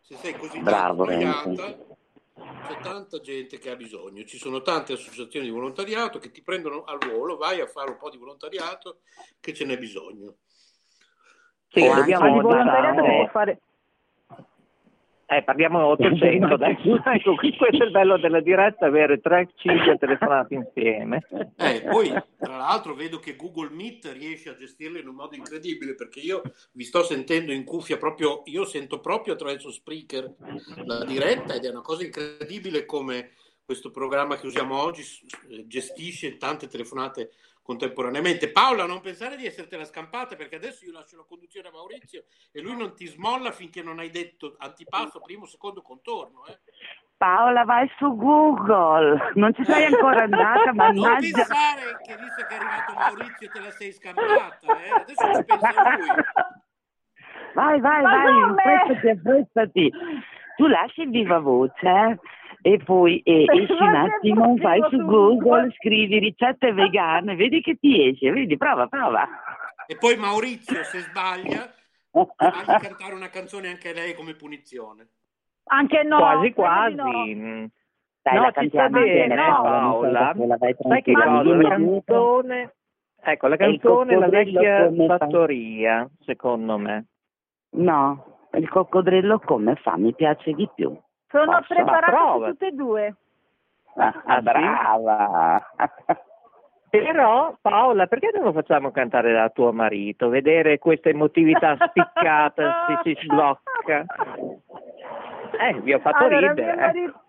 [0.00, 1.38] se sei così Bravo, tanto Renzo.
[1.38, 1.92] annoiata,
[2.66, 6.84] c'è tanta gente che ha bisogno, ci sono tante associazioni di volontariato che ti prendono
[6.84, 9.00] al volo, vai a fare un po' di volontariato
[9.40, 10.36] che ce n'è bisogno.
[11.68, 13.60] Sì, dobbiamo dare- può fare...
[15.36, 17.02] Eh, parliamo 800 adesso.
[17.04, 21.26] Ecco, qui questo è il bello della diretta, avere 3-5 telefonate insieme.
[21.56, 22.08] Eh, poi,
[22.38, 26.42] tra l'altro, vedo che Google Meet riesce a gestirle in un modo incredibile perché io
[26.72, 30.34] vi sto sentendo in cuffia proprio, io sento proprio attraverso Spreaker
[30.84, 33.30] la diretta ed è una cosa incredibile come
[33.64, 35.02] questo programma che usiamo oggi
[35.66, 37.30] gestisce tante telefonate
[37.64, 38.50] contemporaneamente.
[38.52, 42.60] Paola, non pensare di essertela scampata perché adesso io lascio la conduzione a Maurizio e
[42.60, 46.44] lui non ti smolla finché non hai detto antipasto, primo, secondo contorno.
[46.46, 46.58] Eh.
[47.16, 49.30] Paola, vai su Google.
[49.34, 51.36] Non ci sei ancora andata, Non mannaggia.
[51.36, 54.90] pensare che visto che è arrivato Maurizio te la sei scampata, eh?
[54.90, 56.06] adesso ci pensa lui.
[57.54, 58.62] Vai, vai, Ma vai, come?
[58.62, 59.92] affrettati, affrettati.
[60.56, 62.18] Tu lasci il viva voce eh,
[62.66, 64.96] e poi eh, esci un attimo, vai su?
[65.04, 69.28] Google, scrivi ricette vegane, vedi che ti esce, vedi, prova, prova.
[69.86, 71.70] E poi Maurizio, se sbaglia,
[72.10, 75.08] fagli cantare una canzone anche lei come punizione.
[75.64, 76.16] Anche no.
[76.16, 76.94] quasi quasi.
[76.94, 77.68] no.
[78.22, 80.34] Dai, no, la cantiamo bene, no, Paola,
[80.88, 81.42] Sai che cosa?
[81.42, 82.74] La canzone,
[83.20, 87.08] ecco, la canzone è la vecchia fattoria, secondo me.
[87.72, 89.98] No, il coccodrillo come fa?
[89.98, 90.98] Mi piace di più.
[91.34, 93.14] Sono preparate tutte e due.
[93.96, 94.42] Ah, Ah, sì?
[94.42, 95.66] brava!
[96.90, 100.28] Però, Paola, perché non lo facciamo cantare da tuo marito?
[100.28, 104.04] Vedere questa emotività spiccata si, si sblocca.
[105.60, 106.62] Eh, vi ho fatto allora, ridere.
[106.62, 106.76] mio eh.
[106.76, 107.20] marito...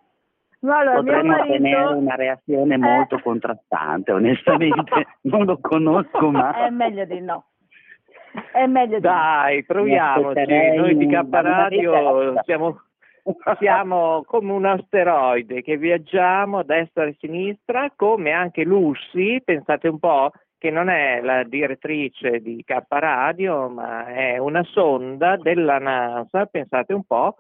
[0.60, 1.98] No, allora, mio Potremmo marito...
[1.98, 3.22] una reazione molto Eh.
[3.24, 5.08] contrastante, onestamente.
[5.22, 6.54] Non lo conosco, ma...
[6.66, 7.46] È meglio di no.
[8.52, 10.44] È meglio di Dai, proviamoci.
[10.76, 12.82] Noi di K Radio siamo,
[13.60, 19.88] siamo come un asteroide che viaggiamo a destra e a sinistra, come anche Lucy, pensate
[19.88, 25.80] un po', che non è la direttrice di K Radio, ma è una sonda della
[25.80, 27.38] NASA, pensate un po'.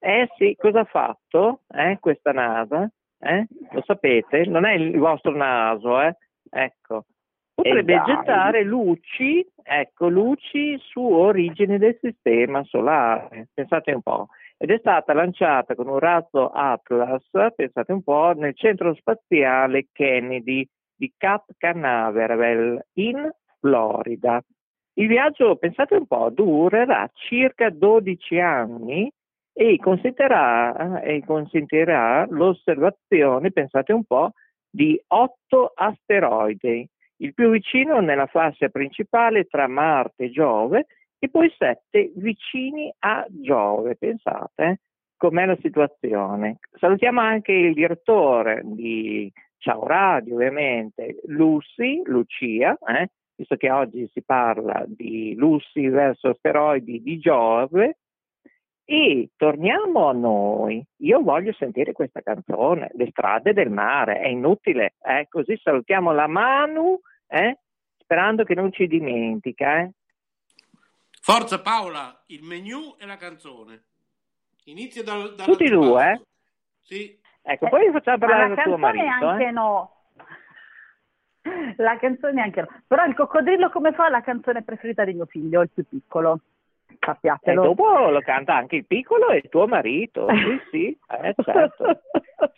[0.00, 2.88] Eh sì, cosa ha fatto eh, questa NASA?
[3.18, 3.46] Eh?
[3.72, 4.44] Lo sapete?
[4.46, 6.16] Non è il vostro naso, eh?
[6.50, 7.04] Ecco.
[7.52, 8.04] Potrebbe dai.
[8.04, 13.48] gettare luci, ecco, luci su origini del sistema solare.
[13.52, 14.28] Pensate un po'.
[14.60, 17.24] Ed è stata lanciata con un razzo Atlas,
[17.54, 23.30] pensate un po', nel centro spaziale Kennedy di Cape Canaveral in
[23.60, 24.42] Florida.
[24.94, 29.08] Il viaggio, pensate un po', durerà circa 12 anni
[29.52, 34.32] e consentirà, eh, e consentirà l'osservazione, pensate un po',
[34.68, 36.84] di otto asteroidi,
[37.18, 40.86] il più vicino nella fascia principale tra Marte e Giove
[41.18, 44.78] e poi sette vicini a Giove, pensate eh,
[45.16, 46.58] com'è la situazione.
[46.78, 54.22] Salutiamo anche il direttore di Ciao Radio, ovviamente, Lucy, Lucia, eh, visto che oggi si
[54.22, 57.98] parla di Lucy verso asteroidi di Giove,
[58.90, 60.82] e torniamo a noi.
[61.02, 65.26] Io voglio sentire questa canzone, Le strade del mare, è inutile, eh?
[65.28, 67.58] così salutiamo la Manu, eh?
[67.98, 69.90] sperando che non ci dimentica.
[71.30, 73.82] Forza Paola, il menu e la canzone.
[74.64, 76.20] Inizia dal, dal Tutti e due, eh?
[76.80, 77.20] Sì.
[77.42, 79.26] Ecco, poi facciamo parlare la del tuo canzone marito.
[79.26, 79.50] anche eh?
[79.50, 79.92] no.
[81.76, 82.68] La canzone anche no.
[82.86, 86.40] Però il coccodrillo come fa la canzone preferita di mio figlio, il più piccolo.
[87.00, 87.62] E Sappiatelo.
[87.62, 90.26] dopo lo canta anche il piccolo e il tuo marito.
[90.28, 91.84] Sì, sì, eh, certo.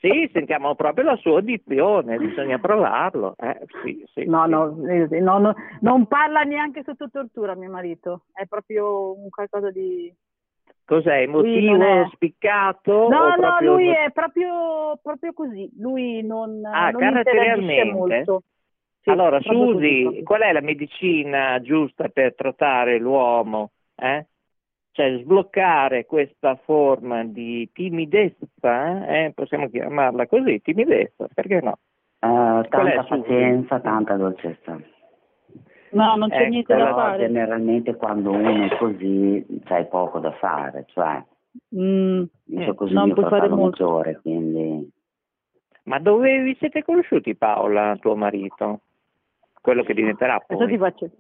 [0.00, 3.34] Sì, sentiamo proprio la sua audizione, bisogna provarlo.
[3.36, 4.50] Eh, sì, sì, No, sì.
[4.50, 9.70] no, eh, no, no, non parla neanche sotto tortura mio marito, è proprio un qualcosa
[9.70, 10.10] di...
[10.86, 11.20] Cos'è?
[11.20, 13.08] Emotivo, è- spiccato?
[13.08, 17.92] No, no, lui è proprio, proprio così, lui non, Ah, non interagisce caratterialmente?
[17.92, 18.42] molto.
[19.02, 23.70] Sì, allora, così, Susi, qual è la medicina giusta per trattare l'uomo?
[24.00, 24.26] Eh?
[24.92, 29.32] Cioè, sbloccare questa forma di timidezza, eh?
[29.34, 31.78] possiamo chiamarla così, timidezza, perché no?
[32.18, 34.78] È, tanta pazienza, tanta dolcezza.
[35.92, 37.26] No, non c'è Ecco, niente da Però fare.
[37.26, 41.24] generalmente quando uno è così c'hai poco da fare, cioè
[41.74, 43.84] Mm, dice così non puoi fare molto.
[43.84, 44.88] maggiore, quindi
[45.84, 48.80] Ma dove vi siete conosciuti, Paola, tuo marito?
[49.60, 50.78] Quello che diventerà Adesso ti poi.
[50.78, 51.10] faccio.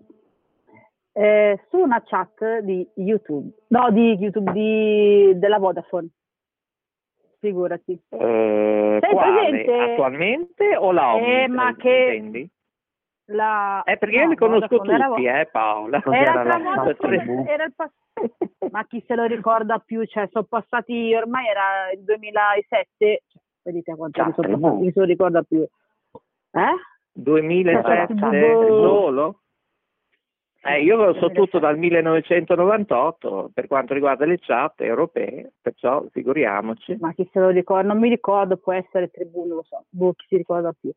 [1.12, 6.08] Eh, su una chat di YouTube, no, di YouTube di, della Vodafone.
[7.40, 7.98] Figurati.
[8.10, 9.48] Eh, Sei quale?
[9.48, 9.78] presente?
[9.92, 11.54] Attualmente o la Eh, Omni?
[11.54, 12.50] ma che- intendi?
[13.30, 13.82] La...
[13.84, 16.02] Eh, perché no, io li conosco Vodafone era- tutti, eh, Paola.
[16.04, 17.92] Era la- Vodafone, era il pass-
[18.72, 20.04] ma chi se lo ricorda più?
[20.04, 25.00] Cioè, sono passati, ormai era il 2007, cioè, vedete quanti anni sono passati, chi se
[25.00, 25.60] lo ricorda più?
[25.60, 26.74] Eh?
[27.12, 28.66] 2007 Boh.
[28.82, 29.39] solo?
[30.62, 36.98] Eh, io so tutto dal 1998 per quanto riguarda le chat europee, perciò figuriamoci.
[37.00, 37.88] Ma chi se lo ricorda?
[37.88, 40.90] Non mi ricordo, può essere Tribù, non lo so, boh, chi si ricorda più.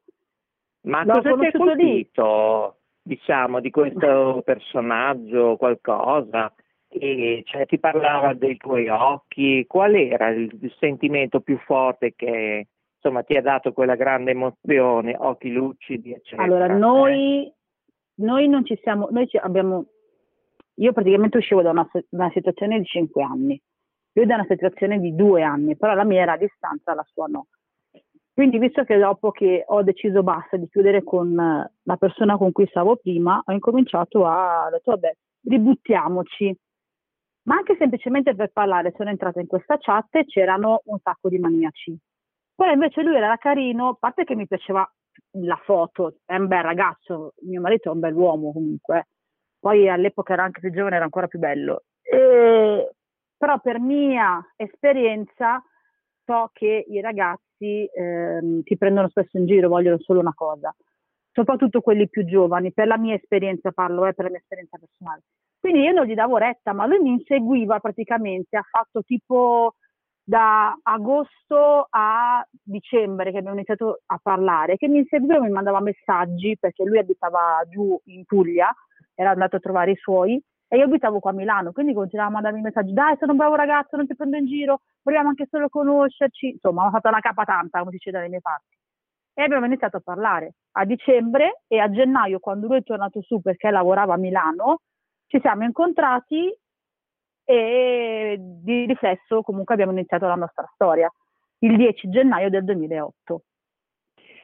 [0.81, 1.76] Ma L'ho cosa ti ha conosciuto lì.
[1.76, 6.53] colpito, diciamo, di questo personaggio, qualcosa?
[6.90, 12.68] E, cioè, ti parlava dei tuoi occhi, qual era il, il sentimento più forte che
[12.95, 16.44] insomma ti ha dato quella grande emozione, occhi lucidi, eccetera?
[16.44, 16.77] Allora, eh?
[16.77, 17.53] noi,
[18.15, 19.85] noi non ci siamo, noi ci abbiamo,
[20.76, 23.61] io praticamente uscivo da una, una situazione di cinque anni,
[24.14, 27.26] lui da una situazione di due anni, però la mia era a distanza, la sua
[27.27, 27.48] no.
[28.34, 32.65] Quindi, visto che dopo che ho deciso basta di chiudere con la persona con cui
[32.68, 36.57] stavo prima, ho incominciato a, ho detto, vabbè, ributtiamoci.
[37.44, 41.38] Ma anche semplicemente per parlare, sono entrata in questa chat e c'erano un sacco di
[41.38, 41.95] maniaci.
[42.56, 44.90] Poi invece lui era carino, a parte che mi piaceva
[45.42, 49.08] la foto, è un bel ragazzo, mio marito è un bel uomo comunque,
[49.60, 51.84] poi all'epoca era anche più giovane, era ancora più bello.
[52.02, 52.92] E-
[53.38, 55.62] però per mia esperienza
[56.26, 60.74] so che i ragazzi ehm, ti prendono spesso in giro, vogliono solo una cosa,
[61.32, 65.24] soprattutto quelli più giovani, per la mia esperienza parlo, eh, per la mia esperienza personale.
[65.60, 69.76] Quindi io non gli davo retta, ma lui mi inseguiva praticamente, ha fatto tipo
[70.24, 76.58] da agosto a dicembre che abbiamo iniziato a parlare, che mi inseguiva, mi mandava messaggi
[76.58, 78.74] perché lui abitava giù in Puglia,
[79.16, 82.34] era andato a trovare i suoi e io abitavo qua a Milano, quindi continuava a
[82.34, 85.70] mandarmi messaggi, dai sono un bravo ragazzo, non ti prendo in giro, vogliamo anche solo
[85.70, 88.76] conoscerci, insomma ho fatto una capa tanta, come si dice dalle mie parti.
[89.36, 93.41] E abbiamo iniziato a parlare a dicembre e a gennaio, quando lui è tornato su
[93.41, 94.80] perché lavorava a Milano,
[95.28, 96.52] ci siamo incontrati
[97.45, 101.11] e di riflesso comunque abbiamo iniziato la nostra storia
[101.60, 103.41] il 10 gennaio del 2008.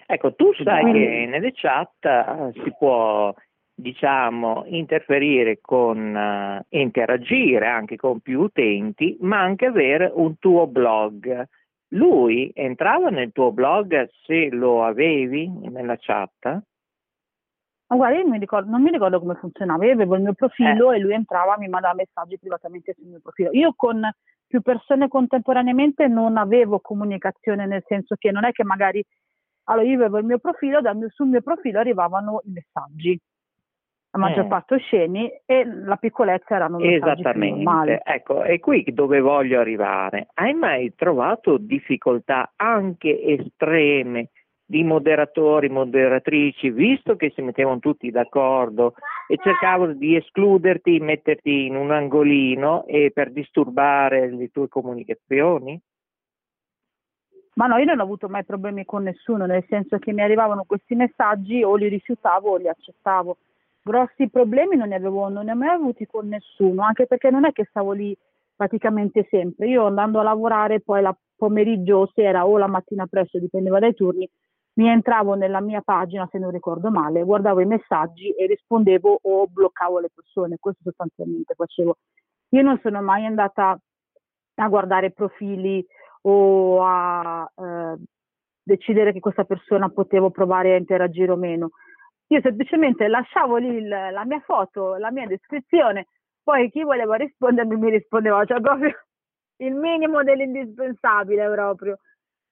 [0.06, 3.34] Ecco, tu sai Quindi- che nelle chat eh, si può,
[3.76, 11.46] diciamo, interferire con, eh, interagire anche con più utenti, ma anche avere un tuo blog.
[11.90, 16.62] Lui entrava nel tuo blog se lo avevi nella chat?
[17.90, 20.92] Ma guarda, io mi ricordo- non mi ricordo come funzionava, io avevo il mio profilo
[20.92, 23.50] e lui entrava e mi mandava messaggi privatamente sul mio profilo.
[23.54, 24.08] Io con
[24.46, 29.04] più persone contemporaneamente non avevo comunicazione, nel senso che non è che magari
[29.70, 33.20] Allora io avevo il mio profilo, dal mio- sul mio profilo arrivavano i messaggi,
[34.12, 34.48] la maggior Eh.
[34.48, 37.22] parte osceni e la piccolezza erano messaggi.
[37.22, 40.30] Esattamente, ecco, è qui dove voglio arrivare.
[40.34, 44.30] Hai mai trovato difficoltà anche estreme
[44.70, 48.94] di moderatori, moderatrici, visto che si mettevano tutti d'accordo
[49.28, 55.82] e cercavano di escluderti, metterti in un angolino e per disturbare le tue comunicazioni?
[57.56, 60.66] Ma no, io non ho avuto mai problemi con nessuno, nel senso che mi arrivavano
[60.68, 63.38] questi messaggi o li rifiutavo o li accettavo.
[63.82, 67.44] Grossi problemi non ne avevo, non ne ho mai avuti con nessuno, anche perché non
[67.44, 68.16] è che stavo lì
[68.56, 69.68] praticamente sempre.
[69.68, 73.96] Io andando a lavorare poi la pomeriggio o sera o la mattina presto, dipendeva dai
[73.96, 74.30] turni,
[74.80, 79.46] mi entravo nella mia pagina, se non ricordo male, guardavo i messaggi e rispondevo o
[79.48, 81.98] bloccavo le persone, questo sostanzialmente facevo.
[82.52, 83.78] Io non sono mai andata
[84.56, 85.86] a guardare profili
[86.22, 87.98] o a eh,
[88.64, 91.72] decidere che questa persona potevo provare a interagire o meno.
[92.28, 96.08] Io semplicemente lasciavo lì il- la mia foto, la mia descrizione,
[96.42, 98.94] poi chi voleva rispondermi mi rispondeva, cioè proprio
[99.58, 101.98] il minimo dell'indispensabile proprio.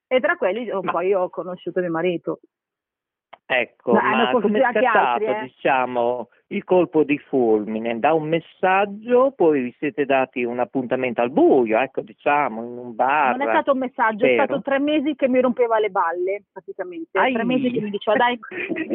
[0.07, 2.39] E tra quelli oh, poi ho conosciuto mio marito.
[3.49, 5.41] Ecco, Ma hanno ma come è scattato, altri, eh?
[5.43, 7.97] diciamo, il colpo di fulmine?
[7.97, 12.93] Da un messaggio, poi vi siete dati un appuntamento al buio, ecco, diciamo, in un
[12.93, 13.37] bar.
[13.37, 14.43] Non è stato un messaggio, è spero.
[14.43, 17.17] stato tre mesi che mi rompeva le balle, praticamente.
[17.17, 17.31] Ai.
[17.31, 18.37] Tre mesi che mi diceva dai,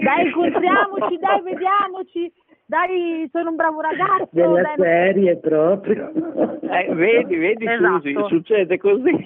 [0.03, 2.33] dai incontriamoci, dai vediamoci,
[2.67, 4.29] dai sono un bravo ragazzo.
[4.33, 6.13] Della dai, serie proprio.
[6.13, 8.01] Eh, vedi, vedi, Esatto.
[8.01, 9.17] Susi, succede così.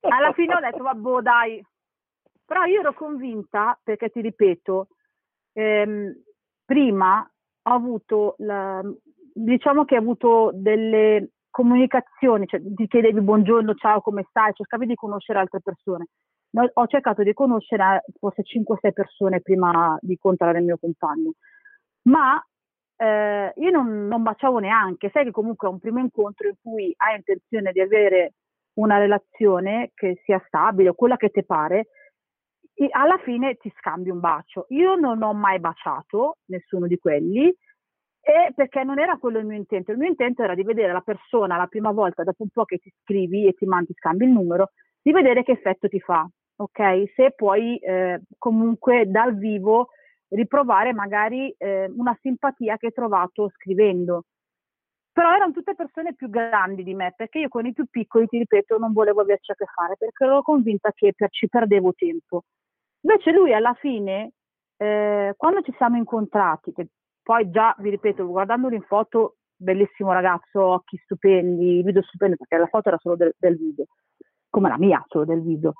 [0.00, 1.64] Alla fine ho detto, vabbè, dai.
[2.44, 4.88] Però io ero convinta, perché ti ripeto,
[5.54, 6.12] ehm,
[6.64, 7.20] prima
[7.66, 8.82] ho avuto, la-
[9.32, 14.94] diciamo che ho avuto delle comunicazioni, cioè ti chiedevi buongiorno, ciao, come stai, cercavi di
[14.94, 16.08] conoscere altre persone.
[16.50, 21.32] No, Ho cercato di conoscere forse 5-6 persone prima di incontrare il mio compagno,
[22.02, 22.44] ma
[22.96, 26.92] eh, io non, non baciavo neanche, sai che comunque è un primo incontro in cui
[26.98, 28.34] hai intenzione di avere
[28.74, 31.88] una relazione che sia stabile o quella che ti pare,
[32.74, 34.66] e alla fine ti scambi un bacio.
[34.70, 37.54] Io non ho mai baciato nessuno di quelli
[38.54, 39.92] perché non era quello il mio intento.
[39.92, 42.78] Il mio intento era di vedere la persona la prima volta, dopo un po' che
[42.78, 44.70] ti scrivi e ti mandi, scambi il numero,
[45.02, 46.26] di vedere che effetto ti fa,
[46.56, 47.12] ok?
[47.14, 49.88] Se puoi eh, comunque dal vivo
[50.28, 54.24] riprovare magari eh, una simpatia che hai trovato scrivendo.
[55.14, 58.36] Però erano tutte persone più grandi di me, perché io con i più piccoli, ti
[58.38, 62.42] ripeto, non volevo averci a che fare, perché ero convinta che per- ci perdevo tempo.
[63.02, 64.32] Invece lui alla fine,
[64.76, 66.88] eh, quando ci siamo incontrati, che
[67.22, 72.66] poi già, vi ripeto, guardandolo in foto, bellissimo ragazzo, occhi stupendi, video stupendi, perché la
[72.66, 73.86] foto era solo del, del video,
[74.50, 75.74] come la mia, solo del video.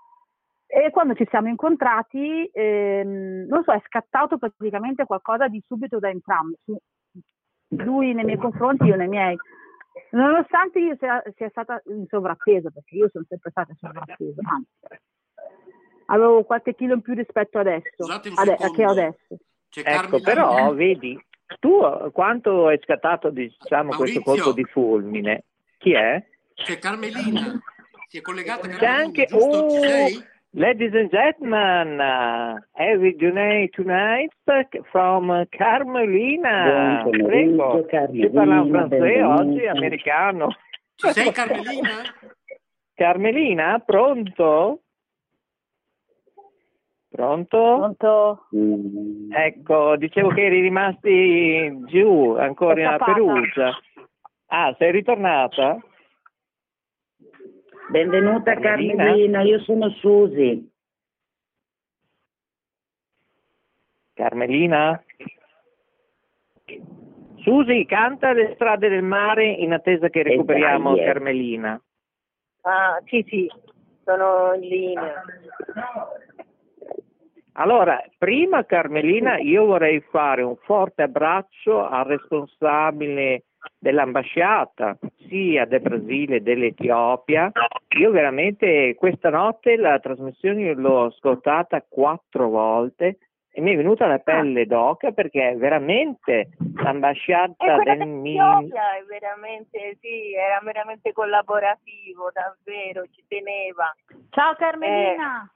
[0.67, 6.09] E quando ci siamo incontrati, ehm, non so, è scattato praticamente qualcosa di subito da
[6.09, 6.57] entrambi,
[7.77, 9.37] lui nei miei confronti, io nei miei.
[10.11, 15.03] Nonostante io sia, sia stata in sovrappeso, perché io sono sempre stata in sovrappeso, anzi,
[16.07, 19.37] avevo qualche chilo in più rispetto adesso, ade- che ho adesso.
[19.69, 21.19] C'è Ecco, però vedi,
[21.59, 21.81] tu
[22.13, 24.23] quanto è scattato diciamo, questo Maurizio.
[24.23, 25.45] colpo di fulmine?
[25.79, 26.25] Chi è?
[26.55, 27.61] C'è Carmelina.
[28.07, 29.71] Si è collegata C'è Carmelina, anche giusto?
[29.71, 30.25] Ci oh, sei?
[30.57, 34.31] Ladies and gentlemen, uh, every donate tonight
[34.93, 37.03] from Carmelina.
[37.03, 40.49] Buon pomeriggio, Prego, Carmelina, si parla in francese oggi, americano.
[40.95, 41.91] Ci sei Carmelina?
[42.95, 44.83] Carmelina, pronto?
[47.11, 47.59] Pronto?
[47.59, 48.47] Pronto?
[48.55, 49.33] Mm.
[49.33, 52.99] Ecco, dicevo che eri rimasti giù ancora a.
[53.05, 53.77] Perugia.
[54.47, 55.81] Ah, sei ritornata?
[57.89, 59.05] Benvenuta Carmelina.
[59.05, 60.73] Carmelina, io sono Susi.
[64.15, 65.03] Carmelina?
[67.37, 71.05] Susi, canta le strade del mare in attesa che recuperiamo dai, eh.
[71.05, 71.83] Carmelina.
[72.63, 73.51] Ah, sì, sì,
[74.05, 75.23] sono in linea.
[77.57, 83.45] Allora, prima Carmelina, io vorrei fare un forte abbraccio al responsabile
[83.79, 84.97] dell'ambasciata,
[85.29, 87.51] sia del Brasile che dell'Etiopia.
[87.99, 93.19] Io veramente questa notte la trasmissione l'ho ascoltata quattro volte
[93.57, 99.05] e mi è venuta la pelle d'oca perché veramente l'ambasciata del quella Mi- d'Etiopia è
[99.05, 103.95] veramente, sì, era veramente collaborativo, davvero, ci teneva.
[104.31, 105.49] Ciao Carmelina!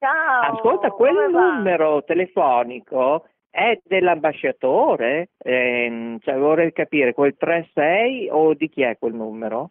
[0.00, 0.54] Ciao!
[0.54, 5.30] Ascolta, quel numero telefonico è dell'ambasciatore?
[5.38, 9.70] Ehm, cioè vorrei capire, quel 36 o di chi è quel numero?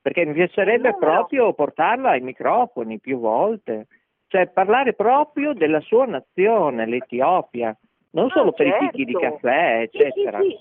[0.00, 3.86] Perché mi piacerebbe proprio portarla ai microfoni più volte.
[4.30, 7.76] cioè parlare proprio della sua nazione, l'Etiopia,
[8.12, 9.36] non Ah, solo per i picchi di certo.
[9.38, 10.40] caffè, Sì, sì, eccetera.
[10.40, 10.58] sì.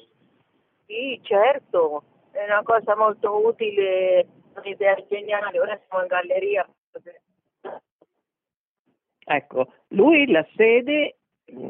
[0.87, 4.25] Sì, certo, è una cosa molto utile,
[4.55, 5.59] un'idea geniale.
[5.59, 6.67] Ora siamo in galleria.
[9.23, 11.18] Ecco, lui la sede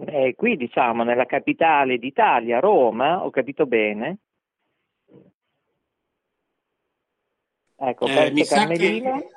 [0.06, 4.20] è qui, diciamo, nella capitale d'Italia, Roma, ho capito bene?
[7.76, 9.30] Ecco, Eh, mi, sa che,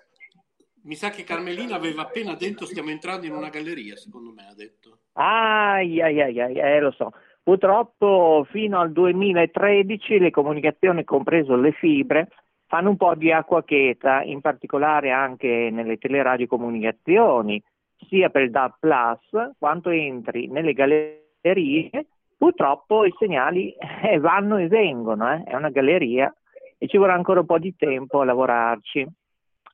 [0.83, 4.55] mi sa che Carmelina aveva appena detto stiamo entrando in una galleria, secondo me ha
[4.55, 4.99] detto.
[5.13, 7.13] Ai, ai, ai, ai, eh, lo so.
[7.43, 12.29] Purtroppo fino al 2013 le comunicazioni, compreso le fibre,
[12.67, 17.63] fanno un po' di acqua cheta, in particolare anche nelle teleradiocomunicazioni,
[18.09, 21.91] sia per il DAB Plus, quanto entri nelle gallerie,
[22.37, 25.43] purtroppo i segnali eh, vanno e vengono, eh.
[25.45, 26.35] è una galleria
[26.79, 29.07] e ci vorrà ancora un po' di tempo a lavorarci.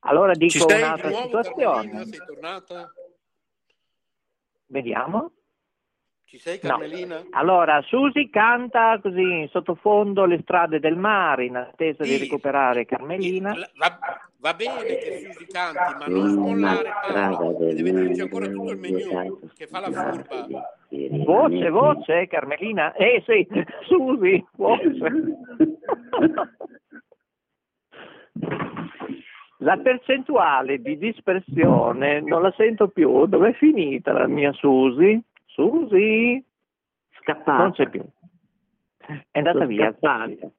[0.01, 2.05] Allora dico un'altra situazione.
[2.25, 2.93] Tornata?
[4.67, 5.31] Vediamo.
[6.29, 6.69] Ci sei, No.
[6.77, 7.25] Carmelina?
[7.31, 12.17] Allora, Susi canta così in sottofondo le strade del mare in attesa di Sì.
[12.19, 13.55] recuperare Carmelina.
[13.75, 13.97] Va,
[14.37, 16.91] va bene che Susi canti, ma non smollare
[17.57, 20.77] del Deve dirci ancora tutto il menu, che fa la furba.
[21.25, 22.93] Voce, voce, Carmelina.
[22.93, 23.47] Eh sì,
[23.89, 24.97] Susi, voce.
[29.61, 33.25] La percentuale di dispersione non la sento più.
[33.25, 35.21] Dov'è finita la mia Susi?
[35.59, 36.45] Susi?
[37.19, 37.57] Scappata.
[37.63, 38.01] Non c'è più.
[38.97, 39.91] È andata Sono via.
[39.91, 40.51] scappata.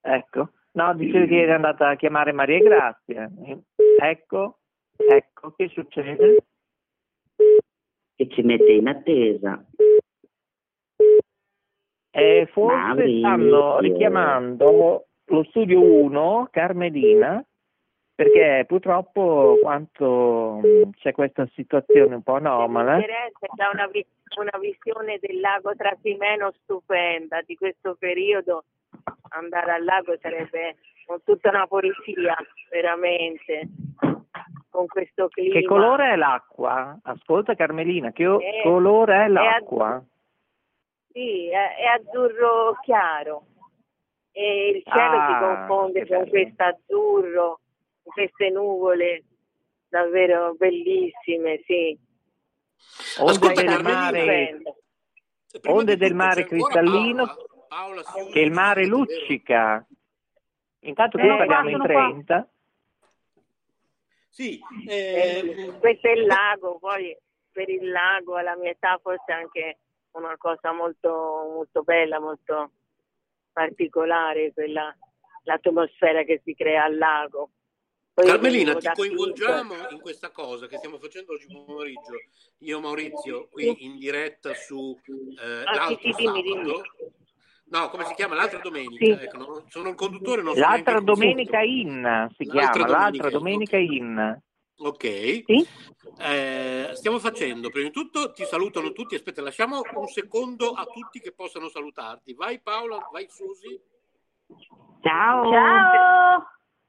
[0.00, 0.50] Ecco.
[0.72, 3.30] No, dicevi che era andata a chiamare Maria Grazia.
[4.00, 4.58] Ecco,
[4.96, 6.44] ecco, che succede?
[8.16, 9.64] Che ci mette in attesa.
[12.10, 13.18] Eh, forse Maurizio.
[13.18, 17.44] stanno richiamando lo studio 1, Carmelina,
[18.14, 22.98] perché purtroppo quanto mh, c'è questa situazione un po' anomala.
[23.54, 23.88] Dà una,
[24.38, 28.64] una visione del lago Trasimeno stupenda di questo periodo.
[29.30, 30.76] Andare al lago sarebbe
[31.06, 32.36] con tutta una poesia,
[32.70, 33.68] veramente,
[34.70, 35.58] con questo clima.
[35.58, 36.96] Che colore è l'acqua?
[37.02, 40.02] Ascolta Carmelina, che o- Eh, colore è è l'acqua?
[41.12, 43.44] Sì, è, è azzurro chiaro
[44.32, 47.60] e il cielo Ah, si confonde con questo azzurro,
[48.04, 49.24] queste nuvole
[49.88, 51.98] davvero bellissime, sì.
[53.18, 54.62] Onde Ascolta, del mare,
[55.66, 57.46] onde del mare cristallino Paola.
[57.68, 59.86] Paola, usa, che il mare luccica.
[60.80, 62.04] Intanto qui Eh, parliamo in sono qua.
[62.04, 62.48] 30.
[64.28, 67.16] Sì, Eh, eh, questo è il lago, poi
[67.52, 69.78] per il lago alla mia età forse è anche
[70.12, 71.08] una cosa molto,
[71.54, 72.72] molto bella, molto
[73.52, 74.94] particolare, quella,
[75.44, 77.50] l'atmosfera che si crea al lago.
[78.14, 82.14] Poi Carmelina, ti coinvolgiamo in questa cosa che stiamo facendo oggi pomeriggio.
[82.58, 84.96] Io, Maurizio, qui in diretta su
[85.40, 86.82] eh, Ah, sì, l'altro sì, dimmi, sabato.
[87.64, 88.36] No, come si chiama?
[88.36, 89.04] L'altra domenica.
[89.04, 89.10] Sì.
[89.24, 93.76] Ecco, non- sono il conduttore, non L'altra domenica in si L'altra chiama, l'altra domenica domenica
[93.78, 94.42] in, in.
[94.76, 95.04] Ok.
[95.44, 95.66] Sì?
[96.20, 101.18] Eh, stiamo facendo, prima di tutto ti salutano tutti, aspetta, lasciamo un secondo a tutti
[101.18, 102.32] che possano salutarti.
[102.34, 103.80] Vai Paola, vai Susi.
[105.02, 105.50] Ciao.
[105.50, 106.46] Ciao!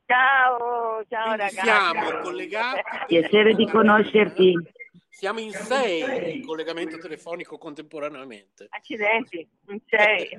[0.08, 1.60] Ciao, ciao Quindi ragazzi.
[1.62, 2.82] siamo collegati.
[3.08, 4.54] Piacere di conoscerti.
[5.10, 8.68] Siamo in sei in collegamento telefonico contemporaneamente.
[8.70, 10.30] Accidenti, non sei.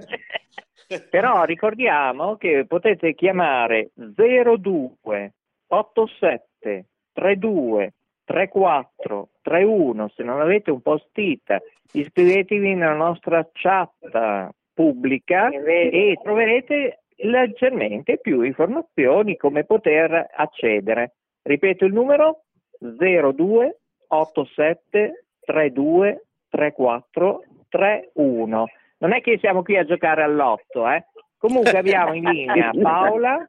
[1.11, 5.33] Però ricordiamo che potete chiamare 02
[5.69, 7.95] 87 32
[8.25, 11.57] 34 31 se non avete un post-it
[11.93, 21.15] iscrivetevi nella nostra chat pubblica e troverete leggermente più informazioni come poter accedere.
[21.43, 22.43] Ripeto il numero
[22.79, 23.79] 02
[24.09, 28.67] 87 32 34 31.
[28.99, 31.05] Non è che siamo qui a giocare all'otto, eh?
[31.39, 33.49] Comunque abbiamo in linea Paola,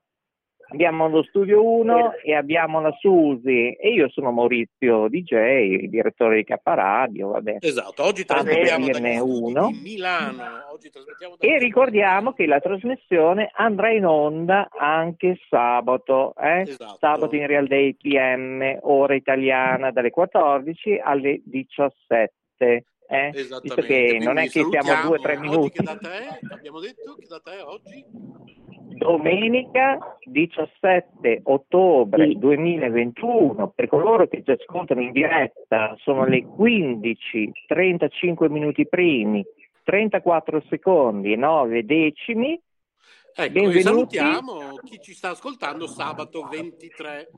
[0.70, 6.44] abbiamo lo studio 1 e abbiamo la Susi e io sono Maurizio DJ, direttore di
[6.44, 7.58] K Radio, vabbè.
[7.60, 8.88] Esatto, oggi trasmettiamo
[9.24, 9.68] uno.
[9.68, 10.44] di Milano.
[10.72, 16.62] Oggi trasmettiamo da E ricordiamo che la trasmissione andrà in onda anche sabato, eh?
[16.62, 16.98] Esatto.
[17.00, 22.32] sabato in Real Day PM, ora italiana, dalle 14 alle 17.
[23.10, 23.32] Eh?
[23.32, 23.86] Visto Esattamente.
[23.86, 25.38] che non è che siamo a due o tre.
[25.38, 25.78] Oggi minuti.
[25.78, 26.40] che data è?
[26.52, 28.06] Abbiamo detto che data è oggi?
[28.98, 38.50] Domenica 17 ottobre 2021, per coloro che ci ascoltano in diretta sono le 15, 35
[38.50, 39.46] minuti primi,
[39.84, 42.60] 34 secondi e 9 decimi.
[43.40, 43.82] Ecco, Benvenuti.
[43.84, 47.30] salutiamo chi ci sta ascoltando sabato 23,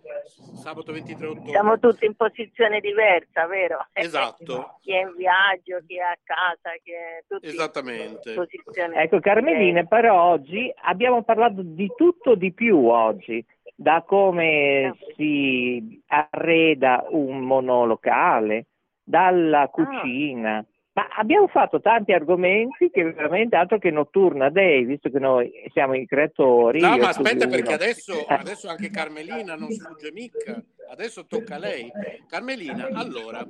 [0.56, 1.50] sabato 23 ottobre.
[1.50, 3.86] Siamo tutti in posizione diversa, vero?
[3.92, 8.30] Esatto, chi è in viaggio, chi è a casa, chi è tutti esattamente.
[8.30, 13.46] in posizione Ecco Carmelina, però oggi abbiamo parlato di tutto di più oggi,
[13.76, 18.68] da come si arreda un monolocale,
[19.04, 20.66] dalla cucina.
[20.94, 25.94] Ma abbiamo fatto tanti argomenti che veramente altro che Notturna Day, visto che noi siamo
[25.94, 26.80] i creatori.
[26.82, 27.52] No, io ma aspetta Tullino.
[27.56, 31.92] perché adesso, Eh, adesso anche Carmelina non sfugge mica, adesso tocca a lei.
[32.28, 33.46] Carmelina, allora,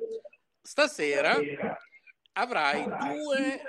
[0.62, 1.36] stasera
[2.34, 3.62] avrai due,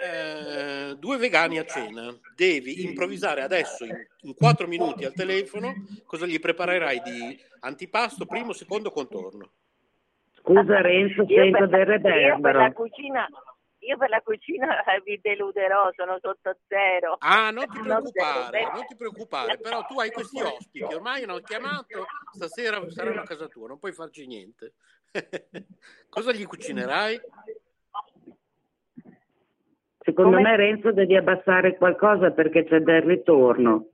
[0.90, 5.72] eh, due vegani a cena, devi improvvisare adesso in, in quattro minuti al telefono
[6.04, 9.50] cosa gli preparerai di antipasto, primo, secondo, contorno.
[10.34, 12.72] Scusa Renzo, Io sento per, del io per la reverbero.
[12.72, 13.28] cucina,
[13.90, 14.66] io per la cucina
[15.04, 17.16] vi deluderò, sono sotto zero.
[17.18, 22.06] Ah, non ti preoccupare, non ti preoccupare, però tu hai questi ospiti, ormai hanno chiamato,
[22.32, 24.74] stasera saranno a casa tua, non puoi farci niente.
[26.08, 27.20] Cosa gli cucinerai?
[30.02, 33.88] Secondo Come- me Renzo devi abbassare qualcosa perché c'è del ritorno.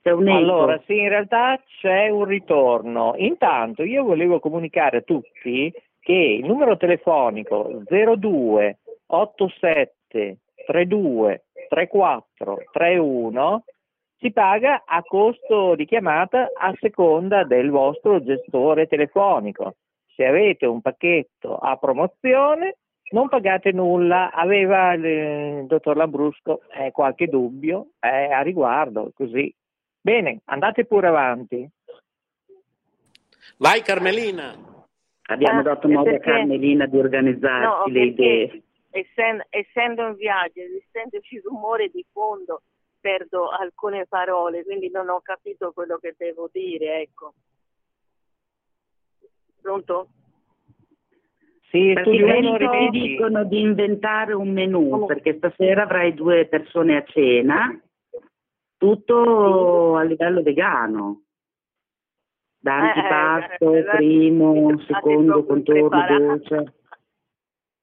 [0.00, 0.36] C'è un eco.
[0.36, 3.14] Allora, sì, in realtà c'è un ritorno.
[3.16, 8.78] Intanto io volevo comunicare a tutti che il numero telefonico 02
[9.16, 13.64] 87 32 34 31
[14.18, 19.74] si paga a costo di chiamata a seconda del vostro gestore telefonico.
[20.14, 22.76] Se avete un pacchetto a promozione
[23.10, 24.30] non pagate nulla.
[24.32, 29.52] Aveva il, il dottor Lambrusco eh, qualche dubbio eh, a riguardo, così.
[30.00, 31.68] Bene, andate pure avanti.
[33.58, 34.54] Vai Carmelina.
[35.26, 38.62] Abbiamo Ah, dato modo a perché- Carmelina di organizzarsi No, le idee.
[38.92, 42.62] Essendo, essendo in viaggio, essendoci rumore di fondo,
[43.00, 47.34] perdo alcune parole, quindi non ho capito quello che devo dire, ecco.
[49.60, 50.08] Pronto?
[51.70, 52.90] Sì, Perché tu i uno medici ripeti.
[52.90, 57.80] dicono di inventare un menù, perché stasera avrai due persone a cena,
[58.76, 61.22] tutto a livello vegano.
[62.58, 66.74] Da Eh, antipasto, eh, eh, primo, fate secondo, contorno, dolce.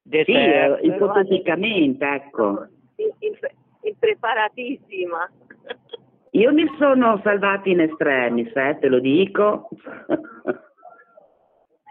[0.09, 0.83] Sì, Dessert.
[0.83, 2.67] eh, ipoteticamente, ecco.
[3.81, 5.31] Impreparatissima.
[6.31, 9.69] Io mi sono salvata in estremis, eh, te lo dico.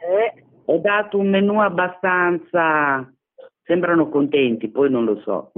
[0.01, 3.13] Eh, Ho dato un menù abbastanza...
[3.63, 5.53] Sembrano contenti, poi non lo so.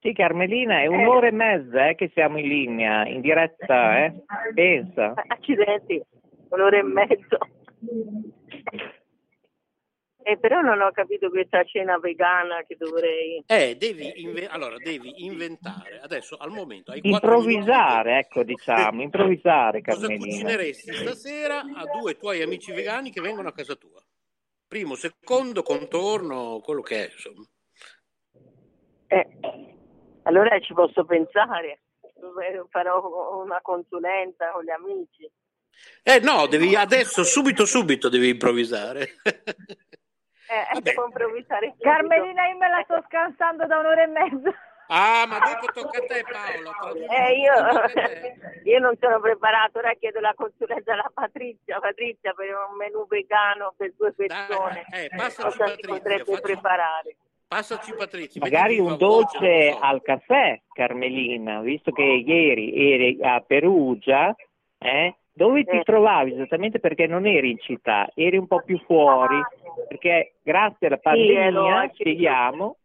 [0.00, 4.14] Sì, Carmelina, è un'ora e mezza eh, che siamo in linea, in diretta, eh?
[4.54, 5.12] Pensa.
[5.26, 6.00] accidenti,
[6.48, 7.38] un'ora e mezzo.
[10.28, 13.42] Eh, però non ho capito questa cena vegana che dovrei...
[13.46, 17.54] Eh, devi, inve- allora, devi inventare, adesso al momento hai quattro minuti.
[17.54, 20.26] Improvvisare, ecco, diciamo, improvvisare, Cosa Carmelina.
[20.26, 24.02] cucineresti stasera a due tuoi amici vegani che vengono a casa tua?
[24.66, 27.46] Primo, secondo, contorno, quello che è, insomma.
[29.06, 29.28] Eh,
[30.24, 35.30] allora ci posso pensare, Eh, farò una consulenza con gli amici.
[36.02, 39.08] Eh no, devi adesso, subito, subito devi improvvisare.
[40.50, 41.74] Eh, subito.
[41.80, 44.52] Carmelina, io me la sto scansando da un'ora e mezza.
[44.90, 47.52] Ah, ma dopo tocca a te traduci Eh, io,
[48.72, 53.74] io non sono preparato, ora chiedo la consulenza alla Patrizia, Patrizia per un menù vegano
[53.76, 54.86] per due persone.
[54.90, 57.16] eh, passaci Patrizia, potrebbe facci- preparare?
[57.46, 58.40] Passaci Patrizia.
[58.40, 58.98] Magari un voce,
[59.38, 59.78] dolce so.
[59.80, 64.34] al caffè, Carmelina, visto che ieri eri a Perugia,
[64.78, 65.16] eh?
[65.32, 65.82] dove ti Eh.
[65.82, 69.38] trovavi esattamente perché non eri in città, eri un po' più fuori,
[69.86, 72.76] perché grazie alla pandemia, al spieghiamo,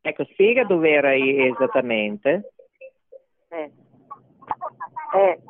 [0.00, 2.52] ecco, spiega dove eri esattamente.
[3.48, 3.70] Eh.
[5.14, 5.40] Eh,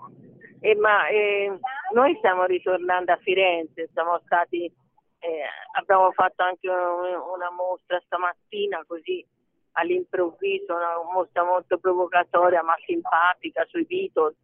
[0.61, 1.59] eh, ma eh,
[1.93, 5.43] noi stiamo ritornando a Firenze, siamo stati, eh,
[5.79, 9.25] abbiamo fatto anche un- una mostra stamattina così
[9.73, 14.37] all'improvviso, una mostra molto provocatoria ma simpatica sui Beatles,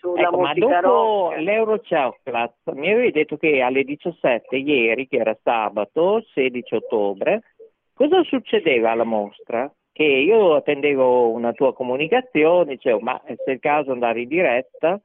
[0.00, 1.40] sulla Ecco, ma musica dopo rock.
[1.40, 7.42] l'Eurochat mi avevi detto che alle 17 ieri, che era sabato, 16 ottobre,
[7.94, 9.72] cosa succedeva alla mostra?
[9.92, 15.00] Che io attendevo una tua comunicazione, dicevo, ma se è il caso andare in diretta,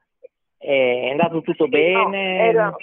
[0.58, 2.36] è andato tutto Sì, bene?
[2.36, 2.76] no, era-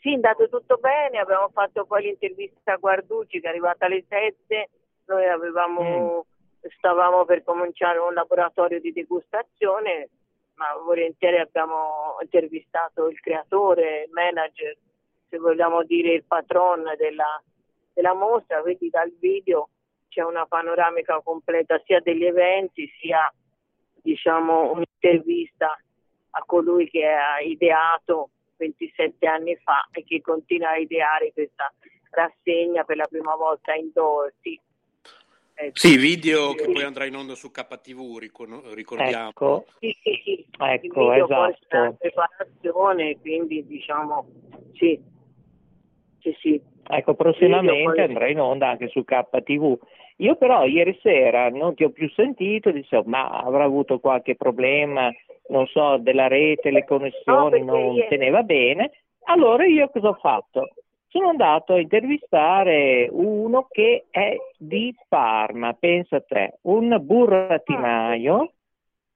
[0.00, 4.04] Sì, è andato tutto bene, abbiamo fatto poi l'intervista a Guarducci che è arrivata alle
[4.08, 4.68] 7,
[5.06, 6.24] noi avevamo,
[6.78, 10.08] stavamo per cominciare un laboratorio di degustazione,
[10.60, 14.76] ma volentieri abbiamo intervistato il creatore, il manager,
[15.30, 17.42] se vogliamo dire il patron della,
[17.94, 19.70] della mostra, quindi dal video
[20.08, 23.32] c'è una panoramica completa sia degli eventi sia
[24.02, 25.78] diciamo un'intervista
[26.32, 28.28] a colui che ha ideato
[28.58, 31.72] 27 anni fa e che continua a ideare questa
[32.10, 34.30] rassegna per la prima volta indoor.
[34.42, 34.60] Sì,
[35.60, 39.28] Eh, Sì, video che poi andrà in onda su KTV, ricon- ricordiamo.
[39.28, 40.46] Ecco, sì, sì, sì.
[40.58, 41.96] ecco, esatto.
[41.98, 44.26] preparazione, quindi diciamo
[44.74, 44.98] sì,
[46.20, 46.62] sì, sì.
[46.88, 49.78] Ecco, prossimamente poi- andrà in onda anche su KTV.
[50.16, 55.10] Io però ieri sera non ti ho più sentito, dicevo, ma avrà avuto qualche problema,
[55.48, 58.90] non so, della rete, le connessioni, No, non ieri- teneva bene.
[59.24, 60.68] Allora io cosa ho fatto?
[61.10, 68.52] Sono andato a intervistare uno che è di Parma, pensa a te, un burattinaio.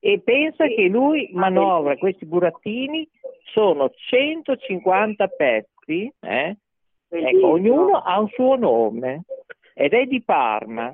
[0.00, 3.08] E pensa che lui manovra questi burattini,
[3.44, 6.56] sono 150 pezzi, eh?
[7.08, 9.23] Ecco, ognuno ha un suo nome
[9.73, 10.90] ed è di Parma.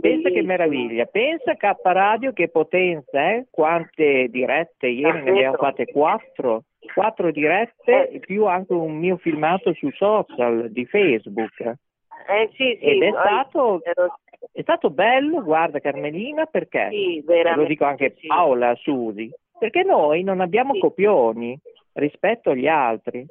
[0.00, 3.46] Pensa che meraviglia, pensa K Radio che potenza, eh?
[3.50, 8.18] quante dirette, ieri ne abbiamo fatte quattro, quattro dirette Eh.
[8.20, 11.60] più anche un mio filmato su social di Facebook.
[11.60, 14.18] Eh sì, sì, Ed è stato, ero-
[14.52, 16.88] è stato bello, guarda Carmelina, perché?
[16.90, 18.26] Sì, E veramente, lo dico anche sì.
[18.26, 21.58] Paola, Susi, perché noi non abbiamo copioni
[21.94, 23.26] rispetto agli altri.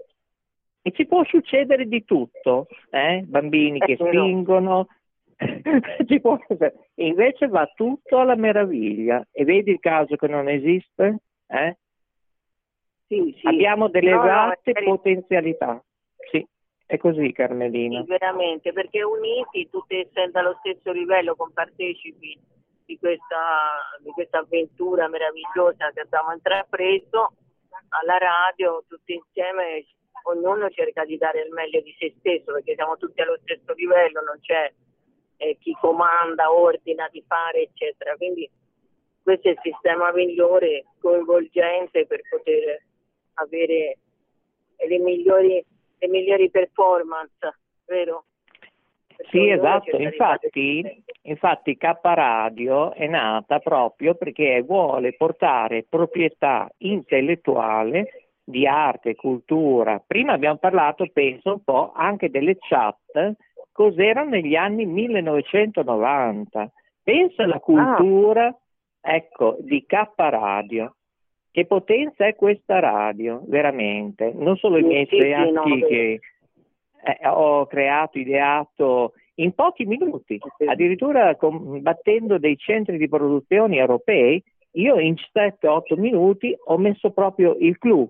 [0.81, 3.21] E ci può succedere di tutto, eh?
[3.25, 4.07] bambini che Eh, no.
[4.07, 4.87] spingono,
[6.07, 6.39] ci può-
[6.95, 9.25] e invece va tutto alla meraviglia.
[9.31, 11.19] E vedi il caso che non esiste?
[11.47, 11.77] Eh?
[13.09, 13.47] Sì, sì.
[13.47, 15.83] Abbiamo delle No, no, vaste è- potenzialità.
[16.29, 16.45] Sì,
[16.85, 18.01] è così Carmelina.
[18.01, 22.39] Sì, veramente, perché uniti, tutti essendo allo stesso livello, compartecipi
[22.85, 27.33] di questa, di questa avventura meravigliosa che abbiamo intrapreso
[27.89, 29.85] alla radio, tutti insieme,
[30.23, 34.21] ognuno cerca di dare il meglio di se stesso, perché siamo tutti allo stesso livello,
[34.21, 34.71] non c'è
[35.37, 38.15] eh, chi comanda, ordina di fare, eccetera.
[38.17, 38.47] Quindi
[39.23, 42.83] questo è il sistema migliore, coinvolgente per poter
[43.41, 43.97] avere
[44.87, 45.63] le migliori,
[45.97, 48.25] le migliori performance, vero?
[49.15, 58.29] Perché Sì, esatto, infatti, infatti K Radio è nata proprio perché vuole portare proprietà intellettuale
[58.45, 60.01] di arte, cultura.
[60.05, 63.35] Prima abbiamo parlato, penso, un po' anche delle chat,
[63.73, 66.71] cos'erano negli anni 1990.
[67.03, 68.55] Pensa alla cultura,
[69.01, 70.95] ecco, di K Radio.
[71.59, 74.31] Che potenza è questa radio, veramente?
[74.33, 75.87] Non solo i miei atti vero.
[75.89, 76.19] che
[77.03, 84.41] eh, ho creato, ideato in pochi minuti, addirittura combattendo dei centri di produzione europei,
[84.75, 88.09] io in 7-8 minuti ho messo proprio il clou,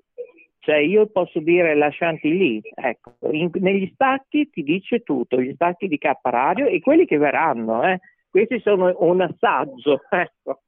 [0.60, 5.88] cioè io posso dire la chantilly, ecco, in- negli stacchi ti dice tutto, gli stacchi
[5.88, 8.00] di K Radio e quelli che verranno, eh.
[8.30, 10.60] questi sono un assaggio, ecco.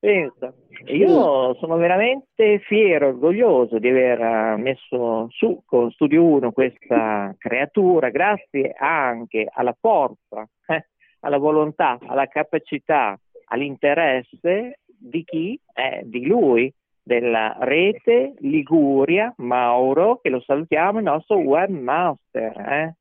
[0.00, 0.54] Pensa.
[0.84, 7.34] E Io sono veramente fiero, orgoglioso di aver eh, messo su con Studio 1 questa
[7.36, 10.86] creatura, grazie anche alla forza, eh,
[11.20, 15.60] alla volontà, alla capacità, all'interesse di chi?
[15.74, 22.56] Eh, di lui, della rete Liguria, Mauro, che lo salutiamo, il nostro webmaster.
[22.56, 22.94] Eh.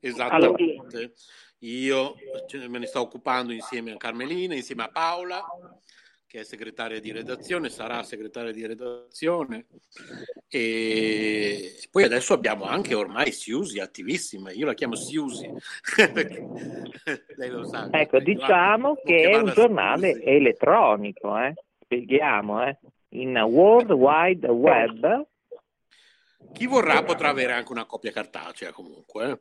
[0.00, 1.12] Esattamente.
[1.60, 2.14] Io
[2.46, 5.44] ce- me ne sto occupando insieme a Carmelina, insieme a Paola,
[6.26, 9.66] che è segretaria di redazione, sarà segretaria di redazione.
[10.48, 14.52] E poi adesso abbiamo anche ormai Siusi, attivissima.
[14.52, 15.50] Io la chiamo Siusi,
[17.36, 17.88] lei lo sa.
[17.90, 21.52] Ecco, diciamo che è un giornale elettronico, eh?
[21.82, 22.78] spieghiamo, eh?
[23.10, 25.26] in World Wide Web.
[26.52, 29.40] Chi vorrà potrà avere anche una copia cartacea comunque.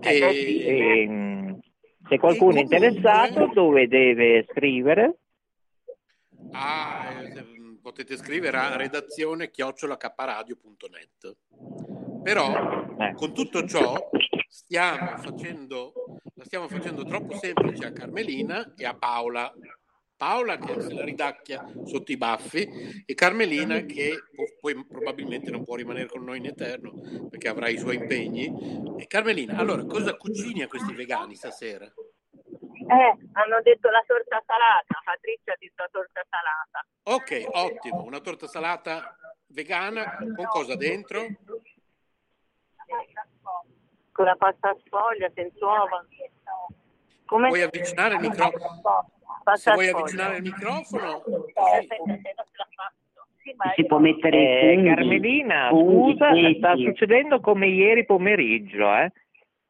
[0.00, 1.60] Eh, E- sì, e,
[2.08, 5.18] se qualcuno è interessato, dove deve scrivere?
[6.52, 7.44] Ah, eh,
[7.80, 11.36] potete scrivere a redazione chiocciolacaparadio.net.
[12.22, 14.10] Però con tutto ciò
[14.48, 15.92] stiamo facendo,
[16.34, 19.52] la stiamo facendo troppo semplice a Carmelina e a Paola.
[20.22, 25.64] Paola che se la ridacchia sotto i baffi e Carmelina che po- poi probabilmente non
[25.64, 26.92] può rimanere con noi in eterno
[27.28, 28.46] perché avrà i suoi impegni.
[29.00, 31.86] E Carmelina, allora cosa cucini a questi vegani stasera?
[31.86, 36.86] Eh, hanno detto la torta salata, Patrizia ha detto la torta salata.
[37.02, 37.44] Ok,
[37.74, 39.16] ottimo, una torta salata
[39.48, 41.26] vegana con cosa dentro?
[44.12, 46.06] Con la pasta sfoglia, senza uova.
[47.24, 47.48] Come?
[47.48, 49.11] Vuoi avvicinare il microfono?
[49.54, 51.22] Se vuoi avvicinare il microfono,
[53.74, 56.56] Si può mettere Eh, funghi, Carmelina, funghi scusa, secchi.
[56.58, 59.10] sta succedendo come ieri pomeriggio, eh?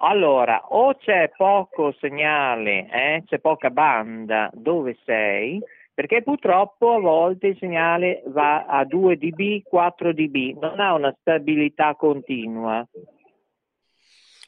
[0.05, 5.61] Allora, o c'è poco segnale, eh, c'è poca banda dove sei,
[5.95, 11.15] perché purtroppo a volte il segnale va a 2 dB, 4 dB, non ha una
[11.21, 12.85] stabilità continua.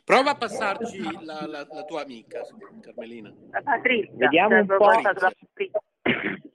[0.05, 2.41] Prova a passarci la, la- la tua amica,
[2.81, 3.33] Carmelina.
[3.51, 4.13] La Patrizia.
[4.17, 4.85] Vediamo un cioè, po'.
[4.87, 5.31] Patrizia.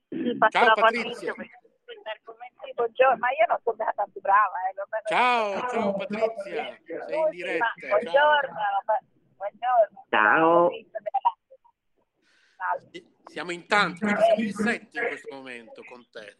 [0.10, 1.34] Sì, Ciao, Patrizia.
[1.34, 4.56] Sì, buongiorno, ma io non sono stata tanto brava.
[4.69, 5.03] Eh, bene.
[5.08, 7.66] Ciao, ciao Patrizia, sei in diretta.
[7.66, 7.90] Ma- Ciao.
[7.90, 8.60] Buongiorno,
[9.38, 10.06] buongiorno.
[10.10, 10.69] Ciao.
[13.26, 16.36] Siamo in tanti, siamo in sette in questo momento con te.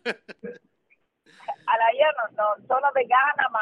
[1.66, 3.60] Allora, io non, non sono vegana, ma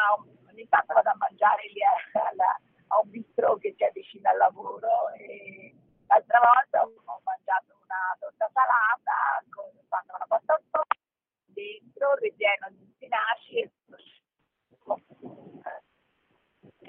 [0.50, 1.92] ogni tanto vado a mangiare lì a,
[2.30, 5.12] alla- a un bistro che c'è vicino al lavoro.
[5.18, 5.74] E
[6.08, 11.06] l'altra volta ho, ho mangiato una torta salata con fanno una pasta sfoglia
[11.54, 13.72] dentro, ripieno di spinaci e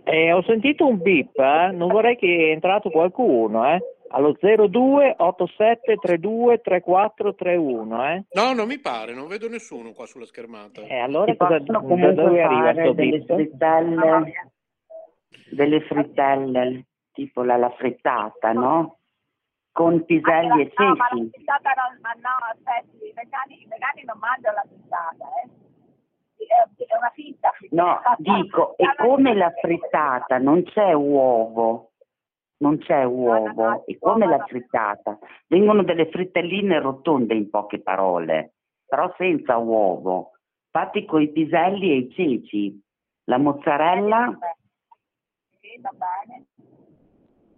[0.04, 1.70] Eh, ho sentito un beep, eh?
[1.72, 3.78] non vorrei che è entrato qualcuno, eh?
[4.08, 8.24] allo 02 87 32 3431, eh?
[8.32, 10.82] No, non mi pare, non vedo nessuno qua sulla schermata.
[10.82, 13.24] E allora Si cosa, da dove arriva fare sto delle
[15.50, 18.98] delle frittelle, tipo la, la frittata, no?
[19.72, 21.30] Con piselli e No, ma la ceci.
[21.30, 25.66] frittata non, ma no, aspetti, i vegani, i vegani non mangiano la frittata, eh.
[26.38, 31.90] È, una finta No, dico, e come la frittata non c'è uovo,
[32.58, 38.54] non c'è uovo, e come la frittata, vengono delle frittelline rotonde in poche parole,
[38.86, 40.30] però senza uovo,
[40.70, 42.80] fatti con i piselli e i ceci,
[43.24, 44.38] la mozzarella,
[45.78, 46.46] Va bene.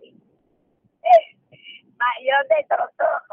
[0.01, 1.25] Eh,
[1.97, 3.25] ma io ho detto, non sono,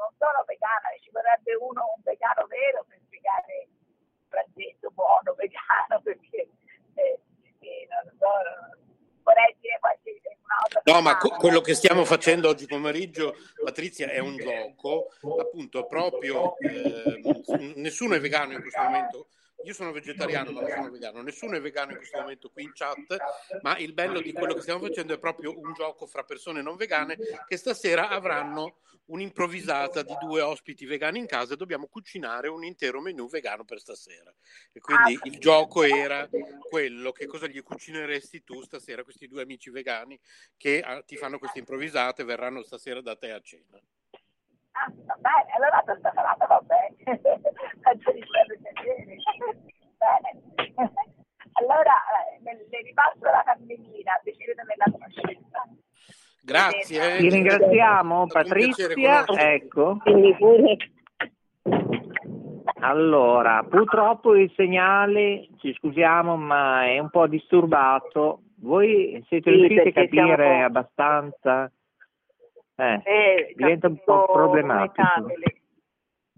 [0.00, 6.00] non sono vegana, ci vorrebbe uno, un vegano vero per spiegare il pranzetto buono vegano,
[6.02, 6.48] perché
[6.94, 7.20] eh,
[7.60, 8.28] eh, non so,
[9.22, 10.20] vorrei dire qualche
[10.84, 15.08] No, ma co- quello che stiamo facendo oggi pomeriggio, Patrizia, è un gioco,
[15.40, 17.20] appunto, proprio eh,
[17.76, 19.26] nessuno è vegano in questo momento.
[19.64, 21.22] Io sono vegetariano, non sono vegano.
[21.22, 23.16] Nessuno è vegano in questo momento qui in chat,
[23.62, 26.76] ma il bello di quello che stiamo facendo è proprio un gioco fra persone non
[26.76, 27.16] vegane
[27.46, 33.00] che stasera avranno un'improvvisata di due ospiti vegani in casa e dobbiamo cucinare un intero
[33.00, 34.32] menù vegano per stasera.
[34.72, 36.28] E quindi il gioco era
[36.68, 40.18] quello, che cosa gli cucineresti tu stasera questi due amici vegani
[40.56, 43.80] che ah, ti fanno queste improvvisate e verranno stasera da te a cena.
[44.74, 47.20] Ah, va bene, allora torta salata va bene.
[49.98, 50.40] Bene.
[51.54, 51.92] Allora,
[52.40, 55.68] eh, le, ripasso la camminina, di averla conoscenza.
[56.42, 57.18] Grazie.
[57.18, 58.88] Ti ringraziamo Patrizia,
[59.36, 59.98] ecco.
[62.80, 68.42] Allora, purtroppo il segnale, ci scusiamo, ma è un po' disturbato.
[68.56, 71.70] Voi siete Sì, riusciti a capire abbastanza?
[72.74, 75.02] Eh, eh, diventa un po' problematico.
[75.20, 75.60] metà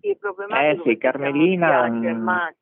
[0.05, 2.55] Sì, problematico Eh sì, Carmelina, mm, Germania.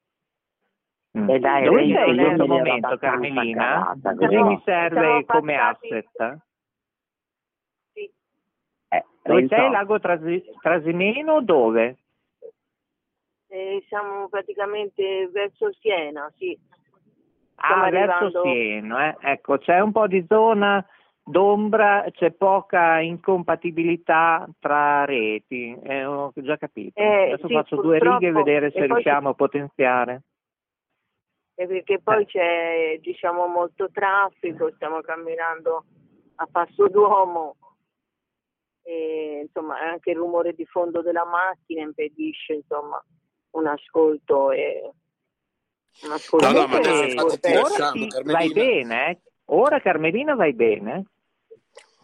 [1.18, 1.28] Mm.
[1.28, 3.96] E dai, Dove sei in questo momento, Carmelina?
[4.00, 6.38] però- mi serve Siamo come passati- asset.
[8.88, 9.70] Eh, Dove sei?
[9.70, 11.42] Lago Trasi- Trasimeno?
[11.42, 11.96] Dove?
[13.48, 16.56] Eh, siamo praticamente verso Siena, sì.
[17.56, 19.30] Stiamo Ah, verso arrivando- Siena, eh.
[19.32, 20.84] ecco, c'è un po' di zona
[21.24, 27.00] d'ombra, c'è poca incompatibilità tra reti, eh, ho già capito.
[27.00, 30.22] Eh, Adesso sì, faccio due righe e vedere e se poi riusciamo a potenziare.
[31.54, 35.84] Eh, perché poi c'è diciamo molto traffico, stiamo camminando
[36.36, 37.56] a passo d'uomo
[38.82, 43.00] e insomma anche il rumore di fondo della macchina impedisce insomma
[43.50, 44.90] un ascolto e
[46.02, 47.58] un ascolto No, no, ma adesso infatti ti potente.
[47.58, 49.20] ora sì, vai bene, eh?
[49.54, 51.04] Ora Carmelina vai bene?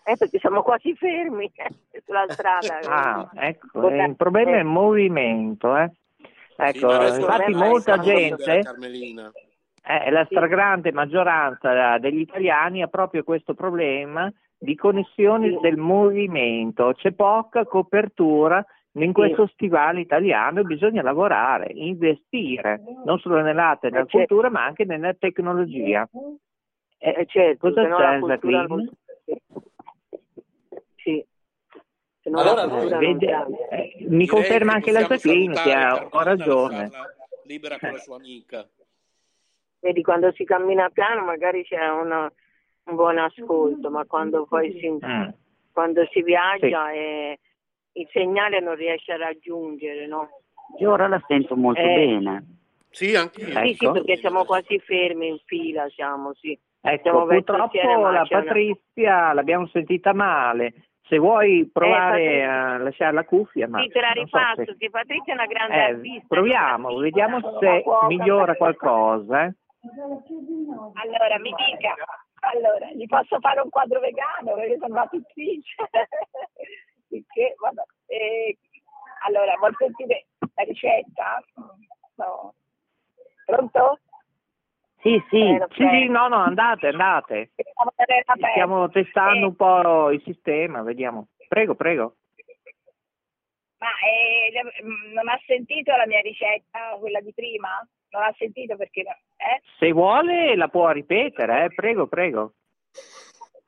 [0.04, 1.50] Eh, perché siamo quasi fermi
[2.04, 2.80] sulla strada.
[2.88, 3.48] Ah, eh.
[3.48, 5.90] ecco, eh, il problema è il movimento, eh.
[6.56, 9.30] Ecco, adesso infatti molta gente, Carmelina.
[9.86, 17.12] eh, la stragrande maggioranza degli italiani ha proprio questo problema di connessione del movimento, c'è
[17.12, 24.06] poca copertura in questo stivale italiano e bisogna lavorare, investire, non solo nell'arte e nella
[24.06, 26.08] cultura ma anche nella tecnologia.
[26.98, 28.90] Eh, certo, Cosa se no c'è, la cultura non...
[30.96, 31.24] Sì.
[32.20, 33.68] Se no Allora, la cultura vede- non cambia.
[33.68, 36.90] eh, mi conferma anche la Jacqueline che ha, ho ragione.
[37.44, 38.68] Libera con la sua amica.
[39.80, 42.30] Vedi, quando si cammina piano magari c'è una-
[42.84, 45.28] un buon ascolto, ma quando poi si, Mm.
[45.72, 47.38] quando si viaggia e
[47.92, 50.28] il segnale non riesce a raggiungere, no?
[50.78, 51.94] Io ora la sento molto Eh.
[51.94, 52.44] bene.
[52.90, 53.60] Sì, anche io.
[53.66, 56.58] Sì, sì, perché siamo quasi fermi in fila, siamo, sì.
[56.80, 60.74] Ecco, Siamo verso purtroppo la Patrizia l'abbiamo sentita male.
[61.08, 64.90] Se vuoi provare Eh, a lasciare la cuffia, ma Sì, te la non so se-
[64.90, 66.26] Patrizia è una grande eh, artista.
[66.28, 69.44] proviamo, vediamo se migliora qualcosa.
[69.44, 69.54] eh.
[70.94, 71.94] Allora, mi dica,
[72.40, 75.74] allora, gli posso fare un quadro vegano perché sono una pittrice.
[77.08, 77.82] Che, vabbè.
[78.06, 78.58] Eh,
[79.26, 81.42] allora, vuol sentire la ricetta?
[82.16, 82.52] No.
[83.46, 83.98] Pronto?
[85.08, 85.40] Sì, sì.
[85.40, 87.52] Eh, Sì, sì, no, no, andate, andate.
[88.52, 91.28] Stiamo testando un po' il sistema, vediamo.
[91.48, 92.16] Prego, prego.
[93.78, 97.86] Ma eh, mm, non ha sentito la mia ricetta, quella di prima?
[98.10, 99.00] Non ha sentito perché...
[99.00, 99.62] Eh?
[99.78, 101.74] Se vuole la può ripetere, eh?
[101.74, 102.54] prego, prego.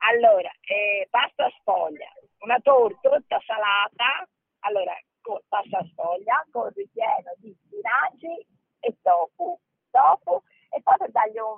[0.09, 4.27] Allora, eh, pasta sfoglia, una torta, torta salata,
[4.59, 8.45] allora, con pasta sfoglia, con ripieno di spinaci
[8.79, 9.57] e tofu,
[9.91, 11.57] tofu, e poi per dargli un,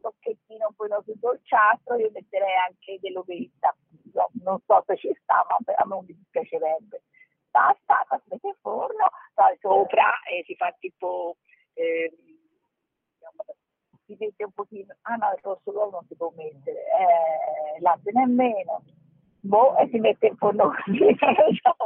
[0.00, 3.74] tocchettino un po' più dolciastro io metterei anche dell'ovetta,
[4.14, 7.02] no, non so se ci sta, ma a me mi piacerebbe.
[7.50, 11.36] Pasta, si mette in forno, poi sopra e si fa tipo...
[11.74, 12.34] ehm,
[14.06, 18.12] si mette un pochino, ah no, il rosso d'uovo non si può mettere, eh, latte
[18.12, 18.84] nemmeno,
[19.46, 21.76] boh, e si mette in forno così, non lo so,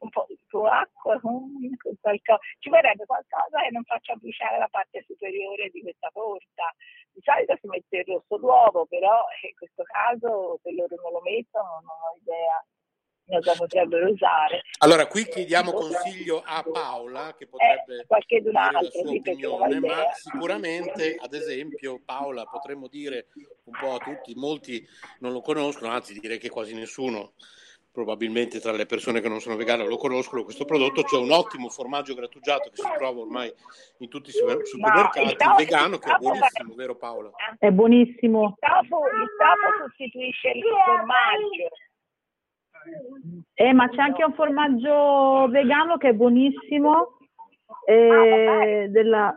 [0.00, 5.70] un po' con acqua, qualcosa, ci vorrebbe qualcosa che non faccia bruciare la parte superiore
[5.70, 6.74] di questa torta.
[7.12, 11.20] Di solito si mette il rosso d'uovo, però in questo caso se loro non lo
[11.22, 12.64] mettono non ho idea
[13.30, 14.62] cosa potrebbero usare.
[14.78, 19.80] Allora, qui chiediamo consiglio a Paola, che potrebbe Eh, qualche dire la altro, sua opinione,
[19.80, 23.28] ma sicuramente, ad esempio, Paola, potremmo dire
[23.64, 24.86] un po' a tutti, molti
[25.20, 27.32] non lo conoscono, anzi direi che quasi nessuno,
[27.92, 31.68] probabilmente tra le persone che non sono vegane lo conoscono, questo prodotto, c'è un ottimo
[31.68, 33.52] formaggio grattugiato che si trova ormai
[33.98, 37.30] in tutti i super- supermercati, il tofu- vegano, che è buonissimo, vero Paola?
[37.58, 38.44] È buonissimo.
[38.44, 41.68] Il tofu, il tofu sostituisce il formaggio.
[43.54, 47.18] Eh, ma c'è anche un formaggio vegano che è buonissimo,
[47.86, 49.36] eh, della,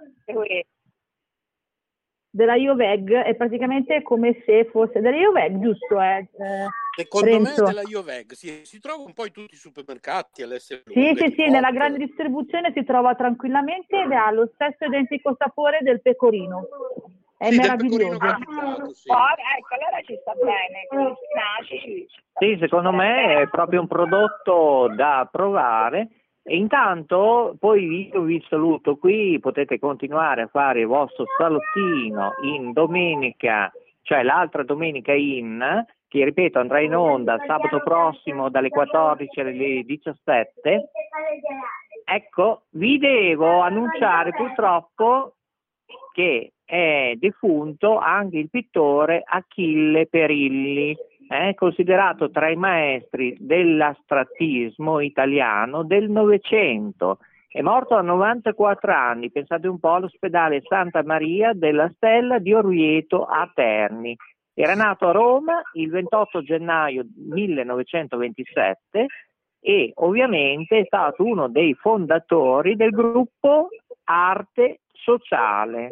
[2.30, 6.01] della Ioveg, è praticamente come se fosse della Ioveg, giusto?
[6.01, 6.17] Eh?
[6.17, 7.63] Eh, Secondo Renzo.
[7.63, 11.33] me della Ioveg, sì, si trova un po' in tutti i supermercati all'essere Sì, sì,
[11.35, 16.67] sì, nella grande distribuzione si trova tranquillamente ed ha lo stesso identico sapore del pecorino.
[17.43, 18.23] È Sì, meraviglioso.
[18.23, 22.07] Ah, ecco, allora ci sta bene, con spinaci ci
[22.39, 26.07] Sì, secondo me è proprio un prodotto da provare.
[26.41, 32.72] E intanto poi io vi saluto qui, potete continuare a fare il vostro salottino in
[32.72, 33.69] domenica,
[34.03, 40.91] cioè l'altra domenica in, che ripeto andrà in onda sabato prossimo dalle 14 alle 17.
[42.05, 45.35] Ecco, vi devo annunciare purtroppo
[46.13, 50.95] che è defunto anche il pittore Achille Perilli,
[51.30, 57.19] eh, considerato tra i maestri dell'astrattismo italiano del Novecento.
[57.48, 63.25] È morto a 94 anni, pensate un po' all'ospedale Santa Maria della Stella di Orvieto
[63.25, 64.16] a Terni.
[64.56, 69.06] Era nato a Roma il 28 gennaio 1927
[69.59, 73.69] e ovviamente è stato uno dei fondatori del gruppo
[74.06, 75.90] Arte Sociale.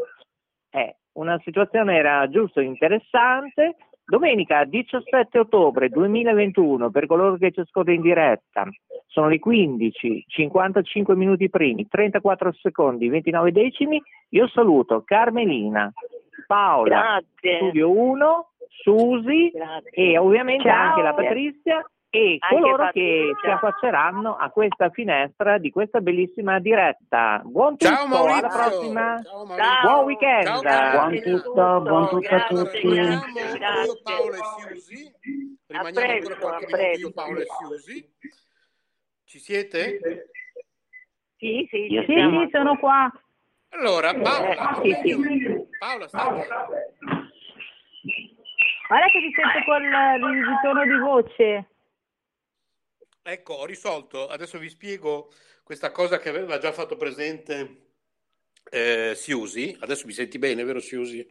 [1.14, 3.76] Una situazione era giusto interessante
[4.12, 8.68] Domenica 17 ottobre 2021, per coloro che ci ascoltano in diretta,
[9.08, 14.02] sono le 15, 55 minuti primi, 34 secondi, 29 decimi.
[14.32, 15.90] Io saluto Carmelina,
[16.46, 17.56] Paola, Grazie.
[17.56, 19.52] Studio 1, Susi
[19.92, 20.90] e ovviamente Ciao.
[20.90, 26.60] anche la Patrizia e Anche coloro che si affacceranno a questa finestra di questa bellissima
[26.60, 27.42] diretta.
[27.46, 28.38] Buon tutto, Ciao Maurizio.
[28.38, 29.22] alla prossima.
[29.24, 30.44] Ciao Buon weekend.
[30.62, 32.80] Ciao, Buon tutto, buon tutto a tutti.
[32.82, 35.14] Rimaniamo io, Paolo e Siusi.
[35.68, 37.12] Rimaniamo presto, ancora qualche a minuto io, presto.
[37.14, 38.14] Paolo e Siusi.
[39.24, 40.00] Ci siete?
[41.38, 42.44] Sì, sì, Sì, siamo.
[42.44, 43.10] sì, sono qua.
[43.70, 45.16] Allora, Paola, Eh, sì,
[45.80, 46.26] Paola, stai.
[48.90, 51.66] Guarda che ti sento col il ritorno di voce.
[53.24, 54.28] Ecco, ho risolto.
[54.28, 55.32] Adesso vi spiego
[55.64, 57.90] questa cosa che aveva già fatto presente
[58.70, 59.76] eh, Siusi.
[59.80, 61.26] Adesso mi senti bene, vero Siusi?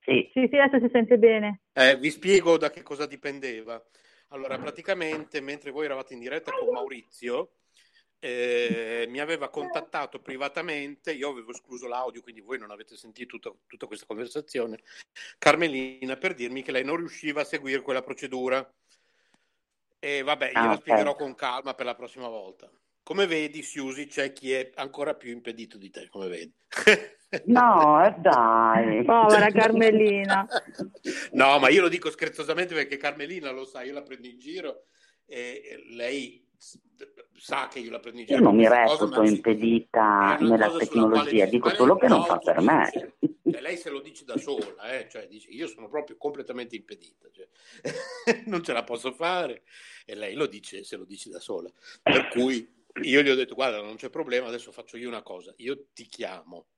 [0.00, 0.30] Sì.
[0.32, 1.62] Sì, sì, adesso si sente bene.
[1.72, 3.82] Eh, vi spiego da che cosa dipendeva.
[4.28, 7.52] Allora, praticamente, mentre voi eravate in diretta con Maurizio,
[8.20, 13.56] eh, mi aveva contattato privatamente, io avevo escluso l'audio, quindi voi non avete sentito tutta,
[13.66, 14.80] tutta questa conversazione,
[15.38, 18.68] Carmelina per dirmi che lei non riusciva a seguire quella procedura.
[19.98, 20.80] E vabbè, Ah, gliela ok.
[20.80, 22.70] spiegherò con calma per la prossima volta.
[23.02, 26.54] Come vedi, Siusi, c'è chi è ancora più impedito di te, come vedi.
[27.44, 29.04] No, dai.
[29.04, 30.48] Povera Carmelina.
[31.32, 34.84] No, ma io lo dico scherzosamente perché Carmelina lo sa, io la prendo in giro
[35.26, 36.42] e lei
[37.36, 38.38] sa che io la prendo in giro.
[38.38, 42.90] Io non mi reputo ci- impedita nella tecnologia, dico solo che non fa per me.
[42.92, 43.16] difficile.
[43.50, 47.28] Cioè, lei se lo dice da sola, eh, cioè dice io sono proprio completamente impedita,
[47.30, 47.48] cioè,
[48.46, 49.62] non ce la posso fare
[50.04, 51.70] e lei lo dice se lo dice da sola.
[52.02, 55.54] Per cui io gli ho detto guarda non c'è problema, adesso faccio io una cosa,
[55.58, 56.68] io ti chiamo,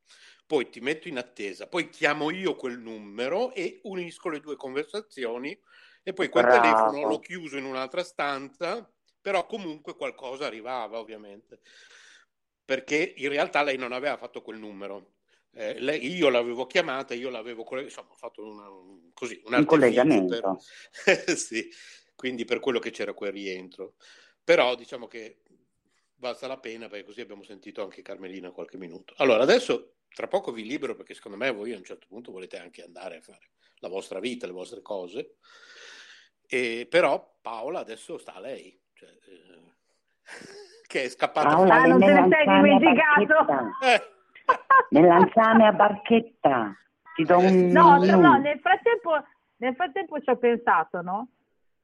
[0.47, 5.59] poi ti metto in attesa, poi chiamo io quel numero e unisco le due conversazioni
[6.02, 6.60] e poi quel Bravo.
[6.60, 8.89] telefono l'ho chiuso in un'altra stanza,
[9.20, 11.60] però comunque qualcosa arrivava ovviamente,
[12.65, 15.15] perché in realtà lei non aveva fatto quel numero.
[15.52, 19.65] Eh, lei- io l'avevo chiamata, io l'avevo insomma, ho fatto una, un- così, un Un
[19.65, 20.39] collegamento.
[20.40, 20.57] per-
[21.36, 21.68] sì,
[22.15, 23.94] quindi per quello che c'era quel rientro.
[24.44, 25.42] Però diciamo che
[26.15, 29.15] basta la pena perché così abbiamo sentito anche Carmelina qualche minuto.
[29.16, 32.58] Allora, adesso tra poco vi libero perché secondo me voi a un certo punto volete
[32.58, 35.36] anche andare a fare la vostra vita, le vostre cose.
[36.47, 39.59] E, però Paola adesso sta a lei, cioè, eh,
[40.87, 43.47] che è scappata Paola, Ah, le non te ne sei dimenticato?
[43.83, 44.03] Eh,
[44.91, 46.75] Melanzane a barchetta.
[47.15, 48.20] Ti do un No, menù.
[48.20, 49.23] no, nel frattempo,
[49.57, 51.29] nel frattempo ci ho pensato, no?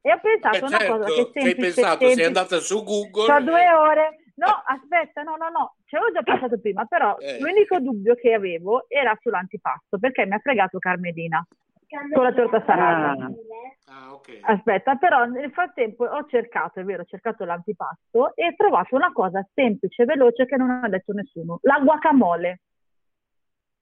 [0.02, 2.58] E ho pensato eh, una cosa che è certo, ci hai semplice, pensato, sei andata
[2.58, 3.26] su Google.
[3.26, 4.16] C'ho e- due ore.
[4.36, 7.38] No, aspetta, no, no, no, ci avevo già pensato prima, però Eh.
[7.40, 11.44] l'unico dubbio che avevo era sull'antipasto, perché mi ha fregato Carmelina
[12.12, 13.24] con la torta salata.
[13.24, 13.30] Ah,
[13.88, 14.40] Ah, ok.
[14.42, 19.12] Aspetta, però nel frattempo ho cercato, è vero, ho cercato l'antipasto e ho trovato una
[19.12, 22.60] cosa semplice e veloce che non ha detto nessuno, la guacamole.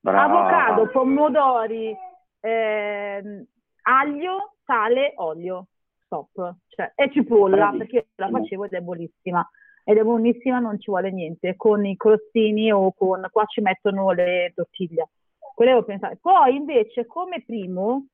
[0.00, 0.22] brava.
[0.24, 1.96] Avocado, pomodori,
[2.40, 3.44] ehm,
[3.82, 5.66] aglio, sale, olio,
[6.04, 6.54] stop.
[6.68, 7.78] Cioè, e cipolla, Bravissima.
[7.84, 9.50] perché io la facevo ed è buonissima.
[9.86, 13.26] Ed è buonissima, non ci vuole niente, con i crostini o con...
[13.30, 15.08] qua ci mettono le tortiglie.
[15.54, 16.18] Quello pensato.
[16.20, 18.08] Poi invece, come primo,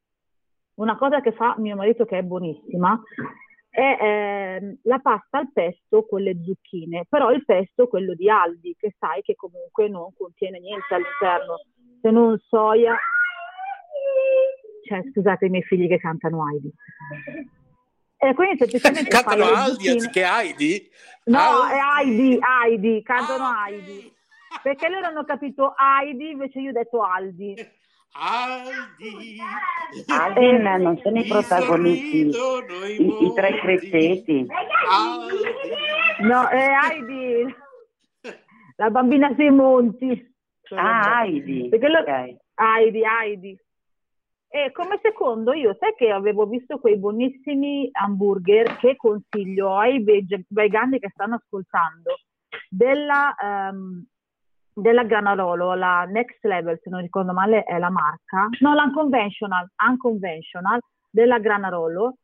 [0.75, 3.01] una cosa che fa mio marito che è buonissima,
[3.71, 3.99] è
[4.61, 8.95] ehm, la pasta al pesto con le zucchine, però il pesto quello di Aldi, che
[8.99, 11.63] sai che comunque non contiene niente all'interno,
[12.03, 12.97] se non soia.
[14.87, 16.71] Cioè, scusate i miei figli che cantano Heidi.
[18.23, 20.91] E quindi semplicemente Cantano Aldi anziché Heidi?
[21.25, 21.73] No, Aldi.
[21.73, 23.67] è Heidi, Heidi, cantano Ah.
[23.67, 24.19] Heidi.
[24.63, 27.55] Perché loro hanno capito Heidi, invece io ho detto Aldi.
[28.13, 29.39] Aldi.
[30.09, 32.31] Alvin non sono i protagonisti, i
[32.99, 33.61] i, i tre.
[34.91, 35.47] Aldi.
[36.23, 37.55] No, è Heidi,
[38.77, 40.35] la bambina sui monti.
[40.75, 41.69] Ah, Heidi.
[41.69, 42.37] Perché lo- Ok.
[42.55, 43.59] Heidi, Heidi.
[44.53, 50.45] E come secondo io, sai che avevo visto quei buonissimi hamburger che consiglio ai veg-
[50.49, 52.17] vegani che stanno ascoltando
[52.69, 54.05] della, ehm,
[54.73, 60.81] della Granarolo, la Next Level, se non ricordo male è la marca, no, l'Unconventional, Unconventional
[61.11, 62.17] della Granarolo,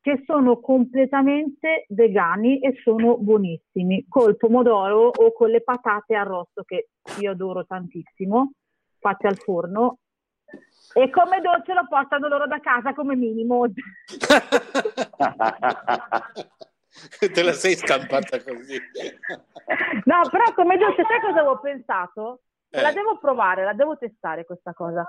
[0.00, 6.90] che sono completamente vegani e sono buonissimi, col pomodoro o con le patate arrosto che
[7.18, 8.52] io adoro tantissimo,
[9.00, 9.98] fatte al forno.
[10.94, 13.64] E come dolce lo portano loro da casa come minimo.
[17.32, 18.78] Te la sei scampata così.
[20.04, 22.42] No, però come dolce, sai cosa avevo pensato?
[22.68, 22.92] La Eh.
[22.92, 25.04] devo provare, la devo testare questa cosa.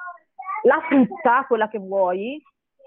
[0.64, 2.42] La frutta, quella che vuoi,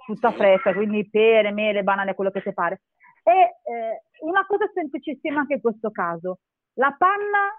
[0.06, 2.82] tutta fresca, quindi pere, mele, banane, quello che ti pare.
[3.22, 6.40] E eh, una cosa semplicissima anche in questo caso,
[6.74, 7.54] la panna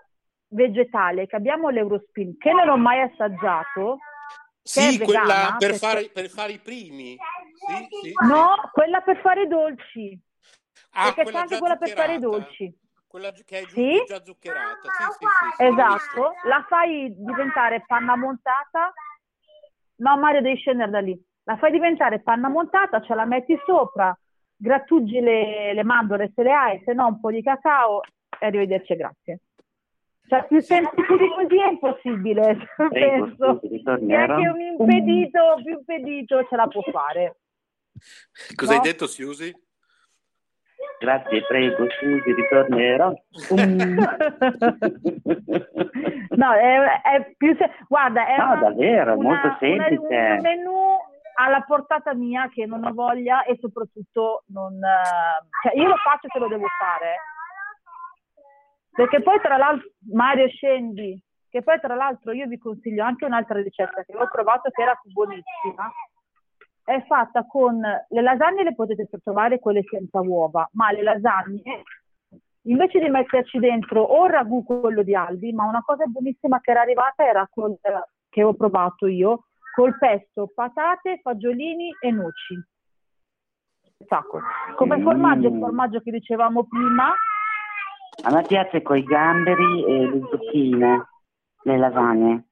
[0.50, 4.00] vegetale che abbiamo l'Eurospin, che non ho mai assaggiato,
[4.62, 7.16] Sì, è quella vegana, per perché- fare, per fare i primi.
[7.54, 10.20] Sì, sì, No, quella per fare i dolci.
[10.94, 12.78] Ah, perché quella c'è anche quella per fare i dolci.
[13.08, 14.04] Quella che è Sì?
[14.08, 14.90] già zuccherata.
[14.90, 15.26] Sì, sì,
[15.58, 18.94] sì, Esatto, la fai diventare panna montata.
[19.98, 21.20] No, Mario, devi scendere da lì.
[21.44, 24.18] La fai diventare panna montata, ce la metti sopra,
[24.56, 28.02] grattugi le, le mandorle se le hai, se no un po' di cacao
[28.40, 29.40] e arrivederci, grazie.
[30.28, 33.60] Cioè, più semplice di così è impossibile, penso.
[34.00, 37.40] Neanche un impedito, più impedito ce la può fare.
[38.56, 38.80] Cosa No?
[38.80, 39.54] hai detto, Siusi?
[41.02, 43.12] Grazie, prego, scusi, ritornerò.
[46.36, 50.16] No, è, è più se- guarda, è No, una- davvero, una- molto una- semplice.
[50.16, 50.76] un menù
[51.36, 54.74] alla portata mia che non ho voglia e soprattutto non...
[54.76, 57.16] eh, cioè io lo faccio se lo devo fare.
[58.92, 63.60] Perché poi tra l'altro, Mario scendi, che poi tra l'altro io vi consiglio anche un'altra
[63.62, 65.92] ricetta che ho provato che era buonissima.
[66.84, 71.84] È fatta con le lasagne le potete trovare quelle senza uova, ma le lasagne
[72.64, 76.72] invece di metterci dentro o il ragù quello di Aldi, ma una cosa buonissima che
[76.72, 77.78] era arrivata era col,
[78.30, 82.62] che ho provato io, col pesto, patate, fagiolini e noci.
[83.82, 84.44] Spettacolo.
[84.76, 85.04] Come Mm.
[85.04, 87.14] formaggio, il formaggio che dicevamo prima,
[88.24, 91.08] A me piace con i gamberi e le zucchine,
[91.64, 92.46] le lasagne.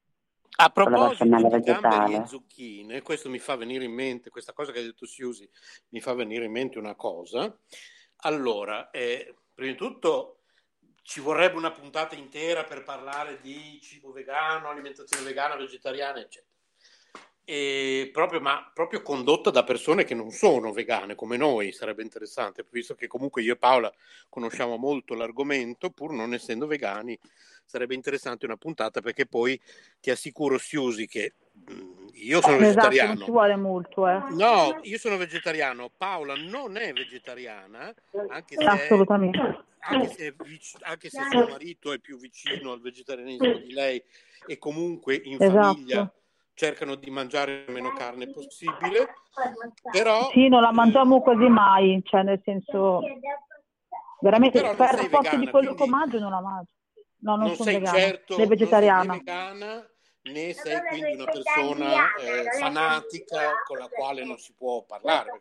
[0.57, 4.79] A proposito di gamberi e zucchine, questo mi fa venire in mente, questa cosa che
[4.79, 5.49] ha detto Siusi,
[5.89, 7.57] mi fa venire in mente una cosa.
[8.23, 10.41] Allora, eh, prima di tutto
[11.01, 16.48] ci vorrebbe una puntata intera per parlare di cibo vegano, alimentazione vegana, vegetariana, eccetera.
[17.51, 22.63] E proprio, ma proprio condotta da persone che non sono vegane come noi, sarebbe interessante,
[22.69, 23.91] visto che comunque io e Paola
[24.29, 27.17] conosciamo molto l'argomento, pur non essendo vegani,
[27.65, 29.59] sarebbe interessante una puntata perché poi
[29.99, 31.33] ti assicuro, Siusi, che
[31.71, 33.23] mm, io sono esatto, non vegetariano.
[33.25, 34.07] ci vuole molto.
[34.07, 34.21] Eh.
[34.29, 37.91] No, io sono vegetariano, Paola non è vegetariana,
[38.27, 39.63] anche se, Assolutamente.
[39.79, 40.35] anche se,
[40.81, 44.03] anche se suo marito è più vicino al vegetarianismo di lei
[44.45, 45.73] e comunque in Esatto.
[45.73, 46.13] famiglia
[46.59, 49.13] cercano di mangiare meno carne possibile,
[49.89, 52.99] però Sì, non la mangiamo quasi mai, cioè nel senso,
[54.19, 56.71] veramente per forza vegana, di quello che mangio non la mangio.
[57.21, 59.03] No, non, non sono sei vegana, certo sei vegetariana.
[59.03, 59.89] non sei vegana
[60.21, 65.39] né sei quindi una persona eh, fanatica con la quale non si può parlare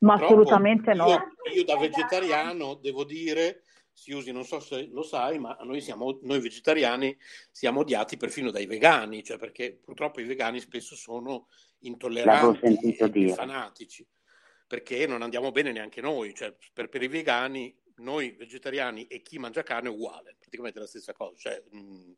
[0.00, 1.08] Ma assolutamente no.
[1.08, 1.22] io,
[1.54, 3.62] io da vegetariano devo dire
[4.00, 7.14] Siusi non so se lo sai ma noi siamo noi vegetariani
[7.50, 11.48] siamo odiati perfino dai vegani cioè perché purtroppo i vegani spesso sono
[11.80, 13.34] intolleranti e, e dire.
[13.34, 14.06] fanatici
[14.66, 19.38] perché non andiamo bene neanche noi cioè per, per i vegani noi vegetariani e chi
[19.38, 22.14] mangia carne è uguale praticamente la stessa cosa cioè, mh,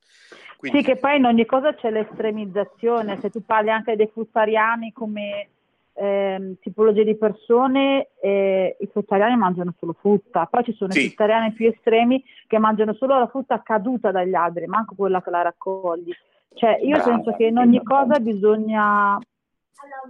[0.56, 4.92] quindi Sì, che poi in ogni cosa c'è l'estremizzazione, se tu parli anche dei fruttariani
[4.92, 5.48] come
[5.94, 11.04] ehm, tipologia di persone, eh, i fruttariani mangiano solo frutta, poi ci sono Sì.
[11.04, 15.30] i fruttariani più estremi che mangiano solo la frutta caduta dagli alberi, manco quella che
[15.30, 16.12] la raccogli.
[16.54, 19.18] Cioè, io Brava, penso che in ogni cosa bisogna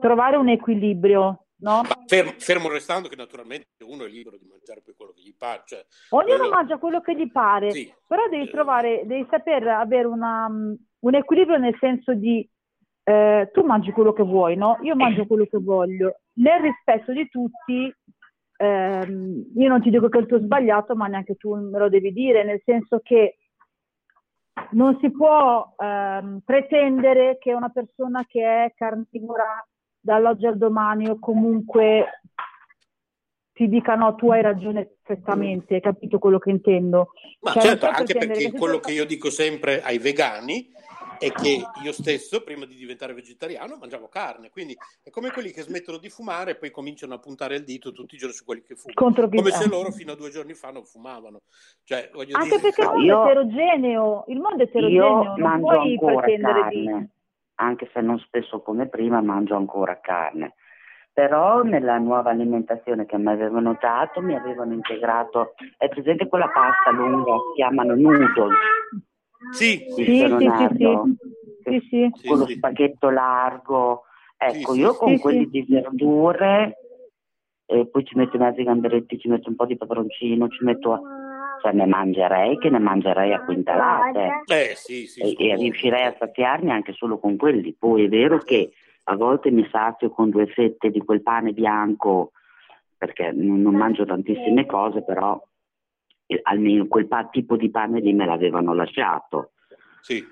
[0.01, 1.83] trovare un equilibrio, no?
[2.07, 5.63] Fermo, fermo restando che naturalmente uno è libero di mangiare poi quello che gli pare.
[5.65, 7.93] Cioè, Ognuno quello- mangia quello che gli pare, Sì.
[8.07, 12.47] però devi trovare, devi saper avere una, un equilibrio nel senso di
[13.05, 14.79] eh, tu mangi quello che vuoi, no?
[14.83, 16.21] Io mangio quello che voglio.
[16.35, 17.93] Nel rispetto di tutti,
[18.57, 21.89] ehm, io non ti dico che il tuo è sbagliato, ma neanche tu me lo
[21.89, 23.39] devi dire, nel senso che
[24.73, 29.67] non si può ehm, pretendere che una persona che è carnivora
[29.99, 32.21] dall'oggi al domani o comunque
[33.53, 37.11] ti dica no, tu hai ragione perfettamente, hai capito quello che intendo?
[37.41, 40.71] Ma Cioè, certo, anche perché quello che io dico sempre ai vegani
[41.27, 44.51] è che io stesso, prima di diventare vegetariano, mangiavo carne.
[44.51, 47.93] Quindi è come quelli che smettono di fumare e poi cominciano a puntare il dito
[47.93, 49.29] tutti i giorni su quelli che fumano.
[49.29, 51.43] Come se loro fino a due giorni fa non fumavano.
[51.85, 52.61] Cioè, voglio Anche dire...
[52.61, 55.91] perché il No, mondo io- è eterogeneo, il mondo è eterogeneo, Io non mangio puoi
[55.93, 56.85] ancora pretendere di...
[56.85, 57.11] carne,
[57.55, 60.55] anche se non spesso come prima, mangio ancora carne.
[61.15, 66.91] Però nella nuova alimentazione che mi avevano dato mi avevano integrato, è presente quella pasta
[66.91, 68.39] lunga, si chiamano noodles,
[69.51, 70.27] Sì, Sì, sì, sì,
[71.65, 72.29] sì, sì, sì.
[72.29, 74.05] con lo spaghetto largo.
[74.37, 75.51] Ecco, Sì, io sì, con sì, quelli sì.
[75.51, 76.77] di verdure,
[77.67, 81.01] e poi ci metto i mezzi gamberetti, ci metto un po' di peperoncino, ci metto,
[81.63, 86.17] cioè ne mangerei che ne mangerei a quintalate Eh, sì, sì, e, e riuscirei a
[86.19, 87.75] saziarmi anche solo con quelli.
[87.79, 88.73] Poi è vero che
[89.05, 92.33] a volte mi sazio con due fette di quel pane bianco
[92.97, 95.41] perché non, non mangio tantissime cose, però
[96.43, 99.53] almeno quel pa- tipo di pane lì me l'avevano lasciato.
[100.01, 100.25] Sì.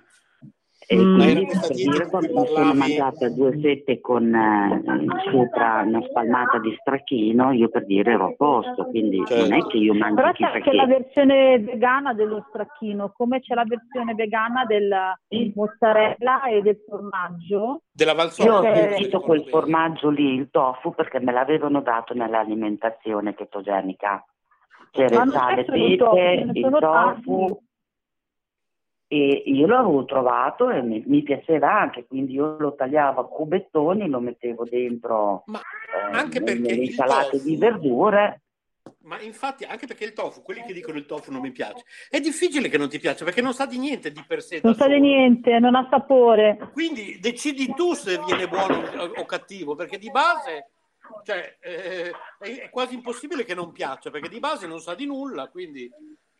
[0.92, 4.82] E Ma quindi per dire di quando mi sono mangiata due fette con eh,
[5.30, 9.76] sopra una spalmata di stracchino, io per dire ero a posto, quindi non è che
[9.76, 14.64] io mangio Però c'è, c'è la versione vegana dello stracchino, come c'è la versione vegana
[14.64, 14.92] del
[15.54, 17.82] mozzarella e del formaggio.
[17.92, 18.58] Della Io Valsola.
[18.58, 24.24] ho sentito quel formaggio lì, il tofu, perché me l'avevano dato nell'alimentazione chetogenica.
[24.90, 27.60] C'era Ma il sale, il tofu, pepe, il
[29.12, 34.08] e io l'avevo trovato e mi, mi piaceva anche, quindi io lo tagliavo a cubettoni,
[34.08, 38.42] lo mettevo dentro eh, anche nelle insalate tofu- di verdure.
[39.02, 42.20] Ma infatti, anche perché il tofu, quelli che dicono il tofu non mi piace, è
[42.20, 44.60] difficile che non ti piaccia perché non sa di niente di per sé.
[44.62, 46.70] Non sa di niente, non ha sapore.
[46.72, 48.80] Quindi decidi tu se viene buono
[49.16, 50.70] o cattivo, perché di base
[51.24, 55.48] cioè, eh, è, quasi impossibile che non piaccia, perché di base non sa di nulla,
[55.48, 55.90] quindi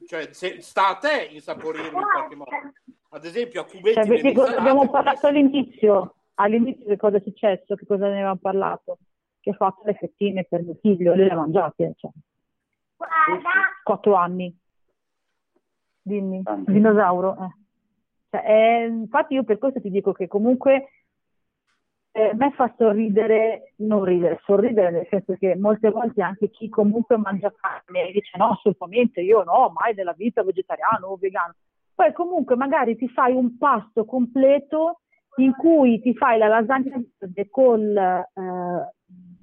[0.07, 2.51] cioè, se- sta a te insaporirlo in qualche modo.
[3.11, 6.15] Ad esempio a cubetti Cioè, nell'insalata, abbiamo parlato all'inizio?
[6.35, 7.75] All'inizio che cosa è successo?
[7.75, 8.99] Che cosa ne avevamo parlato?
[9.41, 12.11] Che ho fatto le fettine per mio figlio, lui le ha mangiate, cioè.
[13.83, 14.57] Quattro anni.
[16.03, 17.37] Dimmi, dinosauro.
[17.37, 17.59] eh.
[18.31, 21.00] Cioè, è- infatti io per questo ti dico che comunque
[22.13, 27.17] eh, me fa sorridere, non ridere, sorridere nel senso che molte volte anche chi comunque
[27.17, 31.55] mangia carne dice no, assolutamente io no, mai della vita vegetariano o vegano.
[31.95, 35.01] Poi comunque magari ti fai un pasto completo
[35.37, 38.27] in cui ti fai la lasagna verde con eh,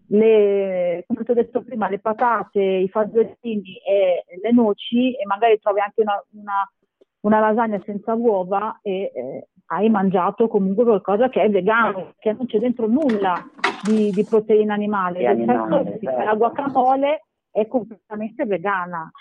[0.10, 5.60] le, come ti ho detto prima, le patate, i fagiolini e le noci e magari
[5.60, 6.72] trovi anche una, una-
[7.20, 12.46] una lasagna senza uova e eh, hai mangiato comunque qualcosa che è vegano, che non
[12.46, 13.46] c'è dentro nulla
[13.84, 15.26] di, di proteina animale.
[15.26, 16.24] Animale, certo.
[16.24, 19.12] la guacamole è completamente vegana.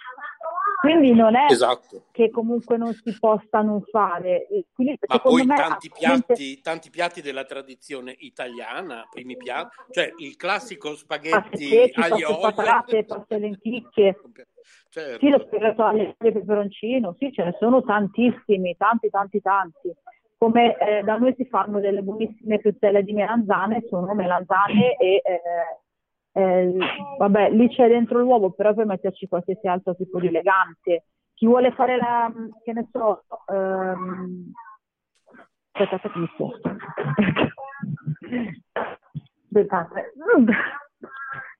[0.80, 2.04] Quindi non è Esatto.
[2.12, 4.46] che comunque non si possa non fare.
[4.72, 10.12] Quindi ma secondo poi me tanti piatti, tanti piatti della tradizione italiana, primi piatti, cioè
[10.18, 14.20] il classico spaghetti aglio paste patate, paste lenticchie.
[14.90, 15.18] certo.
[15.18, 19.92] Sì, lo spiegato e peperoncino, sì, ce ne sono tantissimi, tanti, tanti, tanti.
[20.38, 25.40] Come eh, da noi si fanno delle buonissime frittelle di melanzane, sono melanzane e eh,
[26.32, 26.76] eh,
[27.16, 31.04] vabbè, lì c'è dentro l'uovo, però puoi metterci qualsiasi altro tipo di elegante.
[31.32, 32.30] Chi vuole fare la,
[32.62, 34.52] che ne so, ehm,
[35.72, 36.28] aspetta che mi.
[39.48, 40.12] Aspettate.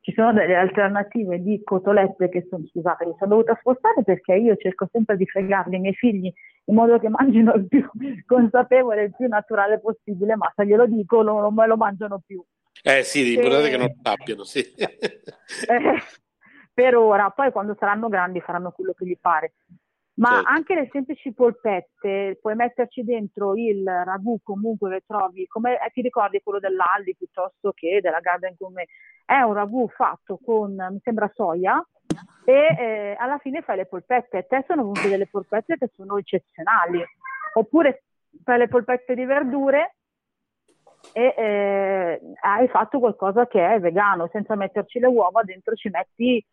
[0.07, 4.55] Ci sono delle alternative di cotolette che sono, scusate, mi sono dovuta spostare perché io
[4.55, 6.33] cerco sempre di fregarli i miei figli
[6.67, 7.85] in modo che mangino il più
[8.25, 12.41] consapevole, il più naturale possibile, ma se glielo dico non, non me lo mangiano più.
[12.85, 14.61] Eh sì, l'importante è che non Eh, lo sappiano, sì.
[14.77, 15.99] eh,
[16.73, 19.55] per ora, poi quando saranno grandi faranno quello che gli pare.
[20.17, 20.49] Ma Certo.
[20.49, 26.01] anche le semplici polpette, puoi metterci dentro il ragù comunque che trovi, come eh, ti
[26.01, 28.89] ricordi quello dell'Aldi piuttosto che della Garden Gourmet?
[29.27, 31.85] È un ragù fatto con, mi sembra, soia
[32.45, 34.39] e eh, alla fine fai le polpette.
[34.39, 37.05] A te sono venute delle polpette che sono eccezionali.
[37.55, 38.05] Oppure
[38.43, 39.97] fai le polpette di verdure
[41.13, 46.45] e eh, hai fatto qualcosa che è vegano, senza metterci le uova, dentro ci metti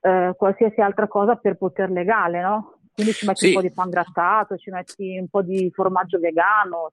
[0.00, 2.73] eh, qualsiasi altra cosa per poter legale, no?
[2.94, 3.46] Quindi ci metti Sì.
[3.48, 6.92] un po' di pan grattato, ci metti un po' di formaggio vegano.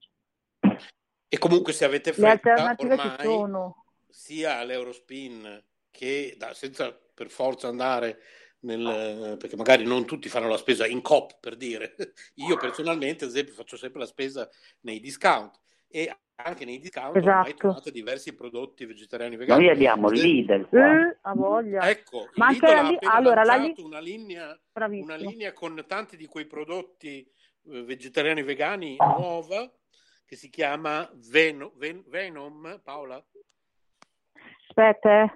[1.28, 3.86] E comunque se avete Le fretta, alternative ci ormai sono.
[4.10, 8.20] sia all'Eurospin che da- senza per forza andare
[8.62, 11.96] nel, perché magari non tutti fanno la spesa in COP per dire.
[12.36, 14.50] Io personalmente, ad esempio, faccio sempre la spesa
[14.82, 15.60] nei discount
[15.92, 17.58] e anche nei discount ormai Esatto.
[17.58, 19.64] trovate diversi prodotti vegetariani vegani.
[19.66, 21.00] Noi abbiamo Lidl qua.
[21.10, 21.88] Eh, ha voglia.
[21.90, 25.84] Ecco, Ma il anche Lidl la Li- allora, la Li- una linea, una linea con
[25.88, 29.72] tanti di quei prodotti eh, vegetariani vegani nuova
[30.26, 33.24] che si chiama Veno- Ven- Venom, Paola?
[34.68, 35.34] Aspetta, eh.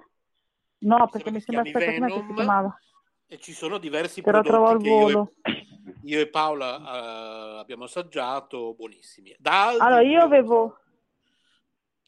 [0.78, 2.34] No, perché mi sembra, aspetta, com'è che si Venom.
[2.34, 2.80] chiamava?
[3.28, 5.32] E ci sono diversi Te prodotti che io volo.
[6.02, 9.34] Io e Paola eh, abbiamo assaggiato, buonissimi.
[9.38, 10.78] Da Aldi, Allora, io avevo,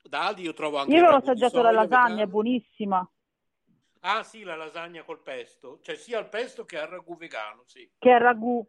[0.02, 2.30] da Aldi io trovo anche io avevo assaggiato la lasagna, è vegano.
[2.30, 3.10] buonissima,
[4.00, 7.90] Ah sì, la lasagna col pesto, cioè sia al pesto che al ragù vegano, sì.
[7.98, 8.64] che è il ragù.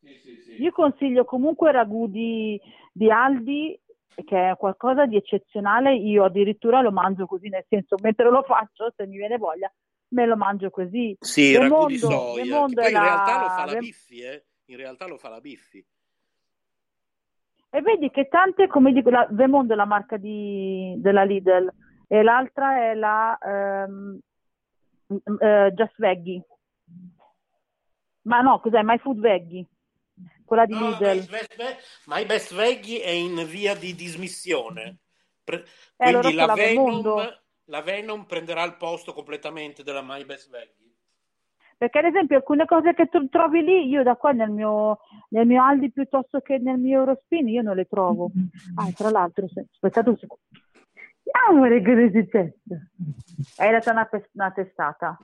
[0.00, 0.62] Sì, sì, sì.
[0.62, 2.60] Io consiglio comunque il ragù di,
[2.92, 3.80] di Aldi,
[4.24, 5.94] che è qualcosa di eccezionale.
[5.94, 9.72] Io addirittura lo mangio così, nel senso, mentre lo faccio, se mi viene voglia,
[10.10, 11.16] me lo mangio così.
[11.20, 14.20] Sì, il ragù di soia, Raimondo poi è in realtà lo fa la- la Biffi,
[14.20, 14.44] eh?
[14.66, 15.84] In realtà lo fa la Biffi.
[17.72, 21.72] E vedi che tante, come dico, la Vemond è la marca di, della Lidl
[22.08, 24.18] e l'altra è la ehm,
[25.38, 26.44] eh, Just Veggie.
[28.22, 28.82] Ma no, cos'è?
[28.82, 29.66] My Food Veggie.
[30.44, 31.28] Quella di No, Lidl.
[31.28, 34.98] Best Ve- My Best Veggie è in via di dismissione.
[35.44, 35.64] Pre-
[35.96, 37.42] Eh, allora quindi la quella Venom, Vemondo.
[37.70, 40.88] La Venom prenderà il posto completamente della My Best Veggie.
[41.78, 44.98] Perché ad esempio alcune cose che tu trovi lì, io da qua nel mio,
[45.30, 48.30] nel mio Aldi piuttosto che nel mio Eurospin, io non le trovo.
[48.74, 50.42] Ah, tra l'altro, se- aspettate un secondo.
[51.48, 52.56] Amore, cosa è successo?
[53.56, 55.18] Hai dato una, una testata.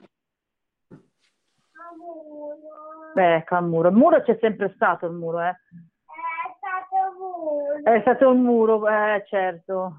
[3.14, 3.88] Beh, ecco il muro.
[3.88, 5.56] Il muro c'è sempre stato, il muro, eh.
[7.82, 9.98] È stato un muro, eh, certo.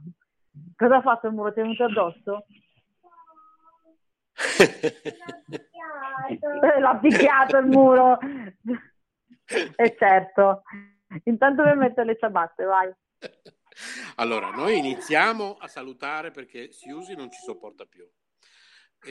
[0.78, 1.52] Cosa ha fatto il muro?
[1.52, 2.46] Ti è venuto addosso?
[6.80, 8.20] L'ha picchiato il muro.
[9.48, 10.62] E certo.
[11.24, 12.94] Intanto mi metto le ciabatte, vai.
[14.18, 18.08] Allora, noi iniziamo a salutare perché Siusi non ci sopporta più.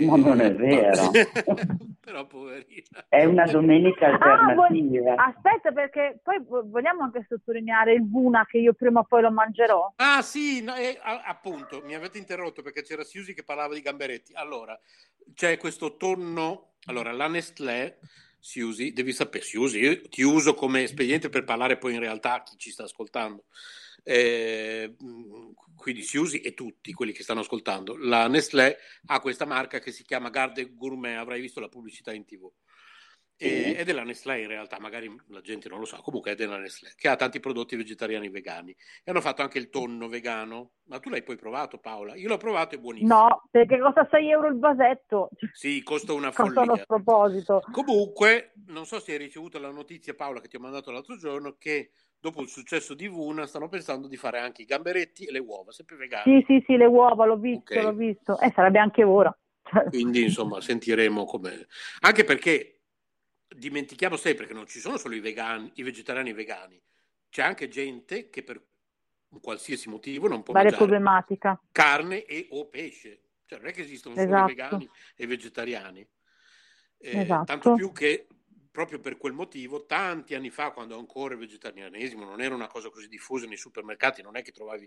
[0.04, 1.10] Ma non è vero.
[2.00, 3.06] Però poverina.
[3.08, 5.14] È una domenica Ah, vo- alternativa.
[5.16, 9.30] aspetta, perché poi vo- vogliamo anche sottolineare il Vuna che io prima o poi lo
[9.30, 9.92] mangerò.
[9.96, 14.32] Ah sì, no, eh, appunto, mi avete interrotto perché c'era Siusi che parlava di gamberetti.
[14.34, 14.78] Allora,
[15.34, 17.98] c'è questo tonno, allora la Nestlé,
[18.38, 22.42] Siusi, devi sapere, Siusi, io ti uso come espediente per parlare poi in realtà a
[22.44, 23.44] chi ci sta ascoltando.
[24.08, 24.94] Eh,
[25.74, 27.96] quindi Siusi e tutti quelli che stanno ascoltando.
[27.96, 32.24] La Nestlé ha questa marca che si chiama Garde Gourmet, avrai visto la pubblicità in
[32.24, 32.48] tv.
[33.38, 36.56] E- È della Nestlé in realtà, magari la gente non lo sa, comunque è della
[36.56, 38.70] Nestlé, che ha tanti prodotti vegetariani e vegani.
[38.70, 40.70] E hanno fatto anche il tonno vegano.
[40.84, 42.14] Ma tu l'hai poi provato, Paola?
[42.14, 43.12] Io l'ho provato, è buonissimo.
[43.12, 45.30] No, perché costa 6 euro il vasetto.
[45.52, 46.82] Sì, costa una Costa uno follia.
[46.84, 47.60] sproposito.
[47.72, 51.56] Comunque, non so se hai ricevuto la notizia, Paola, che ti ho mandato l'altro giorno,
[51.58, 55.38] che dopo il successo di Vuna stanno pensando di fare anche i gamberetti e le
[55.38, 56.40] uova, sempre vegani.
[56.40, 57.82] Sì, sì, sì, le uova, l'ho visto, Ok.
[57.82, 58.38] l'ho visto.
[58.40, 59.36] Eh, sarebbe anche ora.
[59.90, 61.66] Quindi, insomma, sentiremo come...
[62.00, 62.80] Anche perché
[63.48, 66.82] dimentichiamo sempre che non ci sono solo i vegani, i vegetariani e i vegani,
[67.30, 68.62] c'è anche gente che per
[69.40, 71.60] qualsiasi motivo non può Varia mangiare problematica.
[71.72, 73.20] carne e o pesce.
[73.44, 74.50] Cioè, non è che esistono solo Esatto.
[74.50, 76.08] i vegani e i vegetariani.
[76.98, 77.44] Eh, Esatto.
[77.44, 78.26] Tanto più che
[78.76, 82.90] proprio per quel motivo, tanti anni fa, quando ancora il vegetarianesimo non era una cosa
[82.90, 84.86] così diffusa nei supermercati, non è che trovavi,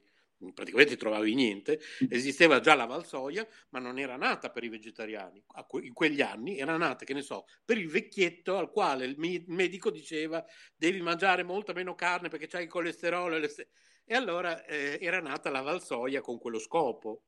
[0.53, 5.43] praticamente trovavi niente, esisteva già la valsoia, ma non era nata per i vegetariani.
[5.81, 9.15] In quegli anni era nata, che ne so, per il vecchietto al quale il
[9.47, 10.45] medico diceva
[10.75, 13.35] devi mangiare molta meno carne perché c'hai il colesterolo.
[13.37, 13.69] E, le ste-".
[14.05, 17.23] E allora eh, era nata la valsoia con quello scopo.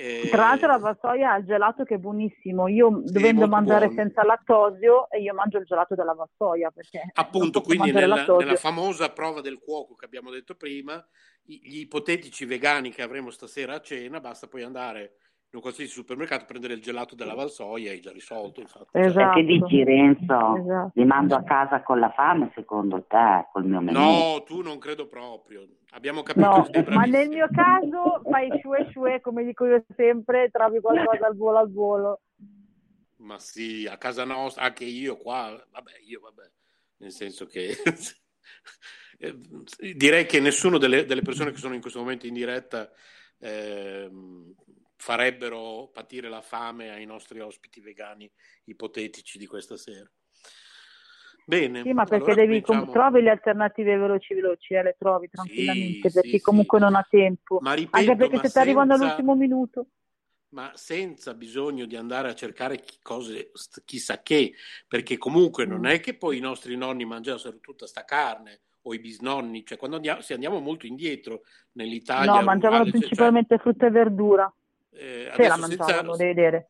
[0.00, 2.68] Eh, Tra l'altro la vassoia ha il gelato che è buonissimo.
[2.68, 4.00] Io dovendo molto mangiare buono.
[4.00, 9.10] senza lattosio, e io mangio il gelato della vassoia perché Appunto, quindi nella, nella famosa
[9.10, 11.04] prova del cuoco che abbiamo detto prima,
[11.42, 15.14] gli ipotetici vegani che avremo stasera a cena, basta poi andare
[15.50, 18.98] in un qualsiasi supermercato prendere il gelato della valsoia, hai già risolto, infatti.
[18.98, 20.56] E che dici Renzo?
[20.56, 20.90] Esatto.
[20.92, 23.98] Li mando a casa con la fame secondo te, col mio menù?
[23.98, 25.66] No, tu non credo proprio.
[25.92, 30.80] Abbiamo capito No, ma nel mio caso fai shue shue, come dico io sempre, trovi
[30.80, 32.20] qualcosa al volo al volo.
[33.16, 36.50] Ma sì, a casa nostra, anche io qua, vabbè, io vabbè,
[36.98, 37.70] nel senso che
[39.18, 39.34] eh,
[39.96, 42.90] direi che nessuno delle, delle persone che sono in questo momento in diretta
[43.38, 44.54] ehm,
[44.98, 48.30] farebbero patire la fame ai nostri ospiti vegani
[48.64, 50.10] ipotetici di questa sera.
[51.46, 52.92] Bene, Sì, ma perché allora devi com- cominciamo.
[52.92, 56.40] trovi le alternative veloci veloci, eh, le trovi tranquillamente, sì, per chi sì.
[56.40, 57.58] comunque non ha tempo.
[57.62, 59.86] Ma ripeto, Anche perché se ti arrivano senza- all'ultimo minuto.
[60.50, 63.50] ma senza bisogno di andare a cercare cose
[63.84, 64.54] chissà che,
[64.86, 65.84] perché comunque non Mm.
[65.86, 69.96] è che poi i nostri nonni mangiassero tutta sta carne o i bisnonni, cioè quando
[69.96, 74.52] andiamo, se andiamo molto indietro nell'Italia No, mangiavano rurale, cioè- principalmente frutta e verdura.
[74.92, 76.68] Eh, la senza- vedere.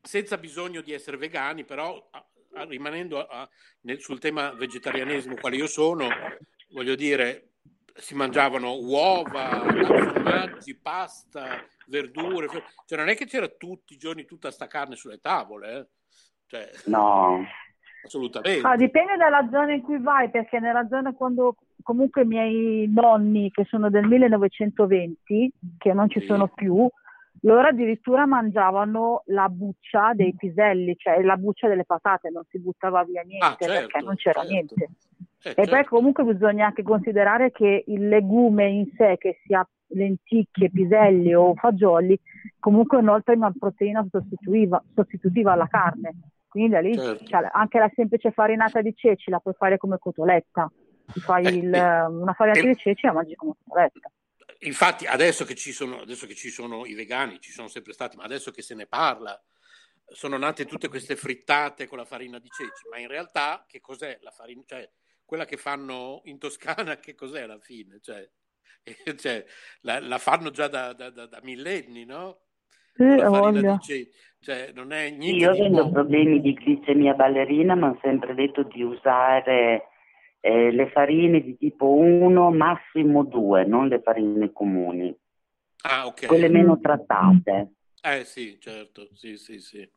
[0.00, 3.48] senza bisogno di essere vegani, però a- a- rimanendo a- a-
[3.82, 6.08] nel- sul tema vegetarianesimo, quale io sono,
[6.72, 7.48] voglio dire,
[7.94, 12.48] si mangiavano uova, formaggi, pasta, verdure,
[12.86, 15.86] cioè non è che c'era tutti i giorni tutta sta carne sulle tavole, eh?
[16.46, 17.44] Cioè, No.
[18.04, 18.66] assolutamente.
[18.66, 23.50] Ah, dipende dalla zona in cui vai, perché nella zona quando comunque i miei nonni,
[23.50, 26.88] che sono del 1920, che non ci sono più,
[27.44, 33.04] loro addirittura mangiavano la buccia dei piselli, cioè la buccia delle patate, non si buttava
[33.04, 34.52] via niente Ah, certo, perché non c'era certo.
[34.52, 34.88] niente.
[35.42, 35.94] Eh, E poi certo.
[35.96, 42.18] comunque bisogna anche considerare che il legume in sé, che sia lenticchie, piselli o fagioli,
[42.58, 46.14] comunque inoltre è una proteina sostitutiva, sostitutiva alla carne.
[46.48, 47.24] Quindi da lì Certo.
[47.26, 50.70] cioè, anche la semplice farinata di ceci la puoi fare come cotoletta.
[51.12, 54.10] ti fai Eh, il- eh, una farina eh, di ceci e la mangi come scaletta.
[54.60, 58.16] Infatti, adesso che, ci sono, adesso che ci sono i vegani, ci sono sempre stati,
[58.16, 59.40] ma adesso che se ne parla,
[60.06, 62.88] sono nate tutte queste frittate con la farina di ceci.
[62.90, 64.62] Ma in realtà, che cos'è la farina?
[64.66, 64.88] Cioè,
[65.24, 67.98] quella che fanno in Toscana, che cos'è alla fine?
[68.00, 68.28] Cioè,
[68.82, 69.44] eh, cioè,
[69.80, 72.40] la, la fanno già da, da- da- da millenni, no?
[72.94, 73.72] Sì, Con la ho farina voglia.
[73.72, 74.10] di ceci.
[74.40, 78.82] Cioè, non è niente Io avendo problemi di glicemia ballerina mi hanno sempre detto di
[78.82, 79.88] usare
[80.46, 85.16] eh, le farine di tipo 1, massimo 2, non le farine comuni,
[85.84, 86.26] Ah, ok.
[86.26, 87.72] quelle meno trattate.
[88.02, 89.88] Eh sì, certo, sì, sì, sì.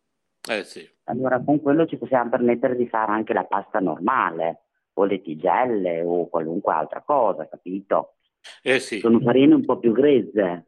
[0.49, 0.89] Eh sì.
[1.05, 4.61] Allora con quello ci possiamo permettere di fare anche la pasta normale,
[4.93, 8.15] o le tigelle, o qualunque altra cosa, capito?
[8.63, 8.99] Eh sì.
[8.99, 10.65] Sono farine un po' più grezze.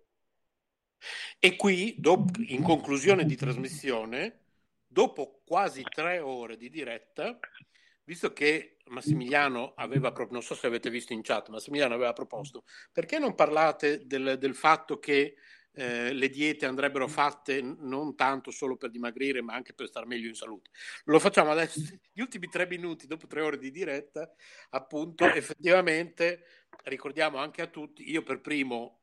[1.40, 4.40] E qui, dop- in conclusione di trasmissione,
[4.86, 7.40] dopo quasi tre ore di diretta,
[8.10, 12.64] visto che Massimiliano aveva, pro- non so se avete visto in chat, Massimiliano aveva proposto,
[12.92, 15.36] perché non parlate del, del fatto che
[15.74, 20.28] eh, le diete andrebbero fatte non tanto solo per dimagrire, ma anche per star meglio
[20.28, 20.72] in salute?
[21.04, 21.80] Lo facciamo adesso,
[22.12, 24.28] gli ultimi tre minuti, dopo tre ore di diretta,
[24.72, 26.46] appunto, effettivamente,
[26.86, 28.96] ricordiamo anche a tutti, io per primo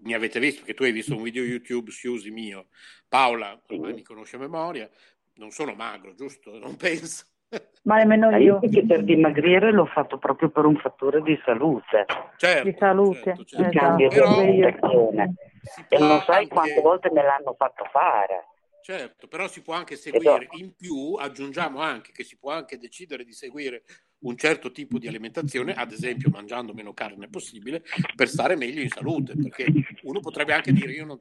[0.00, 2.68] mi avete visto perché tu hai visto un video YouTube su Usi mio.
[3.08, 4.88] Paola ormai mi conosce a memoria,
[5.34, 6.56] non sono magro, giusto?
[6.58, 7.26] Non penso.
[7.84, 8.60] Ma nemmeno Ma io.
[8.62, 12.06] io che per dimagrire l'ho fatto proprio per un fattore di salute.
[12.36, 13.30] Certo, Di salute.
[13.36, 13.70] Il Esatto.
[13.78, 15.34] cambio di Però- alimentazione.
[15.88, 18.46] E non sai quante volte me l'hanno fatto fare.
[18.82, 20.18] Certo, però si può anche Esatto.
[20.20, 20.48] seguire.
[20.52, 23.84] In più aggiungiamo anche che si può anche decidere di seguire
[24.22, 27.82] un certo tipo di alimentazione, ad esempio mangiando meno carne possibile,
[28.14, 29.34] per stare meglio in salute.
[29.36, 31.18] Perché uno potrebbe anche dire: Io non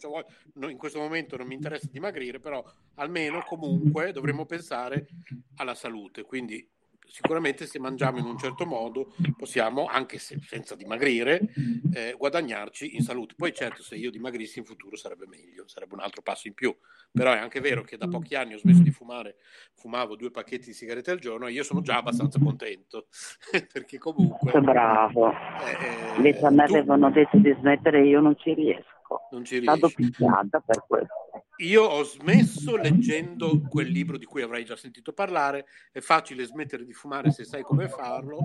[0.54, 2.64] no, in questo momento non mi interessa dimagrire, però
[2.96, 5.08] almeno comunque dovremmo pensare
[5.56, 6.24] alla salute.
[6.24, 6.68] Quindi
[7.12, 11.50] sicuramente se mangiamo in un certo modo possiamo, anche se senza dimagrire,
[11.94, 13.36] eh, guadagnarci in salute.
[13.36, 16.76] Poi certo, se io dimagrissi in futuro sarebbe meglio, sarebbe un altro passo in più.
[17.12, 19.36] Però è anche vero che da pochi anni ho smesso di fumare,
[19.76, 23.08] fumavo due pacchetti di sigarette al giorno e io sono già abbastanza contento,
[23.72, 24.60] perché comunque...
[24.62, 25.32] Bravo.
[25.32, 29.00] eh, Le a me tu- avevano detto di smettere e io non ci riesco.
[29.32, 29.94] Non ci riesci.
[29.96, 31.14] picchiata per questo.
[31.58, 36.86] Io ho smesso leggendo quel libro di cui avrai già sentito parlare, è facile smettere
[36.86, 38.40] di fumare se sai come farlo.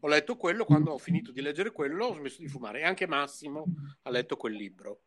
[0.00, 3.08] Ho letto quello, quando ho finito di leggere quello ho smesso di fumare e anche
[3.08, 3.64] Massimo
[4.02, 5.00] ha letto quel libro.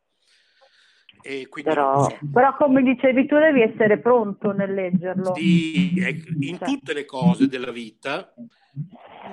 [1.63, 2.17] Però- so.
[2.33, 5.33] Però come dicevi tu devi essere pronto nel leggerlo.
[5.33, 8.33] Sì, ecco, in tutte le cose della vita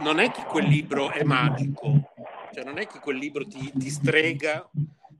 [0.02, 2.12] non è che quel libro è magico,
[2.52, 4.70] cioè non è che quel libro ti, ti strega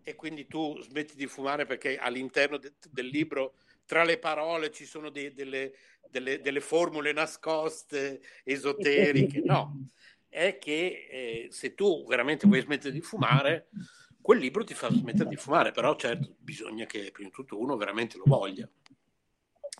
[0.03, 4.85] e quindi tu smetti di fumare perché all'interno de- del libro tra le parole ci
[4.87, 5.73] sono dei- delle,
[6.09, 9.43] delle- delle formule nascoste, esoteriche.
[9.45, 9.87] No,
[10.29, 13.69] è che eh, se tu veramente vuoi smettere di fumare,
[14.20, 17.77] quel libro ti fa smettere di fumare, però certo bisogna che prima di tutto uno
[17.77, 18.69] veramente lo voglia.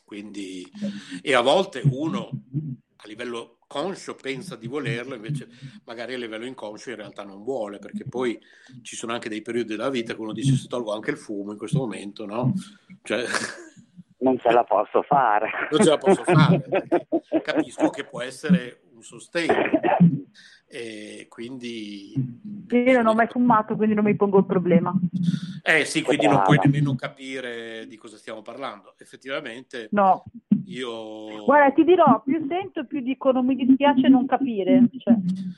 [0.05, 0.68] Quindi,
[1.23, 2.31] e a volte uno
[2.97, 5.47] a livello conscio pensa di volerlo, invece
[5.84, 8.36] magari a livello inconscio in realtà non vuole, perché poi
[8.82, 11.52] ci sono anche dei periodi della vita che uno dice se tolgo anche il fumo
[11.52, 12.52] in questo momento, no?
[13.05, 13.24] Cioè,
[14.18, 15.50] Non ce la posso fare.
[15.70, 16.65] non ce la posso fare,
[17.44, 19.54] capisco che può essere un sostegno.
[20.72, 22.12] E quindi,
[22.68, 24.94] Io non ho mai fumato, quindi non mi pongo il problema.
[25.64, 28.94] eh sì, quindi non puoi nemmeno capire di cosa stiamo parlando.
[28.98, 30.24] Effettivamente, No.
[30.66, 34.88] io Guarda, ti dirò, più sento, più dico non mi dispiace non capire.
[34.96, 35.14] Cioè,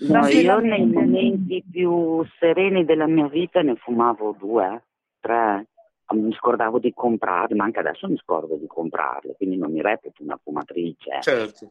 [0.08, 4.84] No, io nei momenti più sereni della mia vita ne fumavo due,
[5.20, 5.66] tre.
[6.12, 10.22] Mi scordavo di comprarli, ma anche adesso mi scordo di comprarli, quindi non mi reputo
[10.22, 11.18] una fumatrice.
[11.22, 11.70] Certo.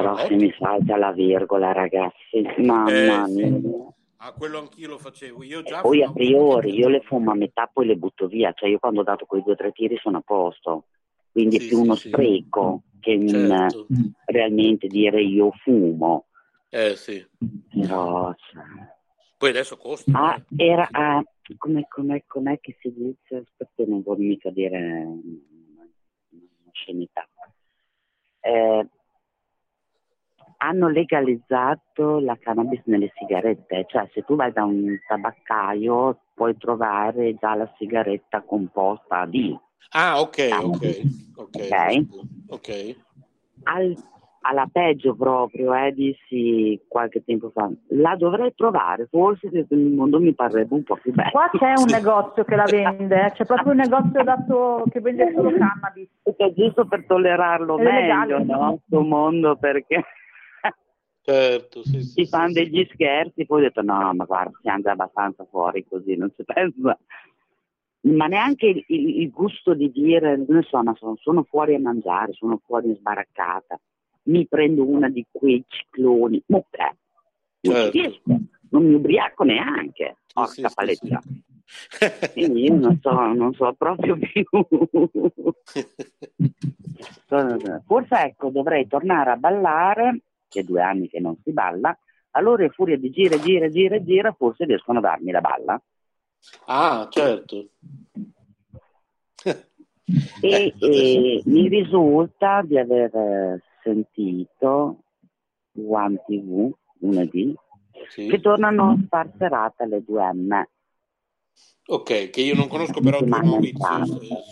[0.00, 3.44] Però se mi salta la virgola, ragazzi, mamma Eh, sì.
[3.44, 3.94] mia.
[4.18, 5.42] Ah, quello anch'io lo facevo.
[5.42, 8.52] Io già Poi a priori io le fumo a metà, poi le butto via.
[8.52, 10.84] Cioè io quando ho dato quei due o tre tiri sono a posto.
[11.32, 13.86] Quindi è più uno spreco che un Certo.
[14.26, 16.26] realmente dire io fumo.
[16.68, 17.24] Eh sì.
[17.78, 18.34] Però,
[19.38, 20.12] Poi adesso costa.
[20.12, 21.22] Ah, era ah,
[21.56, 23.36] come, come, com'è che si dice?
[23.36, 25.88] Aspetta, non voglio mica dire una
[26.72, 27.26] scenità.
[28.40, 28.88] Eh,
[30.58, 37.34] hanno legalizzato la cannabis nelle sigarette, cioè se tu vai da un tabaccaio puoi trovare
[37.34, 39.56] già la sigaretta composta di
[39.90, 41.00] Ah, ok, ok,
[41.36, 41.56] ok.
[41.56, 42.06] Ok.
[42.48, 42.96] ok.
[43.64, 43.96] al-
[44.42, 50.20] alla peggio proprio, eh, dissi qualche tempo fa, la dovrei provare, forse se il mondo
[50.20, 51.30] mi parrebbe un po' più bello.
[51.30, 55.32] Qua c'è un negozio che la vende, eh, c'è proprio un negozio dato che vende
[55.34, 56.08] solo cannabis.
[56.22, 58.44] È giusto per tollerarlo È meglio, legale.
[58.44, 58.68] no?
[58.68, 60.04] Questo mondo perché
[61.26, 64.80] Certo, sì, sì, si sì, fanno degli scherzi, poi ho detto no, ma guarda, siamo
[64.80, 66.96] già abbastanza fuori così, non si pensa.
[68.02, 71.80] Ma neanche il, il- il gusto di dire, non so, ma sono, sono fuori a
[71.80, 73.76] mangiare, sono fuori in sbaraccata,
[74.24, 76.62] mi prendo una di quei cicloni, ma?
[77.62, 77.90] Non Certo.
[77.90, 78.38] riesco,
[78.70, 81.20] non mi ubriaco neanche, porca paletta.
[82.32, 84.44] Quindi io non so, non so proprio più.
[87.84, 91.96] Forse ecco, dovrei tornare a ballare, che è due anni che non si balla,
[92.30, 95.82] allora in furia di gira, gira, gira, gira, forse riescono a darmi la balla.
[96.66, 97.68] Ah, certo.
[100.40, 105.02] E, e mi risulta di aver eh, sentito
[105.72, 107.54] One TV lunedì
[108.08, 108.26] Sì.
[108.26, 110.64] che tornano a far serata alle 2M.
[111.88, 114.42] Ok, che io non conosco però tu Maurizio, eh,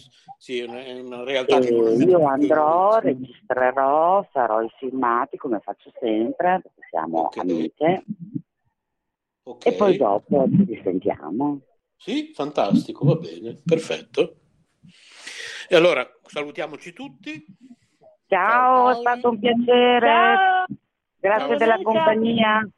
[0.45, 4.71] sì, è una, è una realtà che non E ho io andrò, registrerò, farò i
[4.77, 8.05] filmati come faccio sempre, perché siamo amiche,
[9.45, 9.65] Ok.
[9.65, 11.61] e poi dopo ci risentiamo.
[11.97, 14.35] Sì, fantastico, va bene, perfetto.
[15.67, 17.43] E allora salutiamoci tutti.
[18.27, 20.07] Ciao, è stato un piacere.
[20.07, 20.65] Ciao.
[21.21, 22.69] Grazie Ciao, della compagnia.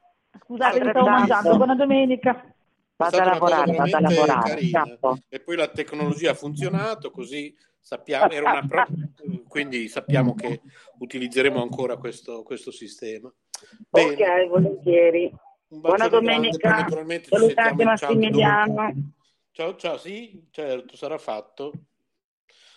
[0.40, 1.56] Scusate che stavo mangiando.
[1.56, 2.55] Buona domenica.
[2.96, 4.48] Vado a lavorare, vado a lavorare.
[4.50, 4.96] carina.
[5.00, 5.18] Ciao.
[5.28, 8.86] E poi la tecnologia ha funzionato, così sappiamo, era una pro-
[9.48, 10.62] quindi sappiamo che
[10.98, 13.32] utilizzeremo ancora questo, questo sistema.
[13.90, 15.34] Bene, Ok, volentieri.
[15.68, 16.86] Buona domenica.
[17.28, 18.92] Salutate Massimiliano.
[19.52, 21.72] Ciao ciao, sì, certo, sarà fatto.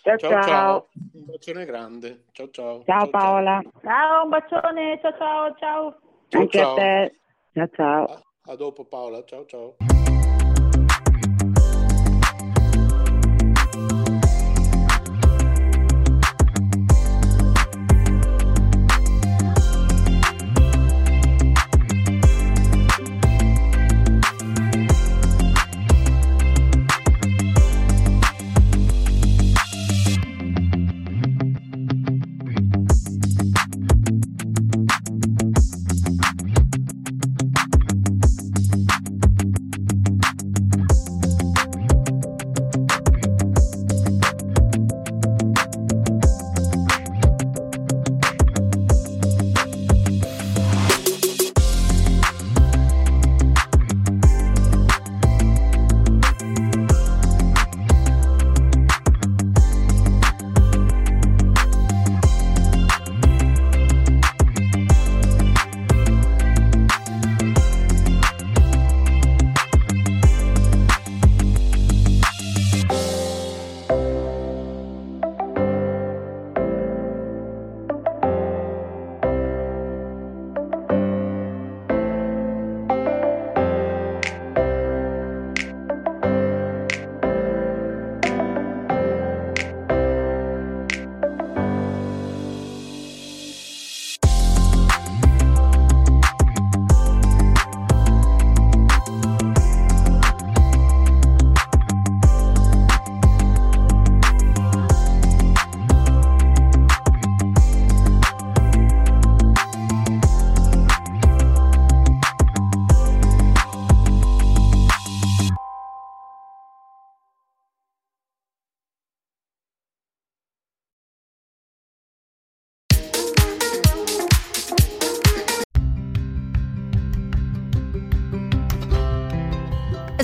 [0.02, 0.30] Ciao, ciao.
[0.30, 0.42] ciao.
[0.42, 0.88] ciao.
[1.12, 2.24] Un bacione grande.
[2.32, 2.82] Ciao ciao.
[2.84, 3.60] Ciao Paola.
[3.82, 4.98] Ciao, un bacione.
[5.00, 6.00] Ciao, ciao, ciao.
[6.28, 6.72] Ciao, Anche ciao.
[6.72, 7.20] a te.
[7.52, 8.22] Ciao ciao.
[8.44, 9.76] A dopo Paola, ciao ciao.